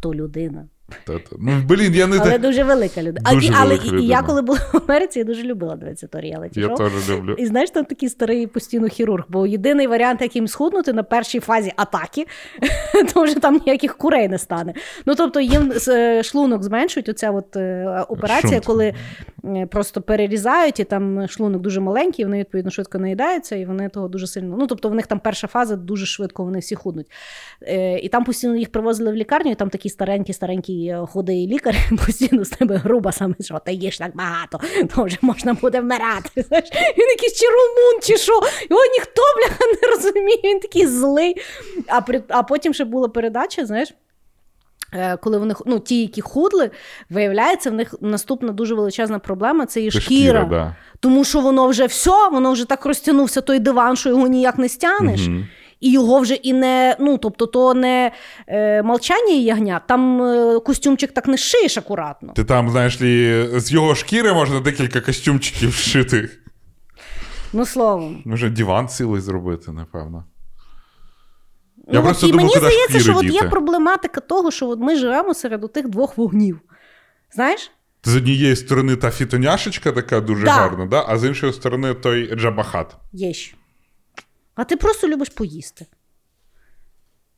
[0.02, 0.68] то людина.
[1.06, 2.42] Та- та- Ну, блін, я не Але так.
[2.42, 3.32] дуже велика людина.
[3.34, 4.04] Дуже але велика і- людина.
[4.08, 7.36] я коли була в Америці, я дуже любила дивитися то реаліті Я теж люблю.
[7.38, 11.74] І знаєш, там такий старий постійно хірург, бо єдиний варіант, яким схуднути на першій фазі
[11.76, 12.26] атаки,
[13.14, 14.74] то вже там ніяких курей не стане.
[15.06, 17.10] Ну тобто їм е, шлунок зменшують.
[17.10, 18.66] Оця от е, операція, Шунт.
[18.66, 18.94] коли
[19.46, 24.08] е, просто перерізають, і там шлунок дуже маленький, вони відповідно швидко наїдаються, і вони того
[24.08, 24.56] дуже сильно.
[24.60, 27.08] Ну тобто, в них там перша фаза дуже швидко, вони всі худнуть.
[28.02, 31.76] І там постійно їх привозили в лікарню, і там такий старенький, старенький е, худий лікар
[32.06, 34.60] постійно з тебе груба саме, що ти їш так багато,
[34.96, 36.30] то вже можна буде вмирати.
[36.48, 38.34] Знаєш, він якийсь чи румун, чи що.
[38.70, 41.36] Його ніхто бляха не розуміє, він такий злий.
[41.88, 43.94] А, при, а потім ще була передача, знаєш.
[44.94, 46.72] е, Коли вони ну, ті, які худли,
[47.10, 50.44] виявляється, в них наступна дуже величезна проблема це і Це шкіра.
[50.44, 50.76] да.
[51.00, 54.70] Тому що воно вже все, воно вже так розтягнувся той диван, що його ніяк не
[54.70, 55.22] стягнеш.
[55.28, 55.48] Мгм.
[55.80, 58.12] І його вже і не, ну тобто, то не
[58.48, 62.34] е, молчання і ягня, там е, костюмчик так не шиєш акуратно.
[62.34, 66.30] Ти там, знаєш лі, з його шкіри можна декілька костюмчиків вшити.
[67.54, 68.22] Ну, словом.
[68.26, 70.26] Може, диван цілий зробити, напевно.
[71.88, 74.96] Я ну, просто і думав, мені здається, що от є проблематика того, що от ми
[74.96, 76.60] живемо серед тих двох вогнів.
[77.36, 77.72] Знаєш?
[78.04, 80.52] З однієї сторони та фітоняшечка така дуже Да.
[80.52, 81.06] гарна, да?
[81.08, 82.96] а з іншої сторони той джабахат.
[83.14, 83.56] Є ще.
[84.56, 85.86] А ти просто любиш поїсти.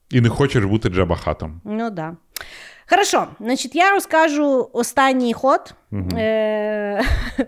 [0.10, 1.62] І не хочеш бути джабахатом.
[1.66, 2.18] Ну да.
[2.90, 5.74] Хорошо, значить, я розкажу останній ход.
[6.14, 7.04] Е-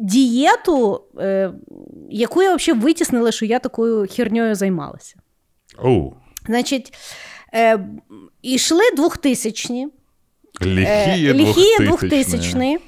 [0.00, 1.52] дієту, е-
[2.10, 5.16] яку я взагалі витіснила, що я такою херньою займалася.
[5.78, 6.14] Оу.
[6.46, 6.92] Значить,
[7.54, 7.86] е-
[8.42, 9.88] ішли 2000-ні.
[10.62, 12.78] Ліхіє Е, 2000 2000-ні.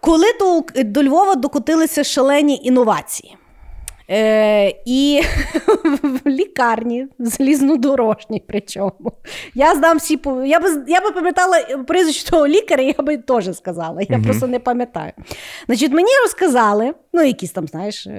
[0.00, 3.36] Коли до, до Львова докотилися шалені інновації.
[4.12, 5.20] Е, і
[6.02, 9.12] в лікарні залізнодорожній причому.
[9.54, 11.58] Я знам всі по- я би, я би пам'ятала
[11.88, 14.02] прізвище того лікаря, я би теж сказала.
[14.08, 15.12] Я просто не пам'ятаю.
[15.66, 18.06] Значить, мені розказали, ну, якісь там, знаєш.
[18.06, 18.10] Е,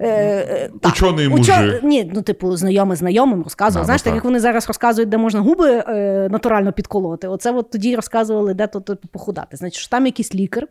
[0.00, 3.82] е, е, так, Учений учо- Ні, ну, типу, знайомий знайомим розказував.
[3.82, 4.14] Да, знаєш, ну, так так.
[4.14, 7.28] як вони зараз розказують, де можна губи е, натурально підколоти.
[7.28, 9.56] Оце от тоді розказували, де тут похудати.
[9.56, 10.66] Значить, що там якийсь лікар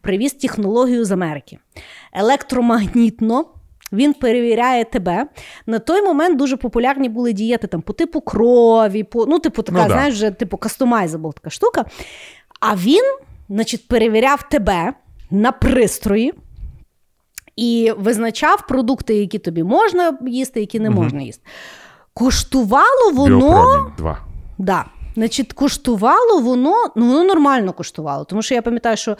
[0.00, 1.58] привіз технологію з Америки.
[2.12, 3.44] Електромагнітно.
[3.92, 5.26] Він перевіряє тебе.
[5.66, 9.78] На той момент дуже популярні були дієти там по типу крові, по, ну, типу, така,
[9.82, 9.94] Ну, да.
[9.94, 11.84] знаєш, вже типу customizable така штука.
[12.60, 13.04] А він,
[13.48, 14.92] значить, перевіряв тебе
[15.30, 16.34] на пристрої
[17.56, 21.42] і визначав продукти, які тобі можна їсти, які не можна їсти.
[22.14, 23.38] Коштувало воно.
[23.38, 24.18] Біопромінь 2.
[24.58, 24.84] Да.
[25.20, 28.24] Значить, коштувало воно, ну воно нормально коштувало.
[28.24, 29.16] Тому що я пам'ятаю, що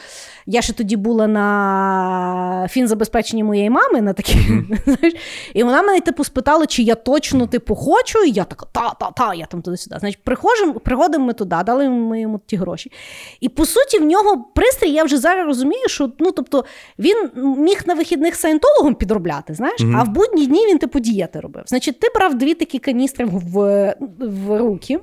[0.47, 4.33] я ще тоді була на фінзабезпеченні моєї мами, на такі,
[4.85, 5.15] знаєш,
[5.55, 8.25] і вона мене типу спитала, чи я точно типу хочу.
[8.25, 9.97] І я така, та-та-та, я там туди-сюди.
[10.01, 12.93] Значить, приходимо, приходимо ми туди, дали ми йому ті гроші.
[13.41, 16.65] І по суті, в нього пристрій, я вже зараз розумію, що ну, тобто,
[16.99, 21.63] він міг на вихідних саєнтологом підробляти, знаєш, а в будні дні він типу дієти робив.
[21.67, 24.99] Значить, ти брав дві такі каністри в, в руки.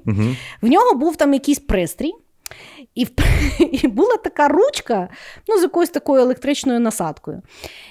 [0.61, 2.13] В нього був там якийсь пристрій,
[2.95, 3.09] і, в-
[3.83, 5.07] і була така ручка
[5.47, 7.41] ну, з якоюсь такою електричною насадкою.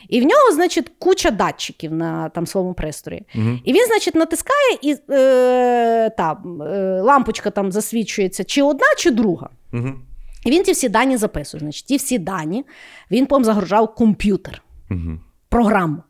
[0.08, 3.26] І в нього, значить, куча датчиків на там, своєму пристрої.
[3.64, 9.48] І він, значить, натискає, і е, та, е, лампочка там засвічується чи одна, чи друга.
[9.72, 9.88] Угу.
[10.44, 11.60] І він ті всі дані записує.
[11.60, 12.64] Значить, ті всі дані
[13.10, 15.18] він потім загружав комп'ютер, Угу.
[15.48, 16.02] програму.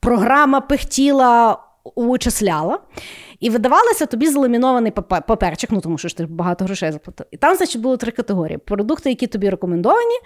[0.00, 1.58] Програма пихтіла,
[1.96, 2.78] вичисляла.
[3.40, 4.92] І видавалося тобі заламінований
[5.26, 7.26] паперчик, ну тому що ж ти багато грошей заплатив.
[7.30, 10.18] І там, значить, було три категорії: продукти, які тобі рекомендовані,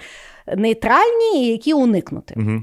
[0.56, 2.34] нейтральні і які уникнути.
[2.36, 2.62] Угу.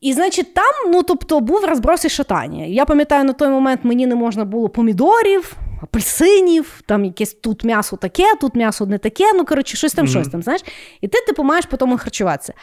[0.00, 2.64] І, значить, там, ну тобто, був розброс і шатання.
[2.64, 7.96] Я пам'ятаю, на той момент мені не можна було помідорів, апельсинів, там якесь тут м'ясо
[7.96, 10.62] таке, тут м'ясо не таке, ну коротше, щось там, щось там, знаєш.
[11.00, 12.54] І ти, типу, маєш по тому харчуватися.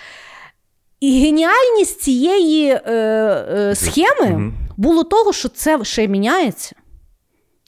[0.99, 4.53] І геніальність цієї е, е, схеми Мгм.
[4.77, 6.75] було того, що це ще міняється.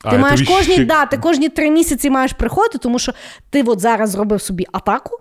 [0.03, 3.13] А, Ти я маєш кожні, ще- да, ти кожні три місяці маєш приходити, тому що
[3.49, 5.19] ти от зараз зробив собі атаку,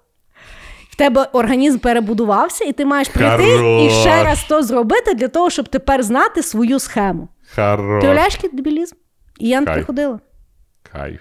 [0.90, 5.50] в тебе організм перебудувався, і ти маєш прийти і ще раз то зробити для того,
[5.50, 7.28] щоб тепер знати свою схему.
[7.54, 8.02] Хорош.
[8.02, 8.96] Ти який дебілізм?
[9.38, 9.76] І я не Кайф.
[9.76, 10.20] приходила.
[10.92, 11.20] Кайф.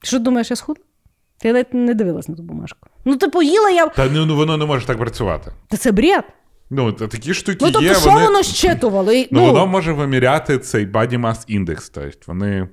[0.00, 0.84] Ти що думаєш, я схудла?
[1.38, 2.88] Ти навіть не дивилась на ту бумажку.
[3.04, 3.86] Ну, ти поїла я.
[3.86, 5.52] Та ну, воно не може так працювати.
[5.68, 6.24] Та це бред.
[6.70, 8.24] Ну, такі штуки Ну, тобто, є, що вони...
[8.24, 9.12] воно щитувало?
[9.12, 11.90] Ну, ну, воно може виміряти цей body mass index.
[11.94, 12.68] Тобто вони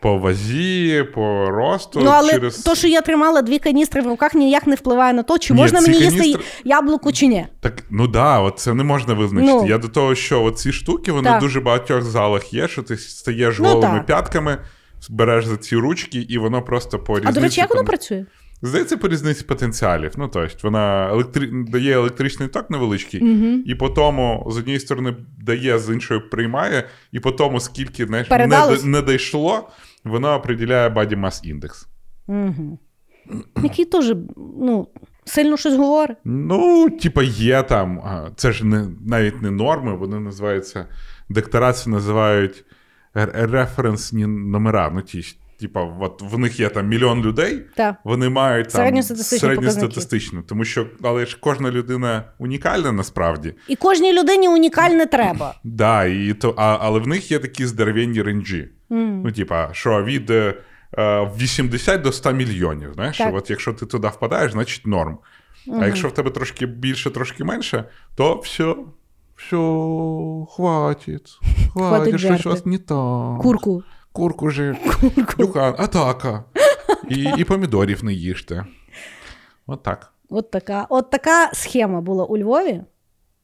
[0.00, 2.00] по вазі, по росту.
[2.04, 2.58] Ну, але через...
[2.58, 5.60] то, що я тримала дві каністри в руках, ніяк не впливає на те, чи Ні,
[5.60, 7.46] можна мені каністри- їсти яблуко чи ні.
[7.60, 9.52] Так, ну да, от це не можна визначити.
[9.54, 9.66] Ну.
[9.68, 11.38] Я до того, що ці штуки, вони Так.
[11.38, 14.06] в дуже багатьох залах є, що ти стаєш Ну, голими так.
[14.06, 14.58] п'ятками,
[15.10, 17.30] береш за ці ручки, і воно просто по різниці.
[17.30, 18.24] А до речі, як воно там- працює?
[18.62, 20.12] Здається, по різниці потенціалів.
[20.16, 21.50] Ну, тобто, вона електри...
[21.52, 23.20] дає електричний ток невеличкий,
[23.66, 28.30] і по тому, з однієї сторони, дає, з іншої приймає, і по тому, скільки знаєш,
[28.30, 29.68] не, не дійшло,
[30.04, 31.86] воно определяє body mass index.
[32.26, 32.78] Угу.
[33.62, 34.88] Який теж, ну,
[35.24, 36.16] сильно щось говорить.
[36.24, 38.02] Ну, типа, є там.
[38.36, 40.86] Це ж не навіть не норми, вони називаються.
[41.28, 42.64] Доктора це називають
[43.14, 44.90] референсні номера.
[44.94, 47.96] Ну, ті, типа, от в них є там мільйон людей, Так.
[48.04, 53.54] вони мають там Середньостатистичні середньостатистично, тому що, але ж кожна людина унікальна насправді.
[53.68, 55.54] І кожній людині унікальне треба.
[55.64, 58.68] Да, і то, а, але в них є такі здоровенні range і.
[58.90, 60.54] Ну, типа, що від е,
[60.98, 62.92] е, 80 до 100 мільйонів.
[62.94, 63.34] Знаєш, Так.
[63.34, 65.18] от якщо ти туди впадаєш, значить норм.
[65.80, 67.84] А якщо в тебе трошки більше, трошки менше,
[68.16, 68.74] то все.
[69.36, 69.56] Все,
[70.56, 71.38] хватить.
[71.72, 73.38] Хватить, Хватить щось у вас не так.
[73.42, 73.82] Курку.
[74.12, 74.76] Курку же.
[75.38, 76.44] Дюкан, атака.
[77.08, 78.66] І, і помідорів не їжте.
[79.66, 80.12] От так.
[80.30, 82.80] От така, от така схема була у Львові.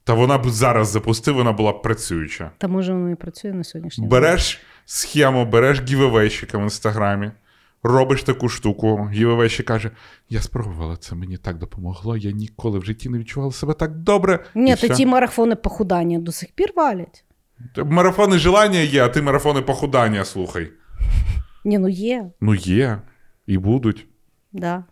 [0.05, 2.51] Та вона б зараз запустив, вона була б працююча.
[2.59, 4.11] Та може воно і працює на сьогоднішній день.
[4.11, 7.31] Береш схему, береш giveaway щика в інстаграмі,
[7.82, 9.09] робиш таку штуку.
[9.12, 9.90] Giveaway щик каже:
[10.28, 12.16] Я спробувала це, мені так допомогло.
[12.16, 14.45] Я ніколи в житті не відчувала себе так добре.
[14.55, 17.24] Ні, то ті марафони похудання до сих пір валять.
[17.76, 20.70] Марафони желання є, а ти марафони похудання слухай.
[21.64, 22.98] Ні, ну є, Ну є,
[23.47, 24.06] і будуть.
[24.52, 24.85] да.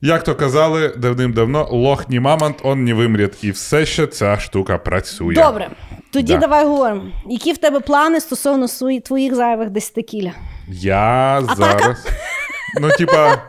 [0.00, 3.44] Як то казали давним-давно, лох ні мамонт, он не вимріт.
[3.44, 5.34] І все ще ця штука працює.
[5.34, 5.70] Добре,
[6.12, 6.38] тоді Да.
[6.38, 7.02] давай говоримо.
[7.26, 8.68] Які в тебе плани стосовно
[9.00, 10.32] твоїх зайвих 10 кіля?
[10.68, 12.06] Я зараз.
[12.80, 13.42] Ну, типа,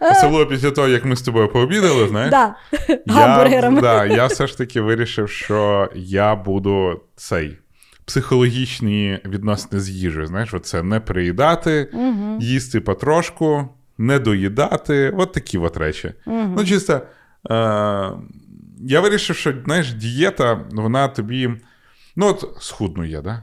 [0.00, 2.30] особливо після того, як ми з тобою пообідали, знаєш.
[2.30, 2.54] Да.
[3.06, 3.80] Я, Гамбургерами.
[3.80, 7.58] да, я все ж таки вирішив, що я буду цей
[8.04, 10.26] психологічні відносини з їжею.
[10.26, 11.88] Знаєш, оце не приїдати,
[12.40, 15.14] їсти потрошку, не доїдати.
[15.16, 16.12] От такі от речі.
[16.26, 17.00] Ну, чисто, е,
[18.80, 21.50] я вирішив, що знаєш, дієта, вона тобі.
[22.16, 23.42] Ну, от схудну є, да?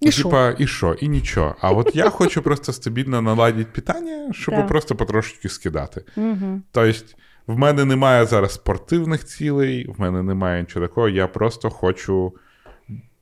[0.00, 0.22] І Ну, що?
[0.22, 1.56] Типа, і що, і нічого.
[1.60, 4.66] А от я хочу просто стабільно наладити питання, щоб Так.
[4.66, 6.04] просто потрошки скидати.
[6.16, 6.60] Угу.
[6.70, 7.00] Тобто,
[7.46, 11.08] в мене немає зараз спортивних цілей, в мене немає нічого такого.
[11.08, 12.32] Я просто хочу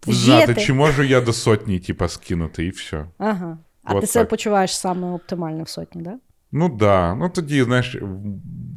[0.07, 0.61] знати, Жити.
[0.61, 3.07] чи можу я до сотні, типа, скинути, і все.
[3.19, 3.59] Ага.
[3.85, 6.15] А От ти себе почуваєш саме оптимально в сотні, да?
[6.53, 7.15] Ну да.
[7.15, 7.97] Ну тоді, знаєш,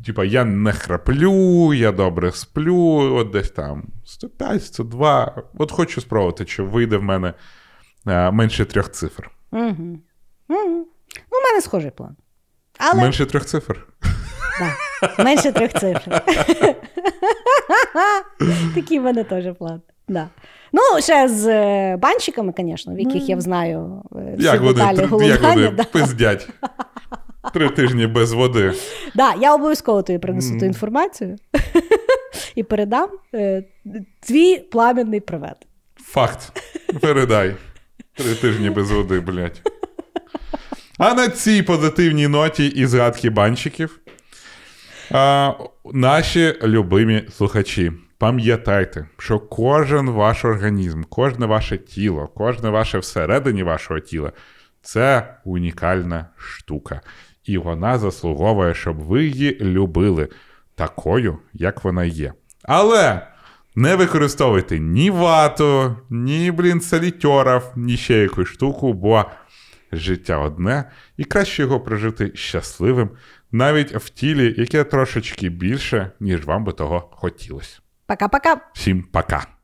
[0.05, 5.43] типа, я не храплю, я добре сплю, от десь там 105, 102.
[5.57, 7.33] От хочу спробувати, чи вийде в мене
[8.07, 9.31] менше трьох цифр.
[9.51, 9.63] Угу.
[10.49, 10.87] Угу.
[11.31, 12.15] Ну, у мене схожий план.
[12.77, 13.87] Але Менше трьох цифр.
[14.59, 15.23] да.
[15.23, 16.21] менше трьох цифр.
[18.75, 19.81] Такий в мене теж план.
[20.07, 20.29] Да.
[20.73, 24.97] Ну, ще з е, банщиками, звісно, в яких я знаю е, всі Як вони, деталі
[24.97, 25.83] три- як вони Да.
[25.83, 26.49] пиздять.
[27.53, 28.73] Три тижні без води.
[29.15, 31.35] Да, я обов'язково тобі принесу ту інформацію
[32.55, 33.63] і передам е,
[34.19, 35.55] твій пламенний привет.
[36.03, 36.61] Факт.
[37.01, 37.55] Передай.
[38.17, 39.61] Три тижні без води, блядь.
[40.97, 43.99] А на цій позитивній ноті і згадки банщиків.
[45.11, 45.53] А,
[45.93, 53.99] наші любимі слухачі, пам'ятайте, що кожен ваш організм, кожне ваше тіло, кожне ваше всередині вашого
[53.99, 54.31] тіла
[54.81, 57.01] це унікальна штука.
[57.43, 60.27] І вона заслуговує, щоб ви її любили
[60.75, 62.33] такою, як вона є.
[62.63, 63.21] Але
[63.77, 69.25] не використовуйте ні вату, ні, блін, салітьорів, ні ще якусь штуку, бо
[69.91, 73.09] життя одне, і краще його прожити щасливим,
[73.51, 77.79] навіть в тілі, яке трошечки більше, ніж вам би того хотілося.
[78.07, 78.57] Пока-пока.
[78.73, 79.56] Всім пока!